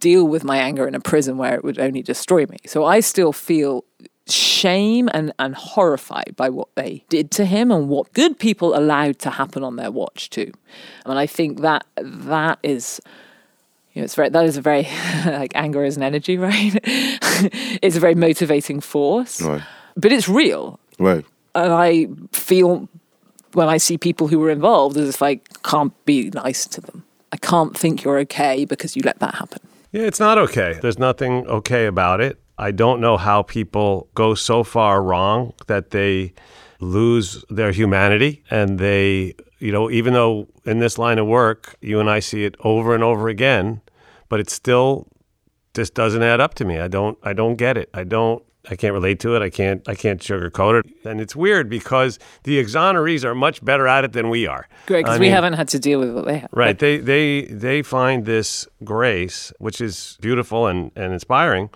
deal 0.00 0.26
with 0.26 0.42
my 0.42 0.58
anger 0.58 0.88
in 0.88 0.96
a 0.96 1.00
prison 1.00 1.38
where 1.38 1.54
it 1.54 1.62
would 1.62 1.78
only 1.78 2.02
destroy 2.02 2.44
me. 2.46 2.58
So 2.66 2.84
I 2.84 2.98
still 3.00 3.32
feel 3.32 3.84
shame 4.30 5.08
and, 5.12 5.32
and 5.38 5.54
horrified 5.54 6.34
by 6.36 6.48
what 6.48 6.68
they 6.74 7.04
did 7.08 7.30
to 7.32 7.44
him 7.44 7.70
and 7.70 7.88
what 7.88 8.12
good 8.12 8.38
people 8.38 8.76
allowed 8.76 9.18
to 9.20 9.30
happen 9.30 9.62
on 9.62 9.76
their 9.76 9.90
watch 9.90 10.30
too. 10.30 10.52
And 11.06 11.18
I 11.18 11.26
think 11.26 11.60
that 11.60 11.86
that 11.96 12.58
is 12.62 13.00
you 13.94 14.02
know, 14.02 14.04
it's 14.04 14.14
very 14.14 14.28
that 14.28 14.44
is 14.44 14.56
a 14.56 14.60
very 14.60 14.82
like 15.26 15.52
anger 15.54 15.84
is 15.84 15.96
an 15.96 16.02
energy, 16.02 16.36
right? 16.38 16.78
it's 16.84 17.96
a 17.96 18.00
very 18.00 18.14
motivating 18.14 18.80
force. 18.80 19.40
Right. 19.42 19.62
But 19.96 20.12
it's 20.12 20.28
real. 20.28 20.78
Right. 20.98 21.24
And 21.54 21.72
I 21.72 22.06
feel 22.32 22.88
when 23.54 23.68
I 23.68 23.78
see 23.78 23.98
people 23.98 24.28
who 24.28 24.38
were 24.38 24.50
involved 24.50 24.96
as 24.96 25.08
if 25.08 25.22
I 25.22 25.36
can't 25.64 25.92
be 26.04 26.30
nice 26.30 26.66
to 26.66 26.80
them. 26.80 27.04
I 27.32 27.36
can't 27.36 27.76
think 27.76 28.04
you're 28.04 28.18
okay 28.20 28.64
because 28.64 28.96
you 28.96 29.02
let 29.04 29.18
that 29.18 29.34
happen. 29.34 29.60
Yeah, 29.92 30.02
it's 30.02 30.20
not 30.20 30.38
okay. 30.38 30.78
There's 30.80 30.98
nothing 30.98 31.46
okay 31.46 31.86
about 31.86 32.20
it. 32.20 32.38
I 32.58 32.72
don't 32.72 33.00
know 33.00 33.16
how 33.16 33.42
people 33.42 34.08
go 34.14 34.34
so 34.34 34.64
far 34.64 35.02
wrong 35.02 35.54
that 35.68 35.90
they 35.90 36.34
lose 36.80 37.44
their 37.48 37.70
humanity 37.70 38.42
and 38.50 38.78
they, 38.78 39.34
you 39.58 39.72
know, 39.72 39.90
even 39.90 40.12
though 40.12 40.48
in 40.64 40.78
this 40.78 40.98
line 40.98 41.18
of 41.18 41.26
work, 41.26 41.76
you 41.80 42.00
and 42.00 42.10
I 42.10 42.20
see 42.20 42.44
it 42.44 42.56
over 42.60 42.94
and 42.94 43.04
over 43.04 43.28
again, 43.28 43.80
but 44.28 44.40
it 44.40 44.50
still 44.50 45.06
just 45.74 45.94
doesn't 45.94 46.22
add 46.22 46.40
up 46.40 46.54
to 46.54 46.64
me. 46.64 46.78
I 46.78 46.88
don't 46.88 47.16
I 47.22 47.32
don't 47.32 47.56
get 47.56 47.76
it. 47.76 47.88
I 47.94 48.04
don't 48.04 48.42
I 48.70 48.76
can't 48.76 48.92
relate 48.92 49.20
to 49.20 49.34
it. 49.34 49.42
I 49.42 49.50
can't 49.50 49.88
I 49.88 49.94
can't 49.94 50.20
sugarcoat 50.20 50.80
it. 50.80 50.86
And 51.04 51.20
it's 51.20 51.34
weird 51.34 51.68
because 51.68 52.18
the 52.44 52.62
exonerees 52.62 53.24
are 53.24 53.34
much 53.34 53.64
better 53.64 53.88
at 53.88 54.04
it 54.04 54.12
than 54.12 54.28
we 54.28 54.46
are. 54.46 54.68
Great, 54.86 55.04
because 55.04 55.18
we 55.18 55.26
mean- 55.26 55.32
haven't 55.32 55.54
had 55.54 55.68
to 55.68 55.78
deal 55.78 56.00
with 56.00 56.14
what 56.14 56.26
they 56.26 56.38
have. 56.38 56.50
Right. 56.52 56.78
They 56.78 56.98
they 56.98 57.42
they 57.46 57.82
find 57.82 58.24
this 58.24 58.66
grace, 58.84 59.52
which 59.58 59.80
is 59.80 60.18
beautiful 60.20 60.66
and, 60.66 60.92
and 60.96 61.12
inspiring. 61.12 61.70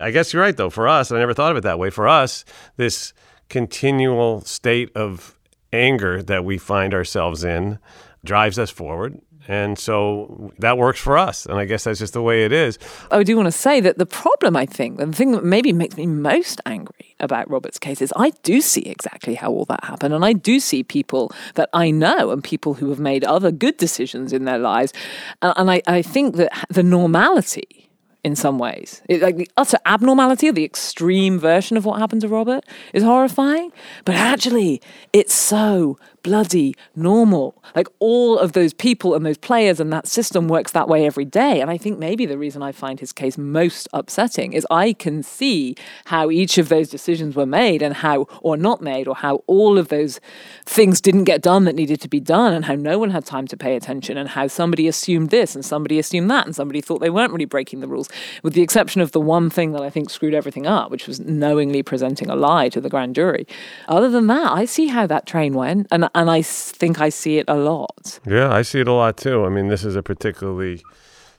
I 0.00 0.10
guess 0.10 0.32
you're 0.32 0.42
right 0.42 0.56
though. 0.56 0.70
For 0.70 0.88
us, 0.88 1.12
I 1.12 1.18
never 1.18 1.34
thought 1.34 1.50
of 1.50 1.58
it 1.58 1.62
that 1.62 1.78
way. 1.78 1.90
For 1.90 2.08
us, 2.08 2.44
this 2.76 3.12
continual 3.48 4.40
state 4.42 4.90
of 4.96 5.36
anger 5.72 6.22
that 6.22 6.44
we 6.44 6.58
find 6.58 6.94
ourselves 6.94 7.44
in 7.44 7.78
drives 8.24 8.58
us 8.58 8.70
forward. 8.70 9.20
And 9.48 9.78
so 9.78 10.52
that 10.58 10.76
works 10.76 11.00
for 11.00 11.16
us. 11.16 11.46
And 11.46 11.58
I 11.58 11.64
guess 11.64 11.84
that's 11.84 11.98
just 11.98 12.12
the 12.12 12.22
way 12.22 12.44
it 12.44 12.52
is. 12.52 12.78
I 13.10 13.22
do 13.22 13.34
want 13.34 13.46
to 13.46 13.52
say 13.52 13.80
that 13.80 13.96
the 13.96 14.06
problem, 14.06 14.56
I 14.56 14.66
think, 14.66 14.98
the 14.98 15.10
thing 15.10 15.32
that 15.32 15.42
maybe 15.42 15.72
makes 15.72 15.96
me 15.96 16.06
most 16.06 16.60
angry 16.66 17.16
about 17.18 17.50
Robert's 17.50 17.78
case 17.78 18.02
is 18.02 18.12
I 18.14 18.30
do 18.42 18.60
see 18.60 18.82
exactly 18.82 19.34
how 19.34 19.50
all 19.50 19.64
that 19.64 19.82
happened. 19.84 20.12
And 20.12 20.24
I 20.24 20.34
do 20.34 20.60
see 20.60 20.82
people 20.84 21.32
that 21.54 21.70
I 21.72 21.90
know 21.90 22.30
and 22.30 22.44
people 22.44 22.74
who 22.74 22.90
have 22.90 23.00
made 23.00 23.24
other 23.24 23.50
good 23.50 23.78
decisions 23.78 24.34
in 24.34 24.44
their 24.44 24.58
lives. 24.58 24.92
And, 25.40 25.70
I, 25.70 25.82
I 25.86 26.02
think 26.02 26.36
that 26.36 26.52
the 26.68 26.82
normality, 26.82 27.88
in 28.24 28.36
some 28.36 28.58
ways, 28.58 29.00
it, 29.08 29.22
like 29.22 29.36
the 29.36 29.48
utter 29.56 29.78
abnormality 29.86 30.48
of 30.48 30.54
the 30.54 30.64
extreme 30.64 31.38
version 31.38 31.76
of 31.76 31.84
what 31.84 31.98
happened 31.98 32.20
to 32.20 32.28
Robert 32.28 32.64
is 32.92 33.02
horrifying. 33.02 33.72
But 34.04 34.16
actually, 34.16 34.82
it's 35.12 35.34
so 35.34 35.98
bloody 36.22 36.74
normal. 36.96 37.62
Like 37.74 37.88
all 37.98 38.38
of 38.38 38.52
those 38.52 38.72
people 38.72 39.14
and 39.14 39.24
those 39.24 39.38
players 39.38 39.80
and 39.80 39.92
that 39.92 40.06
system 40.06 40.48
works 40.48 40.72
that 40.72 40.88
way 40.88 41.06
every 41.06 41.24
day. 41.24 41.60
And 41.60 41.70
I 41.70 41.76
think 41.76 41.98
maybe 41.98 42.26
the 42.26 42.38
reason 42.38 42.62
I 42.62 42.72
find 42.72 43.00
his 43.00 43.12
case 43.12 43.38
most 43.38 43.88
upsetting 43.92 44.52
is 44.52 44.66
I 44.70 44.92
can 44.92 45.22
see 45.22 45.74
how 46.06 46.30
each 46.30 46.58
of 46.58 46.68
those 46.68 46.88
decisions 46.88 47.36
were 47.36 47.46
made 47.46 47.82
and 47.82 47.94
how, 47.94 48.26
or 48.42 48.56
not 48.56 48.80
made, 48.80 49.08
or 49.08 49.14
how 49.14 49.42
all 49.46 49.78
of 49.78 49.88
those 49.88 50.20
things 50.66 51.00
didn't 51.00 51.24
get 51.24 51.42
done 51.42 51.64
that 51.64 51.74
needed 51.74 52.00
to 52.00 52.08
be 52.08 52.20
done, 52.20 52.52
and 52.52 52.64
how 52.64 52.74
no 52.74 52.98
one 52.98 53.10
had 53.10 53.24
time 53.24 53.46
to 53.46 53.56
pay 53.56 53.76
attention, 53.76 54.16
and 54.16 54.30
how 54.30 54.46
somebody 54.46 54.88
assumed 54.88 55.30
this 55.30 55.54
and 55.54 55.64
somebody 55.64 55.98
assumed 55.98 56.30
that, 56.30 56.46
and 56.46 56.54
somebody 56.54 56.80
thought 56.80 57.00
they 57.00 57.10
weren't 57.10 57.32
really 57.32 57.44
breaking 57.44 57.80
the 57.80 57.88
rules, 57.88 58.08
with 58.42 58.54
the 58.54 58.62
exception 58.62 59.00
of 59.00 59.12
the 59.12 59.20
one 59.20 59.50
thing 59.50 59.72
that 59.72 59.82
I 59.82 59.90
think 59.90 60.10
screwed 60.10 60.34
everything 60.34 60.66
up, 60.66 60.90
which 60.90 61.06
was 61.06 61.20
knowingly 61.20 61.82
presenting 61.82 62.30
a 62.30 62.36
lie 62.36 62.68
to 62.70 62.80
the 62.80 62.88
grand 62.88 63.14
jury. 63.14 63.46
Other 63.88 64.10
than 64.10 64.26
that, 64.28 64.52
I 64.52 64.64
see 64.64 64.88
how 64.88 65.06
that 65.06 65.26
train 65.26 65.52
went, 65.54 65.86
and, 65.90 66.07
and 66.14 66.30
I 66.30 66.42
think 66.42 67.00
I 67.00 67.08
see 67.08 67.38
it 67.38 67.46
a 67.48 67.56
lot. 67.56 68.20
Yeah, 68.26 68.52
I 68.52 68.62
see 68.62 68.80
it 68.80 68.88
a 68.88 68.92
lot 68.92 69.16
too. 69.16 69.44
I 69.44 69.48
mean, 69.48 69.68
this 69.68 69.84
is 69.84 69.96
a 69.96 70.02
particularly 70.02 70.82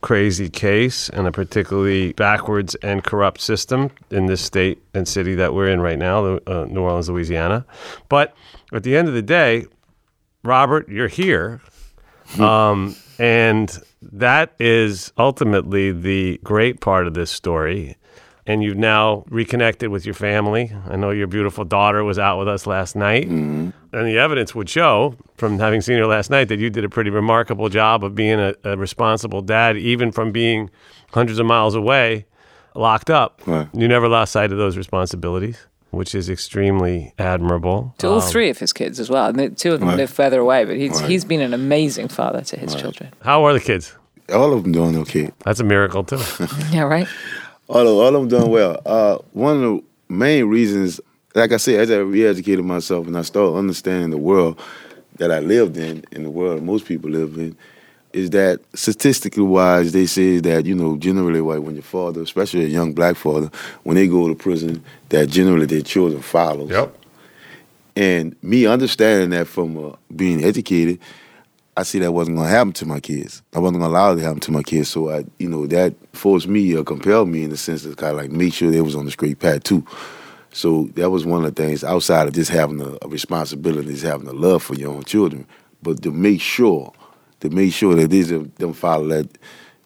crazy 0.01 0.49
case 0.49 1.09
and 1.09 1.27
a 1.27 1.31
particularly 1.31 2.13
backwards 2.13 2.75
and 2.75 3.03
corrupt 3.03 3.41
system 3.41 3.91
in 4.11 4.27
this 4.27 4.41
state 4.41 4.81
and 4.93 5.07
city 5.07 5.35
that 5.35 5.53
we're 5.53 5.69
in 5.69 5.81
right 5.81 5.99
now, 5.99 6.37
uh, 6.47 6.65
New 6.69 6.81
Orleans, 6.81 7.09
Louisiana. 7.09 7.65
But 8.07 8.33
at 8.71 8.83
the 8.83 8.95
end 8.95 9.07
of 9.07 9.13
the 9.13 9.21
day, 9.21 9.65
Robert, 10.43 10.87
you're 10.87 11.09
here. 11.09 11.61
Um, 12.39 12.95
and 13.17 13.77
that 14.01 14.53
is 14.59 15.11
ultimately 15.17 15.91
the 15.91 16.39
great 16.43 16.79
part 16.79 17.07
of 17.07 17.13
this 17.13 17.31
story. 17.31 17.97
And 18.49 18.63
you've 18.63 18.77
now 18.77 19.25
reconnected 19.29 19.89
with 19.91 20.05
your 20.07 20.15
family. 20.15 20.71
I 20.89 20.95
know 20.95 21.11
your 21.11 21.27
beautiful 21.27 21.63
daughter 21.65 22.03
was 22.03 22.17
out 22.17 22.39
with 22.39 22.47
us 22.47 22.65
last 22.65 22.95
night. 22.95 23.27
And 23.27 23.73
the 23.91 24.17
evidence 24.17 24.55
would 24.55 24.67
show, 24.69 25.15
from 25.37 25.59
having 25.59 25.81
seen 25.81 25.97
her 25.99 26.07
last 26.07 26.31
night, 26.31 26.45
that 26.49 26.57
you 26.57 26.71
did 26.71 26.83
a 26.83 26.89
pretty 26.89 27.11
remarkable 27.11 27.69
job 27.69 28.03
of 28.03 28.15
being 28.15 28.39
a, 28.39 28.55
a 28.63 28.75
responsible 28.75 29.41
dad, 29.43 29.77
even 29.77 30.11
from 30.11 30.31
being 30.31 30.71
hundreds 31.13 31.37
of 31.37 31.45
miles 31.45 31.75
away, 31.75 32.25
locked 32.73 33.11
up. 33.11 33.39
Right. 33.45 33.67
You 33.71 33.87
never 33.87 34.07
lost 34.07 34.31
sight 34.31 34.51
of 34.51 34.57
those 34.57 34.77
responsibilities, 34.77 35.67
which 35.91 36.15
is 36.15 36.27
extremely 36.27 37.13
admirable. 37.19 37.93
To 37.99 38.07
all 38.07 38.15
Um, 38.21 38.21
three 38.31 38.49
of 38.49 38.57
his 38.57 38.73
kids 38.73 38.99
as 38.99 39.11
well. 39.11 39.27
And 39.27 39.37
the 39.39 39.49
two 39.51 39.73
of 39.73 39.79
them 39.79 39.89
Right. 39.89 39.97
live 39.97 40.09
further 40.09 40.39
away, 40.39 40.65
but 40.65 40.75
he's, 40.75 40.99
Right. 41.01 41.09
he's 41.09 41.23
been 41.23 41.41
an 41.41 41.53
amazing 41.53 42.07
father 42.07 42.41
to 42.41 42.57
his 42.57 42.73
children. 42.73 43.11
How 43.21 43.43
are 43.45 43.53
the 43.53 43.59
kids? 43.59 43.93
All 44.33 44.53
of 44.53 44.63
them 44.63 44.71
doing 44.71 44.97
okay. 44.97 45.29
That's 45.45 45.59
a 45.59 45.63
miracle 45.63 46.03
too. 46.03 46.19
Yeah, 46.71 46.81
right? 46.83 47.07
All 47.69 47.87
of, 47.87 47.97
all 47.97 48.07
of 48.07 48.13
them 48.13 48.27
doing 48.27 48.51
well. 48.51 48.81
Uh, 48.85 49.19
one 49.31 49.55
of 49.55 49.61
the 49.61 49.83
main 50.09 50.45
reasons, 50.45 50.99
like 51.35 51.51
I 51.51 51.57
said, 51.57 51.79
as 51.79 51.91
I 51.91 51.97
re-educated 51.97 52.65
myself 52.65 53.05
and 53.07 53.15
I 53.15 53.21
started 53.21 53.55
understanding 53.55 54.09
the 54.09 54.17
world 54.17 54.59
that 55.17 55.31
I 55.31 55.39
lived 55.39 55.77
in, 55.77 56.03
and 56.11 56.25
the 56.25 56.31
world 56.31 56.63
most 56.63 56.85
people 56.85 57.11
live 57.11 57.37
in, 57.37 57.55
is 58.11 58.31
that 58.31 58.59
statistically 58.73 59.43
wise, 59.43 59.91
they 59.91 60.07
say 60.07 60.39
that 60.39 60.65
you 60.65 60.73
know 60.73 60.97
generally, 60.97 61.41
like 61.41 61.61
when 61.61 61.75
your 61.75 61.83
father, 61.83 62.21
especially 62.21 62.63
a 62.63 62.67
young 62.67 62.93
black 62.93 63.15
father, 63.15 63.51
when 63.83 63.95
they 63.95 64.07
go 64.07 64.27
to 64.27 64.35
prison, 64.35 64.83
that 65.09 65.29
generally 65.29 65.65
their 65.65 65.81
children 65.81 66.21
follow. 66.21 66.67
Yep. 66.67 66.95
And 67.95 68.35
me 68.41 68.65
understanding 68.65 69.29
that 69.31 69.47
from 69.47 69.77
uh, 69.77 69.95
being 70.15 70.43
educated, 70.43 70.99
I 71.79 71.83
see 71.83 71.99
that 71.99 72.11
wasn't 72.11 72.35
gonna 72.35 72.49
happen 72.49 72.73
to 72.73 72.85
my 72.85 72.99
kids. 72.99 73.41
I 73.55 73.59
wasn't 73.59 73.79
gonna 73.79 73.93
allow 73.93 74.11
it 74.11 74.17
to 74.17 74.21
happen 74.21 74.41
to 74.41 74.51
my 74.51 74.63
kids. 74.63 74.89
So 74.89 75.11
I, 75.11 75.23
you 75.37 75.47
know, 75.47 75.65
that 75.67 75.95
forced 76.11 76.45
me 76.45 76.75
or 76.75 76.83
compelled 76.83 77.29
me 77.29 77.45
in 77.45 77.51
the 77.51 77.55
sense 77.55 77.83
to 77.83 77.95
kind 77.95 78.11
of 78.11 78.17
like 78.17 78.31
make 78.31 78.53
sure 78.53 78.69
they 78.69 78.81
was 78.81 78.97
on 78.97 79.05
the 79.05 79.11
straight 79.11 79.39
path 79.39 79.63
too. 79.63 79.85
So 80.51 80.89
that 80.95 81.09
was 81.09 81.25
one 81.25 81.45
of 81.45 81.55
the 81.55 81.63
things 81.63 81.85
outside 81.85 82.27
of 82.27 82.33
just 82.33 82.51
having 82.51 82.81
a, 82.81 82.97
a 83.01 83.07
responsibility, 83.07 83.93
is 83.93 84.01
having 84.01 84.27
a 84.27 84.33
love 84.33 84.61
for 84.61 84.73
your 84.73 84.91
own 84.91 85.03
children, 85.05 85.47
but 85.81 86.03
to 86.03 86.11
make 86.11 86.41
sure, 86.41 86.91
to 87.39 87.49
make 87.49 87.71
sure 87.71 87.95
that 87.95 88.09
these 88.09 88.29
are- 88.29 88.39
them 88.57 88.73
follow 88.73 89.07
that 89.07 89.29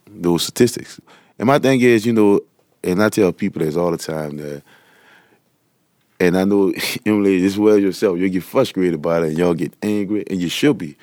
those 0.08 0.42
statistics. 0.42 1.00
And 1.38 1.46
my 1.46 1.60
thing 1.60 1.80
is, 1.82 2.08
you 2.08 2.14
know, 2.14 2.40
and 2.84 3.04
I 3.04 3.10
tell 3.10 3.32
people 3.32 3.64
this 3.64 3.76
all 3.76 3.92
the 3.92 3.98
time 3.98 4.38
that 4.38 4.64
and 6.20 6.38
I 6.38 6.44
know 6.44 6.74
Emily 7.06 7.46
as 7.46 7.60
well 7.60 7.78
yourself, 7.78 8.18
you 8.18 8.30
get 8.30 8.42
frustrated 8.42 8.96
about 8.96 9.22
it 9.24 9.30
and 9.30 9.38
y'all 9.38 9.54
get 9.54 9.76
angry, 9.84 10.24
and 10.28 10.42
you 10.42 10.50
should 10.50 10.80
be. 10.80 10.98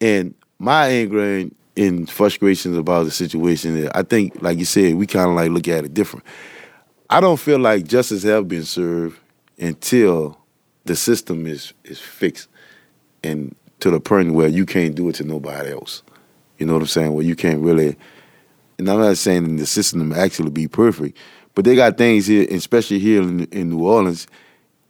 And 0.00 0.34
my 0.58 0.88
anger 0.88 1.38
and, 1.38 1.54
and 1.76 2.10
frustrations 2.10 2.76
about 2.76 3.04
the 3.04 3.10
situation, 3.10 3.76
is 3.76 3.90
I 3.94 4.02
think, 4.02 4.40
like 4.42 4.58
you 4.58 4.64
said, 4.64 4.94
we 4.94 5.06
kind 5.06 5.30
of 5.30 5.36
like 5.36 5.50
look 5.50 5.68
at 5.68 5.84
it 5.84 5.94
different. 5.94 6.24
I 7.10 7.20
don't 7.20 7.38
feel 7.38 7.58
like 7.58 7.86
justice 7.86 8.22
have 8.24 8.48
been 8.48 8.64
served 8.64 9.18
until 9.58 10.38
the 10.84 10.96
system 10.96 11.46
is 11.46 11.72
is 11.84 11.98
fixed 11.98 12.48
and 13.22 13.54
to 13.80 13.90
the 13.90 14.00
point 14.00 14.34
where 14.34 14.48
you 14.48 14.66
can't 14.66 14.94
do 14.94 15.08
it 15.08 15.14
to 15.16 15.24
nobody 15.24 15.70
else. 15.72 16.02
You 16.58 16.66
know 16.66 16.74
what 16.74 16.82
I'm 16.82 16.88
saying? 16.88 17.14
Where 17.14 17.24
you 17.24 17.36
can't 17.36 17.60
really 17.60 17.96
and 18.78 18.88
I'm 18.88 19.00
not 19.00 19.16
saying 19.16 19.56
the 19.56 19.66
system 19.66 20.12
actually 20.12 20.50
be 20.50 20.68
perfect, 20.68 21.18
but 21.54 21.64
they 21.64 21.74
got 21.74 21.98
things 21.98 22.26
here, 22.26 22.46
especially 22.50 23.00
here 23.00 23.22
in, 23.22 23.44
in 23.46 23.70
New 23.70 23.84
Orleans, 23.84 24.28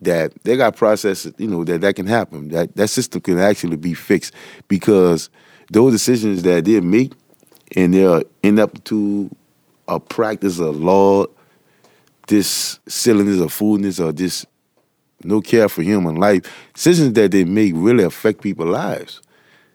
that 0.02 0.32
they 0.44 0.56
got 0.56 0.76
processes, 0.76 1.32
you 1.38 1.48
know, 1.48 1.64
that 1.64 1.80
that 1.80 1.96
can 1.96 2.06
happen. 2.06 2.48
That 2.48 2.74
that 2.76 2.88
system 2.88 3.20
can 3.20 3.38
actually 3.38 3.76
be 3.76 3.94
fixed 3.94 4.34
because 4.68 5.30
those 5.70 5.92
decisions 5.92 6.42
that 6.42 6.64
they 6.64 6.80
make 6.80 7.12
and 7.76 7.92
they're 7.92 8.22
end 8.42 8.58
up 8.58 8.82
to 8.84 9.30
a 9.86 9.98
practice 9.98 10.58
of 10.58 10.76
law, 10.76 11.26
this 12.26 12.78
silliness 12.86 13.40
or 13.40 13.48
foolishness 13.48 14.00
or 14.00 14.12
this 14.12 14.46
no 15.24 15.40
care 15.40 15.68
for 15.68 15.82
human 15.82 16.14
life, 16.14 16.42
decisions 16.74 17.12
that 17.14 17.32
they 17.32 17.44
make 17.44 17.72
really 17.74 18.04
affect 18.04 18.40
people's 18.40 18.68
lives. 18.68 19.20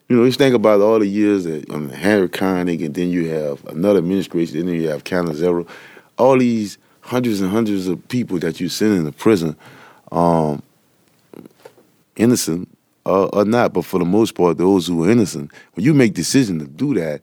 You 0.07 0.17
know, 0.17 0.25
just 0.25 0.37
think 0.37 0.55
about 0.55 0.81
all 0.81 0.99
the 0.99 1.07
years 1.07 1.45
that 1.45 1.69
um, 1.69 1.89
Harry 1.89 2.29
Connick, 2.29 2.85
and 2.85 2.93
then 2.93 3.09
you 3.09 3.29
have 3.29 3.65
another 3.65 3.99
administration, 3.99 4.59
and 4.59 4.69
then 4.69 4.75
you 4.75 4.87
have 4.89 5.03
Cannizzaro, 5.03 5.67
all 6.17 6.37
these 6.37 6.77
hundreds 7.01 7.41
and 7.41 7.49
hundreds 7.49 7.87
of 7.87 8.07
people 8.07 8.37
that 8.39 8.59
you 8.59 8.69
send 8.69 8.95
into 8.95 9.11
prison, 9.11 9.55
um, 10.13 10.61
innocent 12.15 12.69
or, 13.05 13.33
or 13.35 13.45
not, 13.45 13.73
but 13.73 13.83
for 13.83 13.99
the 13.99 14.05
most 14.05 14.35
part, 14.35 14.57
those 14.57 14.87
who 14.87 15.03
are 15.03 15.09
innocent, 15.09 15.51
when 15.73 15.85
you 15.85 15.93
make 15.93 16.13
decision 16.13 16.59
to 16.59 16.67
do 16.67 16.93
that, 16.93 17.21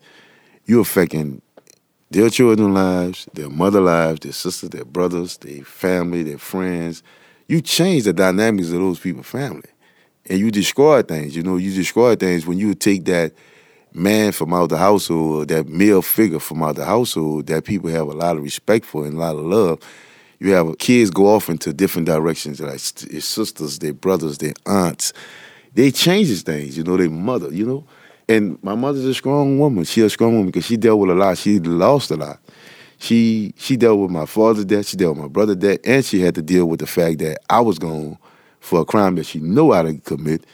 you're 0.66 0.82
affecting 0.82 1.40
their 2.10 2.28
children's 2.28 2.74
lives, 2.74 3.28
their 3.32 3.48
mother 3.48 3.80
lives, 3.80 4.20
their 4.20 4.32
sisters, 4.32 4.70
their 4.70 4.84
brothers, 4.84 5.36
their 5.38 5.62
family, 5.62 6.22
their 6.22 6.38
friends. 6.38 7.02
You 7.48 7.60
change 7.60 8.04
the 8.04 8.12
dynamics 8.12 8.68
of 8.68 8.74
those 8.74 8.98
people's 8.98 9.26
family 9.26 9.70
and 10.28 10.38
you 10.38 10.50
destroy 10.50 11.02
things. 11.02 11.36
You 11.36 11.42
know, 11.42 11.56
you 11.56 11.72
destroy 11.72 12.16
things 12.16 12.46
when 12.46 12.58
you 12.58 12.74
take 12.74 13.04
that 13.06 13.32
man 13.92 14.32
from 14.32 14.52
out 14.54 14.68
the 14.68 14.76
household, 14.76 15.48
that 15.48 15.68
male 15.68 16.02
figure 16.02 16.38
from 16.38 16.62
out 16.62 16.76
the 16.76 16.84
household 16.84 17.46
that 17.46 17.64
people 17.64 17.90
have 17.90 18.08
a 18.08 18.12
lot 18.12 18.36
of 18.36 18.42
respect 18.42 18.84
for 18.84 19.06
and 19.06 19.14
a 19.14 19.18
lot 19.18 19.36
of 19.36 19.44
love. 19.44 19.80
You 20.40 20.52
have 20.52 20.78
kids 20.78 21.10
go 21.10 21.26
off 21.26 21.50
into 21.50 21.72
different 21.72 22.06
directions, 22.06 22.60
like 22.60 22.80
their 22.82 23.20
sisters, 23.20 23.78
their 23.78 23.92
brothers, 23.92 24.38
their 24.38 24.54
aunts. 24.66 25.12
they 25.74 25.90
changes 25.90 26.42
things, 26.42 26.76
you 26.76 26.82
know, 26.82 26.96
their 26.96 27.10
mother, 27.10 27.52
you 27.52 27.66
know. 27.66 27.84
And 28.26 28.62
my 28.62 28.74
mother's 28.74 29.04
a 29.04 29.12
strong 29.12 29.58
woman. 29.58 29.84
She 29.84 30.00
a 30.00 30.08
strong 30.08 30.32
woman 30.32 30.46
because 30.46 30.64
she 30.64 30.76
dealt 30.76 30.98
with 30.98 31.10
a 31.10 31.14
lot. 31.14 31.36
She 31.36 31.58
lost 31.60 32.10
a 32.10 32.16
lot. 32.16 32.38
She 32.98 33.54
she 33.56 33.76
dealt 33.76 33.98
with 33.98 34.10
my 34.10 34.26
father's 34.26 34.64
death, 34.66 34.86
she 34.86 34.96
dealt 34.96 35.16
with 35.16 35.22
my 35.22 35.28
brother's 35.28 35.56
death, 35.56 35.78
and 35.84 36.04
she 36.04 36.20
had 36.20 36.34
to 36.34 36.42
deal 36.42 36.66
with 36.66 36.80
the 36.80 36.86
fact 36.86 37.18
that 37.20 37.38
I 37.48 37.60
was 37.60 37.78
gone 37.78 38.18
for 38.60 38.80
a 38.80 38.84
crime 38.84 39.14
that 39.16 39.24
she 39.24 39.40
how 39.40 39.82
to 39.82 39.94
commit. 40.04 40.44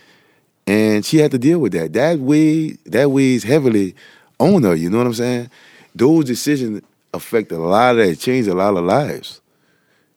And 0.67 1.05
she 1.05 1.19
had 1.19 1.31
to 1.33 1.39
deal 1.39 1.59
with 1.59 1.73
that. 1.73 1.93
That 1.93 2.19
way 2.19 2.71
that 2.87 3.11
weighs 3.11 3.45
heavily 3.45 3.95
on 4.39 4.63
her, 4.65 4.75
you 4.75 4.91
know 4.91 4.99
what 4.99 5.07
I'm 5.07 5.15
saying? 5.15 5.51
Those 5.95 6.25
decisions 6.25 6.83
affect 7.15 7.53
a 7.53 7.59
lot 7.59 7.99
of 7.99 8.07
that, 8.07 8.17
change 8.19 8.47
a 8.47 8.55
lot 8.55 8.77
of 8.77 8.85
lives. 8.85 9.41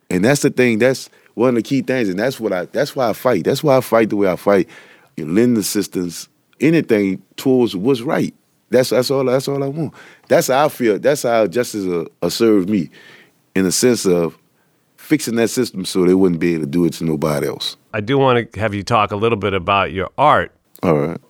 And 0.10 0.26
that's 0.26 0.42
the 0.42 0.50
thing, 0.50 0.80
that's 0.80 1.10
one 1.36 1.50
of 1.50 1.56
the 1.56 1.62
key 1.62 1.82
things, 1.82 2.10
and 2.10 2.20
that's 2.20 2.40
what 2.40 2.52
I 2.52 2.66
that's 2.66 2.96
why 2.96 3.10
I 3.10 3.14
fight. 3.14 3.46
That's 3.46 3.64
why 3.64 3.78
I 3.78 3.82
fight 3.82 4.10
the 4.10 4.18
way 4.18 4.30
I 4.30 4.36
fight. 4.36 4.68
You 5.16 5.26
lend 5.26 5.58
assistance, 5.58 6.28
anything 6.60 7.22
towards 7.38 7.76
what's 7.76 8.02
right. 8.02 8.34
That's 8.70 8.90
that's 8.90 9.10
all 9.10 9.24
that's 9.24 9.48
all 9.48 9.64
I 9.64 9.68
want. 9.68 9.94
That's 10.28 10.48
how 10.48 10.66
I 10.66 10.70
feel. 10.70 11.00
That's 11.00 11.24
how 11.24 11.48
justice 11.48 11.86
uh, 11.86 12.06
uh, 12.22 12.30
served 12.30 12.70
me, 12.70 12.90
in 13.56 13.64
the 13.64 13.72
sense 13.72 14.06
of 14.06 14.38
fixing 14.98 15.36
that 15.36 15.48
system 15.48 15.86
so 15.86 16.06
they 16.06 16.14
wouldn't 16.14 16.40
be 16.40 16.56
able 16.56 16.66
to 16.66 16.70
do 16.70 16.86
it 16.86 16.94
to 16.94 17.04
nobody 17.04 17.48
else. 17.48 17.78
I 17.94 18.02
do 18.02 18.18
want 18.18 18.52
to 18.52 18.60
have 18.60 18.74
you 18.74 18.84
talk 18.84 19.12
a 19.12 19.16
little 19.16 19.38
bit 19.38 19.54
about 19.54 19.92
your 19.92 20.10
art. 20.18 20.54
All 20.84 20.98
right. 20.98 21.22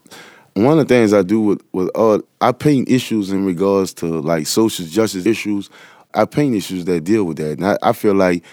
One 0.56 0.78
of 0.78 0.88
the 0.88 0.94
things 0.94 1.14
I 1.14 1.22
do 1.22 1.40
with 1.40 1.64
with 1.72 1.90
art, 1.96 2.26
I 2.42 2.52
paint 2.52 2.90
issues 2.90 3.32
in 3.32 3.46
regards 3.46 3.94
to 3.96 4.08
like 4.08 4.48
social 4.48 4.86
justice 4.86 5.26
issues. 5.26 5.70
I 6.16 6.26
paint 6.26 6.56
issues 6.56 6.86
that 6.86 7.02
deal 7.04 7.26
with 7.26 7.38
that, 7.38 7.60
and 7.60 7.68
I, 7.68 7.78
I 7.84 7.94
feel 7.94 8.16
like 8.16 8.44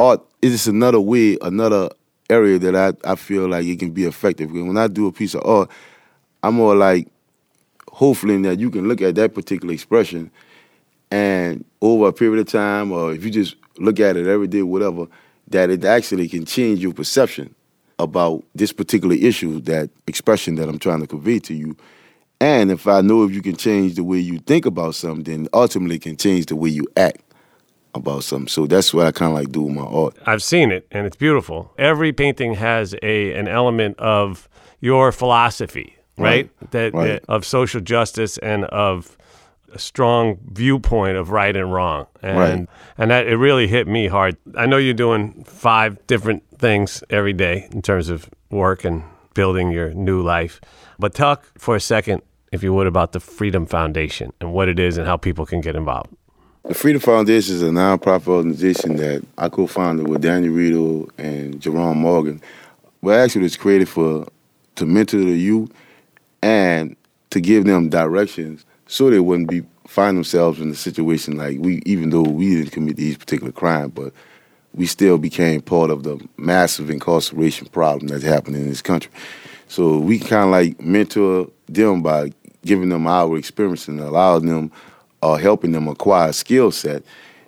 art 0.00 0.22
is 0.40 0.52
just 0.52 0.66
another 0.66 1.00
way, 1.00 1.36
another 1.42 1.90
area 2.30 2.58
that 2.58 2.74
I, 2.74 3.12
I 3.12 3.14
feel 3.16 3.48
like 3.48 3.66
it 3.66 3.78
can 3.78 3.90
be 3.90 4.04
effective. 4.04 4.50
When 4.50 4.76
I 4.76 4.88
do 4.88 5.06
a 5.06 5.12
piece 5.12 5.34
of 5.34 5.44
art, 5.44 5.70
I'm 6.42 6.54
more 6.54 6.74
like 6.74 7.08
hopefully 7.92 8.40
that 8.42 8.58
you 8.58 8.70
can 8.70 8.88
look 8.88 9.02
at 9.02 9.14
that 9.16 9.34
particular 9.34 9.74
expression 9.74 10.30
and 11.10 11.64
over 11.82 12.08
a 12.08 12.12
period 12.12 12.40
of 12.40 12.52
time, 12.52 12.92
or 12.92 13.12
if 13.12 13.24
you 13.24 13.30
just 13.30 13.56
look 13.78 14.00
at 14.00 14.16
it 14.16 14.26
every 14.26 14.46
day, 14.46 14.62
whatever, 14.62 15.06
that 15.48 15.68
it 15.68 15.84
actually 15.84 16.28
can 16.28 16.44
change 16.44 16.78
your 16.80 16.94
perception 16.94 17.54
about 17.98 18.42
this 18.54 18.72
particular 18.72 19.16
issue, 19.16 19.60
that 19.60 19.90
expression 20.06 20.54
that 20.54 20.68
I'm 20.68 20.78
trying 20.78 21.00
to 21.00 21.06
convey 21.06 21.40
to 21.40 21.54
you. 21.54 21.76
And 22.40 22.70
if 22.70 22.86
I 22.86 23.02
know 23.02 23.24
if 23.24 23.32
you 23.32 23.42
can 23.42 23.56
change 23.56 23.96
the 23.96 24.04
way 24.04 24.18
you 24.18 24.38
think 24.38 24.64
about 24.64 24.94
something, 24.94 25.24
then 25.24 25.48
ultimately 25.52 25.98
can 25.98 26.16
change 26.16 26.46
the 26.46 26.56
way 26.56 26.70
you 26.70 26.86
act 26.96 27.20
about 27.94 28.24
something. 28.24 28.48
So 28.48 28.66
that's 28.66 28.92
what 28.94 29.06
I 29.06 29.12
kind 29.12 29.32
of 29.32 29.38
like 29.38 29.50
do 29.52 29.62
with 29.62 29.74
my 29.74 29.82
art. 29.82 30.16
I've 30.26 30.42
seen 30.42 30.70
it 30.70 30.86
and 30.90 31.06
it's 31.06 31.16
beautiful. 31.16 31.72
Every 31.78 32.12
painting 32.12 32.54
has 32.54 32.94
a 33.02 33.32
an 33.34 33.48
element 33.48 33.98
of 33.98 34.48
your 34.80 35.12
philosophy, 35.12 35.96
right? 36.16 36.48
Right, 36.60 36.70
That, 36.70 36.94
right. 36.94 37.06
that 37.08 37.24
of 37.28 37.44
social 37.44 37.80
justice 37.80 38.38
and 38.38 38.64
of 38.66 39.16
a 39.72 39.78
strong 39.78 40.38
viewpoint 40.52 41.16
of 41.16 41.30
right 41.30 41.56
and 41.56 41.72
wrong. 41.72 42.06
And 42.22 42.38
Right. 42.38 42.68
and 42.98 43.10
that 43.10 43.26
it 43.26 43.36
really 43.36 43.68
hit 43.68 43.86
me 43.86 44.08
hard. 44.08 44.36
I 44.56 44.66
know 44.66 44.76
you're 44.78 44.94
doing 44.94 45.44
five 45.46 45.96
different 46.06 46.42
things 46.58 47.02
every 47.10 47.32
day 47.32 47.68
in 47.72 47.82
terms 47.82 48.08
of 48.08 48.28
work 48.50 48.84
and 48.84 49.02
building 49.34 49.70
your 49.70 49.92
new 49.94 50.20
life. 50.22 50.60
But 50.98 51.14
talk 51.14 51.44
for 51.56 51.76
a 51.76 51.80
second 51.80 52.22
if 52.52 52.62
you 52.64 52.74
would 52.74 52.88
about 52.88 53.12
the 53.12 53.20
Freedom 53.20 53.64
Foundation 53.64 54.32
and 54.40 54.52
what 54.52 54.68
it 54.68 54.78
is 54.80 54.98
and 54.98 55.06
how 55.06 55.16
people 55.16 55.46
can 55.46 55.60
get 55.60 55.76
involved. 55.76 56.10
The 56.64 56.74
Freedom 56.74 57.00
Foundation 57.00 57.54
is 57.54 57.62
a 57.62 57.70
nonprofit 57.70 58.28
organization 58.28 58.96
that 58.96 59.24
I 59.38 59.48
co-founded 59.48 60.06
with 60.06 60.20
Daniel 60.20 60.52
Rito 60.52 61.08
and 61.16 61.58
Jerome 61.58 61.98
Morgan. 61.98 62.42
Well, 63.00 63.24
actually, 63.24 63.46
it's 63.46 63.56
created 63.56 63.88
for 63.88 64.26
to 64.76 64.84
mentor 64.84 65.20
the 65.20 65.32
youth 65.32 65.72
and 66.42 66.96
to 67.30 67.40
give 67.40 67.64
them 67.64 67.88
directions 67.88 68.66
so 68.86 69.08
they 69.08 69.20
wouldn't 69.20 69.48
be 69.48 69.62
find 69.86 70.18
themselves 70.18 70.60
in 70.60 70.70
a 70.70 70.74
situation 70.74 71.38
like 71.38 71.58
we, 71.60 71.82
even 71.86 72.10
though 72.10 72.22
we 72.22 72.56
didn't 72.56 72.72
commit 72.72 72.96
these 72.96 73.16
particular 73.16 73.52
crimes, 73.52 73.92
but 73.94 74.12
we 74.74 74.84
still 74.84 75.16
became 75.16 75.62
part 75.62 75.90
of 75.90 76.02
the 76.02 76.20
massive 76.36 76.90
incarceration 76.90 77.68
problem 77.68 78.08
that's 78.08 78.22
happening 78.22 78.60
in 78.60 78.68
this 78.68 78.82
country. 78.82 79.10
So 79.66 79.98
we 79.98 80.18
kind 80.18 80.44
of 80.44 80.50
like 80.50 80.78
mentor 80.78 81.48
them 81.66 82.02
by 82.02 82.32
giving 82.66 82.90
them 82.90 83.06
our 83.06 83.38
experience 83.38 83.88
and 83.88 83.98
allowing 83.98 84.44
them 84.44 84.70
or 85.22 85.38
helping 85.38 85.72
them 85.72 85.88
acquire 85.88 86.30
a 86.30 86.32
skill 86.32 86.70
set. 86.70 87.02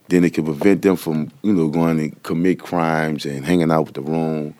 Then 0.09 0.25
it 0.25 0.35
can 0.35 0.45
prevent 0.45 0.83
them 0.83 0.97
from, 0.97 1.31
you 1.43 1.53
know, 1.53 1.69
going 1.69 1.99
and 1.99 2.23
commit 2.23 2.61
crimes 2.61 3.25
and 3.25 3.45
hanging 3.47 3.71
out 3.71 3.87
with 3.87 3.95
the 3.95 4.03
wrong 4.03 4.55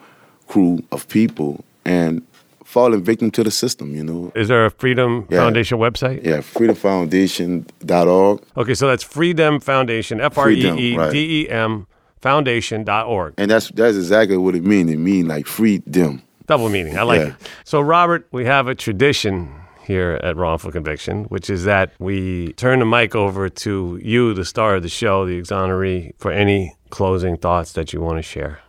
crew 0.47 0.79
of 0.91 1.07
people 1.09 1.63
and 1.85 2.23
falling 2.63 3.03
victim 3.03 3.29
to 3.31 3.43
the 3.43 3.51
system, 3.51 3.93
you 3.95 4.03
know. 4.03 4.31
Is 4.35 4.47
there 4.47 4.65
a 4.65 4.71
Freedom 4.71 5.27
Yeah. 5.29 5.39
Foundation 5.41 5.77
website? 5.77 6.23
Yeah, 6.25 6.37
freedomfoundation.org. 6.41 8.41
Okay, 8.57 8.73
so 8.73 8.87
that's 8.87 9.03
Freedom 9.03 9.59
Foundation, 9.59 10.21
F 10.21 10.37
R 10.37 10.49
E 10.49 10.55
E 10.55 10.97
D 11.11 11.41
E 11.43 11.49
M 11.49 11.87
Foundation.org. 12.21 13.33
And 13.37 13.51
that's 13.51 13.69
that's 13.71 13.97
exactly 13.97 14.37
what 14.37 14.55
it 14.55 14.63
means. 14.63 14.89
It 14.91 14.97
means 14.97 15.27
like 15.27 15.45
freedom. 15.45 16.21
Double 16.47 16.69
meaning. 16.69 16.97
I 16.97 17.03
like 17.03 17.19
Yeah. 17.21 17.27
it. 17.27 17.33
So, 17.63 17.79
Robert, 17.81 18.27
we 18.31 18.45
have 18.45 18.67
a 18.67 18.75
tradition 18.75 19.49
here 19.85 20.19
at 20.23 20.35
Wrongful 20.35 20.71
Conviction, 20.71 21.25
which 21.25 21.49
is 21.49 21.65
that 21.65 21.91
we 21.99 22.53
turn 22.53 22.79
the 22.79 22.85
mic 22.85 23.15
over 23.15 23.49
to 23.49 23.99
you, 24.01 24.33
the 24.33 24.45
star 24.45 24.75
of 24.75 24.83
the 24.83 24.89
show, 24.89 25.25
the 25.25 25.39
exoneree, 25.41 26.13
for 26.17 26.31
any 26.31 26.75
closing 26.89 27.37
thoughts 27.37 27.73
that 27.73 27.93
you 27.93 28.01
want 28.01 28.17
to 28.17 28.21
share. 28.23 28.59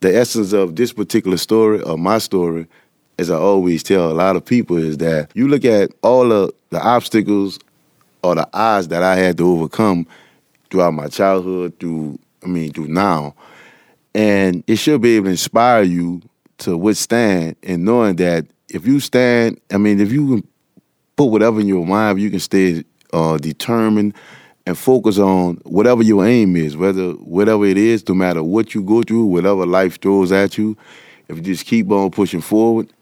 the 0.00 0.16
essence 0.16 0.52
of 0.52 0.76
this 0.76 0.92
particular 0.92 1.36
story 1.36 1.80
or 1.82 1.98
my 1.98 2.18
story, 2.18 2.66
as 3.18 3.30
I 3.30 3.36
always 3.36 3.82
tell 3.82 4.12
a 4.12 4.14
lot 4.14 4.36
of 4.36 4.44
people, 4.44 4.76
is 4.76 4.98
that 4.98 5.30
you 5.34 5.48
look 5.48 5.64
at 5.64 5.90
all 6.02 6.30
of 6.30 6.52
the 6.70 6.80
obstacles 6.80 7.58
or 8.22 8.36
the 8.36 8.48
odds 8.52 8.88
that 8.88 9.02
I 9.02 9.16
had 9.16 9.38
to 9.38 9.48
overcome 9.48 10.06
throughout 10.70 10.94
my 10.94 11.08
childhood, 11.08 11.78
through 11.80 12.18
I 12.44 12.46
mean 12.46 12.72
through 12.72 12.88
now, 12.88 13.34
and 14.14 14.62
it 14.68 14.76
should 14.76 15.00
be 15.00 15.16
able 15.16 15.26
to 15.26 15.30
inspire 15.30 15.82
you 15.82 16.22
to 16.58 16.76
withstand 16.76 17.56
and 17.62 17.84
knowing 17.84 18.16
that 18.16 18.46
if 18.68 18.86
you 18.86 19.00
stand, 19.00 19.60
I 19.72 19.78
mean 19.78 20.00
if 20.00 20.12
you 20.12 20.28
can 20.28 20.48
put 21.16 21.26
whatever 21.26 21.60
in 21.60 21.66
your 21.66 21.86
mind, 21.86 22.20
you 22.20 22.30
can 22.30 22.40
stay 22.40 22.84
uh, 23.12 23.36
determined 23.38 24.14
and 24.66 24.76
focus 24.76 25.18
on 25.18 25.56
whatever 25.64 26.02
your 26.02 26.26
aim 26.26 26.54
is, 26.54 26.76
whether 26.76 27.12
whatever 27.12 27.64
it 27.64 27.78
is, 27.78 28.06
no 28.08 28.14
matter 28.14 28.42
what 28.42 28.74
you 28.74 28.82
go 28.82 29.02
through, 29.02 29.24
whatever 29.24 29.64
life 29.64 30.00
throws 30.00 30.30
at 30.30 30.58
you. 30.58 30.76
If 31.28 31.36
you 31.36 31.42
just 31.42 31.66
keep 31.66 31.90
on 31.90 32.10
pushing 32.10 32.40
forward, 32.40 32.92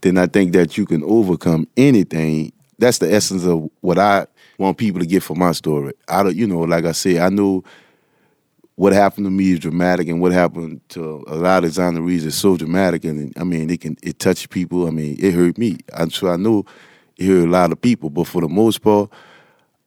then 0.00 0.18
I 0.18 0.26
think 0.26 0.52
that 0.52 0.78
you 0.78 0.86
can 0.86 1.02
overcome 1.04 1.66
anything. 1.76 2.52
That's 2.78 2.98
the 2.98 3.12
essence 3.12 3.44
of 3.44 3.68
what 3.80 3.98
I 3.98 4.26
want 4.58 4.78
people 4.78 5.00
to 5.00 5.06
get 5.06 5.22
from 5.22 5.40
my 5.40 5.52
story. 5.52 5.92
I 6.08 6.22
don't, 6.22 6.36
you 6.36 6.46
know, 6.46 6.60
like 6.60 6.84
I 6.84 6.92
said, 6.92 7.18
I 7.18 7.28
know 7.28 7.64
what 8.82 8.92
happened 8.92 9.24
to 9.24 9.30
me 9.30 9.52
is 9.52 9.60
dramatic, 9.60 10.08
and 10.08 10.20
what 10.20 10.32
happened 10.32 10.80
to 10.88 11.22
a 11.28 11.36
lot 11.36 11.62
of 11.62 11.70
exonerees 11.70 12.24
is 12.24 12.34
so 12.34 12.56
dramatic. 12.56 13.04
And 13.04 13.32
I 13.36 13.44
mean, 13.44 13.70
it 13.70 13.80
can 13.80 13.96
it 14.02 14.18
touched 14.18 14.50
people. 14.50 14.88
I 14.88 14.90
mean, 14.90 15.16
it 15.20 15.34
hurt 15.34 15.56
me. 15.56 15.78
I'm 15.94 16.08
sure 16.08 16.32
I 16.32 16.36
know 16.36 16.64
it 17.16 17.26
hurt 17.26 17.46
a 17.46 17.50
lot 17.50 17.70
of 17.70 17.80
people, 17.80 18.10
but 18.10 18.26
for 18.26 18.40
the 18.40 18.48
most 18.48 18.82
part, 18.82 19.08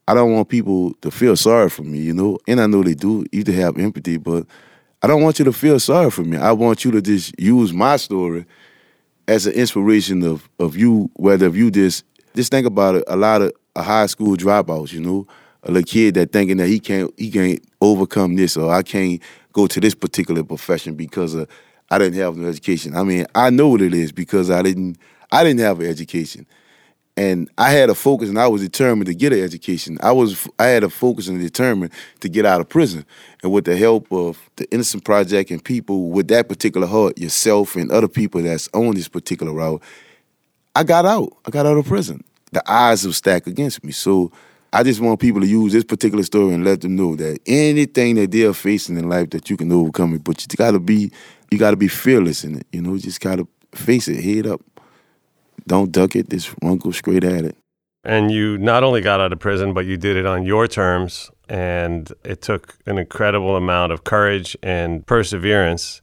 I 0.08 0.14
don't 0.14 0.32
want 0.32 0.48
people 0.48 0.93
to 1.02 1.12
feel 1.12 1.36
sorry 1.36 1.70
for 1.70 1.84
me, 1.84 1.98
you 1.98 2.14
know. 2.14 2.39
And 2.48 2.62
I 2.62 2.68
know 2.68 2.84
they 2.84 2.93
do. 2.93 3.26
You 3.34 3.43
to 3.43 3.52
have 3.52 3.78
empathy, 3.78 4.16
but 4.16 4.46
I 5.04 5.08
don't 5.08 5.22
want 5.22 5.39
you 5.39 5.46
to 5.46 5.52
feel 5.52 5.78
sorry 5.78 6.10
for 6.10 6.24
me. 6.24 6.38
I 6.38 6.54
want 6.54 6.86
you 6.86 6.91
to 6.91 7.02
just 7.02 7.38
use 7.38 7.74
my 7.74 7.98
story 7.98 8.46
as 9.28 9.46
an 9.46 9.56
inspiration 9.56 10.24
of 10.24 10.48
of 10.58 10.78
you. 10.78 11.12
Whether 11.16 11.48
if 11.48 11.58
you 11.58 11.70
just 11.70 12.06
just 12.34 12.50
think 12.50 12.66
about 12.66 12.96
it, 12.96 13.04
a 13.08 13.18
lot 13.18 13.41
of 13.41 13.52
a 13.76 13.84
high 13.84 14.06
school 14.06 14.38
dropouts, 14.38 14.93
you 14.93 15.02
know, 15.02 15.28
a 15.66 15.72
little 15.72 15.86
kid 15.86 16.16
that 16.16 16.32
thinking 16.32 16.57
that 16.57 16.68
he 16.68 16.80
can't 16.80 17.11
he 17.18 17.32
can't 17.32 17.63
overcome 17.82 18.36
this 18.36 18.55
or 18.57 18.72
I 18.72 18.84
can't 18.84 19.22
go 19.53 19.68
to 19.68 19.80
this 19.80 19.95
particular 19.95 20.43
profession 20.43 20.95
because 20.95 21.34
of 21.34 21.49
I 21.89 21.99
didn't 21.99 22.20
have 22.20 22.36
no 22.36 22.47
education. 22.47 22.95
I 22.95 23.03
mean, 23.03 23.26
I 23.36 23.49
know 23.49 23.70
what 23.70 23.82
it 23.82 23.93
is 23.93 24.11
because 24.11 24.49
I 24.49 24.61
didn't 24.61 24.97
I 25.32 25.43
didn't 25.43 25.61
have 25.61 25.80
an 25.80 25.88
education 25.88 26.45
and 27.18 27.49
I 27.57 27.72
had 27.72 27.89
a 27.89 27.95
focus 27.95 28.30
and 28.30 28.38
I 28.38 28.47
was 28.47 28.61
determined 28.61 29.07
to 29.07 29.16
get 29.16 29.32
an 29.32 29.41
education. 29.41 29.97
I 30.01 30.11
was 30.11 30.47
I 30.59 30.66
had 30.66 30.84
a 30.84 30.89
focus 30.89 31.28
and 31.28 31.39
determined 31.39 31.93
to 32.20 32.30
get 32.30 32.45
out 32.45 32.59
of 32.59 32.68
prison. 32.68 33.05
And 33.41 33.51
with 33.51 33.66
the 33.66 33.78
help 33.78 34.11
of 34.11 34.49
the 34.57 34.70
Innocent 34.72 35.05
Project 35.05 35.51
and 35.51 35.63
people 35.63 36.09
with 36.09 36.28
that 36.28 36.49
particular 36.49 36.88
heart, 36.88 37.18
yourself 37.18 37.76
and 37.76 37.91
other 37.91 38.09
people 38.09 38.41
that's 38.41 38.70
on 38.74 38.95
this 38.95 39.07
particular 39.07 39.53
route, 39.53 39.82
I 40.76 40.84
got 40.84 41.05
out. 41.05 41.32
I 41.45 41.51
got 41.51 41.66
out 41.66 41.78
of 41.78 41.86
prison. 41.86 42.24
The 42.51 42.61
odds 42.70 43.05
were 43.05 43.13
stacked 43.13 43.47
against 43.47 43.84
me. 43.84 43.91
So 43.91 44.32
I 44.76 44.84
just 44.84 45.00
want 45.00 45.22
people 45.22 45.40
to 45.40 45.48
use 45.48 45.72
this 45.72 45.86
particular 45.86 46.24
story 46.24 46.54
and 46.54 46.66
let 46.66 46.82
them 46.82 46.98
know 46.98 47.16
that 47.16 47.40
anything 47.46 48.16
that 48.16 48.32
they're 48.32 48.54
facing 48.54 48.98
in 48.98 49.08
life 49.08 49.30
that 49.30 49.50
you 49.50 49.56
can 49.56 49.72
overcome 49.72 50.14
it. 50.16 50.24
But 50.24 50.42
you 50.42 50.58
gotta 50.58 50.80
be 50.80 51.12
you 51.50 51.58
gotta 51.58 51.78
be 51.78 51.88
fearless 51.88 52.44
in 52.44 52.58
it. 52.58 52.68
You 52.74 52.82
know, 52.82 52.98
just 52.98 53.22
gotta 53.22 53.48
face 53.74 54.10
it, 54.10 54.22
head 54.22 54.48
up. 54.48 54.62
Don't 55.66 55.92
duck 55.94 56.16
it. 56.16 56.30
Just 56.30 56.54
run 56.62 56.78
go 56.78 56.92
straight 56.92 57.24
at 57.24 57.46
it. 57.46 57.56
And 58.04 58.30
you 58.32 58.58
not 58.58 58.84
only 58.84 59.00
got 59.02 59.22
out 59.22 59.32
of 59.32 59.40
prison, 59.40 59.74
but 59.74 59.86
you 59.86 59.96
did 59.98 60.18
it 60.18 60.26
on 60.26 60.46
your 60.46 60.68
terms. 60.68 61.32
And 61.48 62.12
it 62.26 62.42
took 62.42 62.78
an 62.86 62.98
incredible 62.98 63.56
amount 63.56 63.94
of 63.94 64.04
courage 64.04 64.58
and 64.62 65.06
perseverance. 65.06 66.02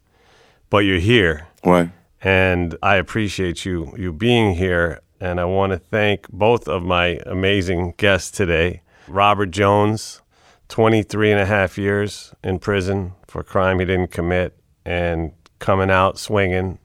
But 0.70 0.79
you're 0.79 0.99
here. 0.99 1.47
Right. 1.64 1.91
and 2.23 2.77
I 2.83 2.97
appreciate 2.97 3.66
you 3.66 3.95
you 3.99 4.14
being 4.14 4.55
here. 4.55 5.01
And 5.23 5.39
I 5.39 5.45
want 5.45 5.70
to 5.70 5.79
thank 5.79 6.29
both 6.31 6.66
of 6.66 6.83
my 6.83 7.20
amazing 7.27 7.95
guests 7.97 8.29
today. 8.33 8.83
Robert 9.07 9.53
Jones, 9.53 10.20
23 10.68 11.31
and 11.31 11.41
a 11.41 11.47
half 11.47 11.79
years 11.79 12.35
in 12.43 12.59
prison 12.59 13.12
for 13.29 13.43
a 13.43 13.45
crime 13.45 13.79
he 13.79 13.85
didn't 13.85 14.11
commit, 14.11 14.59
and 14.85 15.31
coming 15.61 15.93
out 15.93 16.18
swinging, 16.18 16.81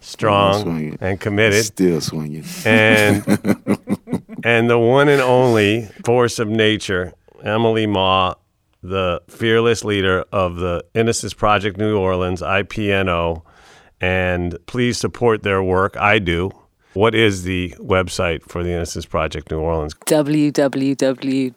strong 0.00 0.62
swinging. 0.62 0.98
and 1.00 1.20
committed. 1.20 1.64
Still 1.64 2.00
swinging. 2.00 2.42
And 2.64 3.24
and 4.44 4.68
the 4.68 4.80
one 4.80 5.08
and 5.08 5.22
only 5.22 5.84
force 6.04 6.40
of 6.40 6.48
nature, 6.48 7.14
Emily 7.44 7.86
Maw, 7.86 8.34
the 8.82 9.22
fearless 9.28 9.84
leader 9.84 10.24
of 10.32 10.56
the 10.56 10.84
Innocence 10.92 11.34
Project 11.34 11.78
New 11.78 11.96
Orleans, 11.96 12.42
IPNO. 12.42 13.42
And 14.00 14.58
please 14.66 14.98
support 14.98 15.44
their 15.44 15.62
work. 15.62 15.96
I 15.96 16.18
do. 16.18 16.50
What 16.96 17.14
is 17.14 17.42
the 17.42 17.74
website 17.78 18.42
for 18.44 18.64
the 18.64 18.70
Innocence 18.70 19.04
Project 19.04 19.50
New 19.50 19.60
Orleans? 19.60 19.92
www.ip-no.org. 19.92 21.52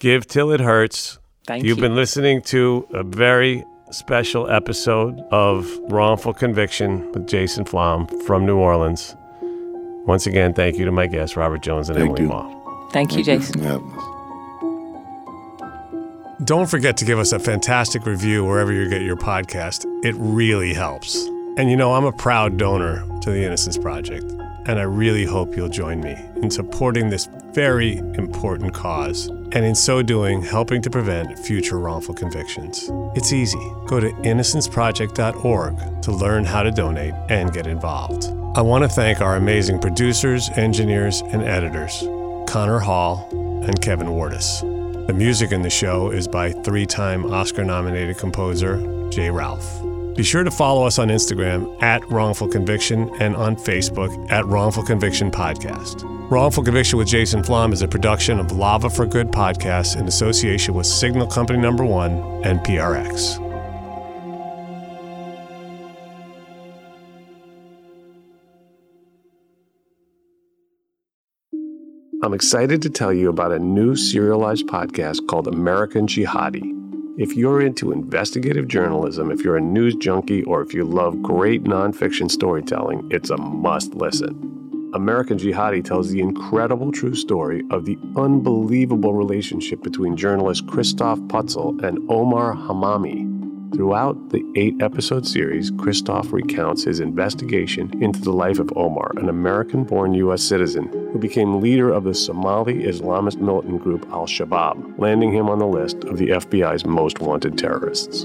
Give 0.00 0.26
till 0.26 0.52
it 0.52 0.60
hurts. 0.60 1.18
Thank 1.46 1.64
You've 1.64 1.76
you. 1.76 1.82
been 1.82 1.94
listening 1.94 2.40
to 2.42 2.88
a 2.94 3.02
very 3.02 3.62
special 3.90 4.48
episode 4.50 5.20
of 5.30 5.70
Wrongful 5.90 6.32
Conviction 6.32 7.12
with 7.12 7.28
Jason 7.28 7.66
Flom 7.66 8.06
from 8.24 8.46
New 8.46 8.56
Orleans. 8.56 9.14
Once 10.06 10.26
again, 10.26 10.54
thank 10.54 10.78
you 10.78 10.86
to 10.86 10.92
my 10.92 11.06
guests, 11.06 11.36
Robert 11.36 11.60
Jones 11.60 11.90
and 11.90 11.98
Thank 11.98 12.18
Emily 12.18 12.22
you. 12.22 12.28
Maw. 12.28 12.88
Thank 12.88 13.18
you, 13.18 13.22
Jason. 13.22 13.60
for 13.60 13.68
having 13.68 13.92
us. 13.92 14.02
Don't 16.46 16.70
forget 16.70 16.96
to 16.96 17.04
give 17.04 17.18
us 17.18 17.32
a 17.32 17.38
fantastic 17.38 18.06
review 18.06 18.46
wherever 18.46 18.72
you 18.72 18.88
get 18.88 19.02
your 19.02 19.16
podcast. 19.16 19.84
It 20.02 20.14
really 20.16 20.72
helps. 20.72 21.28
And 21.54 21.70
you 21.70 21.76
know, 21.76 21.92
I'm 21.92 22.06
a 22.06 22.12
proud 22.12 22.56
donor 22.56 23.04
to 23.20 23.30
the 23.30 23.44
Innocence 23.44 23.76
Project, 23.76 24.24
and 24.66 24.78
I 24.78 24.84
really 24.84 25.26
hope 25.26 25.54
you'll 25.54 25.68
join 25.68 26.00
me 26.00 26.16
in 26.36 26.50
supporting 26.50 27.10
this 27.10 27.28
very 27.52 27.98
important 27.98 28.72
cause, 28.72 29.26
and 29.26 29.56
in 29.56 29.74
so 29.74 30.00
doing, 30.00 30.40
helping 30.40 30.80
to 30.80 30.88
prevent 30.88 31.38
future 31.38 31.78
wrongful 31.78 32.14
convictions. 32.14 32.88
It's 33.14 33.34
easy. 33.34 33.60
Go 33.86 34.00
to 34.00 34.08
innocenceproject.org 34.08 36.02
to 36.02 36.10
learn 36.10 36.46
how 36.46 36.62
to 36.62 36.70
donate 36.70 37.12
and 37.28 37.52
get 37.52 37.66
involved. 37.66 38.28
I 38.56 38.62
want 38.62 38.84
to 38.84 38.88
thank 38.88 39.20
our 39.20 39.36
amazing 39.36 39.78
producers, 39.78 40.48
engineers, 40.56 41.20
and 41.20 41.42
editors, 41.42 42.00
Connor 42.50 42.78
Hall 42.78 43.28
and 43.30 43.78
Kevin 43.82 44.06
Wardis. 44.06 44.62
The 45.06 45.12
music 45.12 45.52
in 45.52 45.60
the 45.60 45.68
show 45.70 46.10
is 46.12 46.26
by 46.26 46.52
three 46.52 46.86
time 46.86 47.26
Oscar 47.26 47.62
nominated 47.62 48.16
composer 48.16 49.10
J. 49.10 49.30
Ralph. 49.30 49.91
Be 50.16 50.22
sure 50.22 50.44
to 50.44 50.50
follow 50.50 50.86
us 50.86 50.98
on 50.98 51.08
Instagram 51.08 51.82
at 51.82 52.06
Wrongful 52.10 52.48
Conviction 52.48 53.10
and 53.20 53.34
on 53.34 53.56
Facebook 53.56 54.30
at 54.30 54.44
Wrongful 54.44 54.82
Conviction 54.82 55.30
Podcast. 55.30 56.02
Wrongful 56.30 56.64
Conviction 56.64 56.98
with 56.98 57.08
Jason 57.08 57.42
Flom 57.42 57.72
is 57.72 57.80
a 57.80 57.88
production 57.88 58.38
of 58.38 58.52
Lava 58.52 58.90
for 58.90 59.06
Good 59.06 59.28
podcast 59.28 59.98
in 59.98 60.06
association 60.06 60.74
with 60.74 60.86
Signal 60.86 61.26
Company 61.26 61.58
Number 61.58 61.84
One 61.84 62.12
and 62.44 62.60
PRX. 62.60 63.38
I'm 72.22 72.34
excited 72.34 72.82
to 72.82 72.90
tell 72.90 73.14
you 73.14 73.30
about 73.30 73.52
a 73.52 73.58
new 73.58 73.96
serialized 73.96 74.66
podcast 74.66 75.26
called 75.26 75.48
American 75.48 76.06
Jihadi. 76.06 76.82
If 77.18 77.36
you're 77.36 77.60
into 77.60 77.92
investigative 77.92 78.68
journalism, 78.68 79.30
if 79.30 79.44
you're 79.44 79.58
a 79.58 79.60
news 79.60 79.94
junkie, 79.96 80.44
or 80.44 80.62
if 80.62 80.72
you 80.72 80.84
love 80.84 81.20
great 81.20 81.62
nonfiction 81.62 82.30
storytelling, 82.30 83.06
it's 83.10 83.28
a 83.28 83.36
must 83.36 83.94
listen. 83.94 84.90
American 84.94 85.36
Jihadi 85.36 85.84
tells 85.84 86.08
the 86.08 86.20
incredible 86.20 86.90
true 86.90 87.14
story 87.14 87.64
of 87.70 87.84
the 87.84 87.98
unbelievable 88.16 89.12
relationship 89.12 89.82
between 89.82 90.16
journalist 90.16 90.66
Christoph 90.66 91.18
Putzel 91.28 91.84
and 91.84 91.98
Omar 92.10 92.54
Hammami. 92.54 93.41
Throughout 93.74 94.28
the 94.28 94.44
eight 94.54 94.82
episode 94.82 95.26
series, 95.26 95.70
Christoph 95.70 96.30
recounts 96.30 96.84
his 96.84 97.00
investigation 97.00 97.90
into 98.02 98.20
the 98.20 98.30
life 98.30 98.58
of 98.58 98.70
Omar, 98.76 99.12
an 99.16 99.30
American 99.30 99.84
born 99.84 100.12
U.S. 100.12 100.42
citizen 100.42 100.88
who 101.10 101.18
became 101.18 101.62
leader 101.62 101.90
of 101.90 102.04
the 102.04 102.12
Somali 102.12 102.84
Islamist 102.84 103.40
militant 103.40 103.82
group 103.82 104.06
Al 104.10 104.26
Shabaab, 104.26 104.98
landing 104.98 105.32
him 105.32 105.48
on 105.48 105.58
the 105.58 105.66
list 105.66 106.04
of 106.04 106.18
the 106.18 106.28
FBI's 106.28 106.84
most 106.84 107.20
wanted 107.20 107.56
terrorists. 107.56 108.24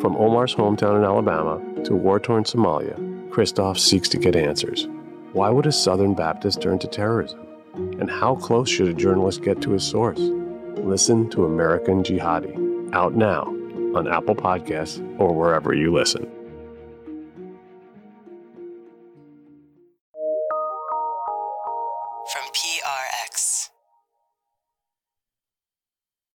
From 0.00 0.16
Omar's 0.16 0.54
hometown 0.54 0.96
in 0.96 1.04
Alabama 1.04 1.60
to 1.84 1.94
war 1.94 2.18
torn 2.18 2.44
Somalia, 2.44 3.30
Christoph 3.30 3.78
seeks 3.78 4.08
to 4.08 4.18
get 4.18 4.34
answers. 4.34 4.88
Why 5.34 5.50
would 5.50 5.66
a 5.66 5.72
Southern 5.72 6.14
Baptist 6.14 6.62
turn 6.62 6.78
to 6.78 6.88
terrorism? 6.88 7.46
And 8.00 8.10
how 8.10 8.36
close 8.36 8.70
should 8.70 8.88
a 8.88 8.94
journalist 8.94 9.42
get 9.42 9.60
to 9.60 9.72
his 9.72 9.84
source? 9.84 10.20
Listen 10.78 11.28
to 11.30 11.44
American 11.44 12.02
Jihadi, 12.02 12.94
out 12.94 13.14
now 13.14 13.55
on 13.96 14.06
Apple 14.06 14.36
Podcasts 14.36 15.02
or 15.18 15.34
wherever 15.34 15.74
you 15.74 15.92
listen. 15.92 16.35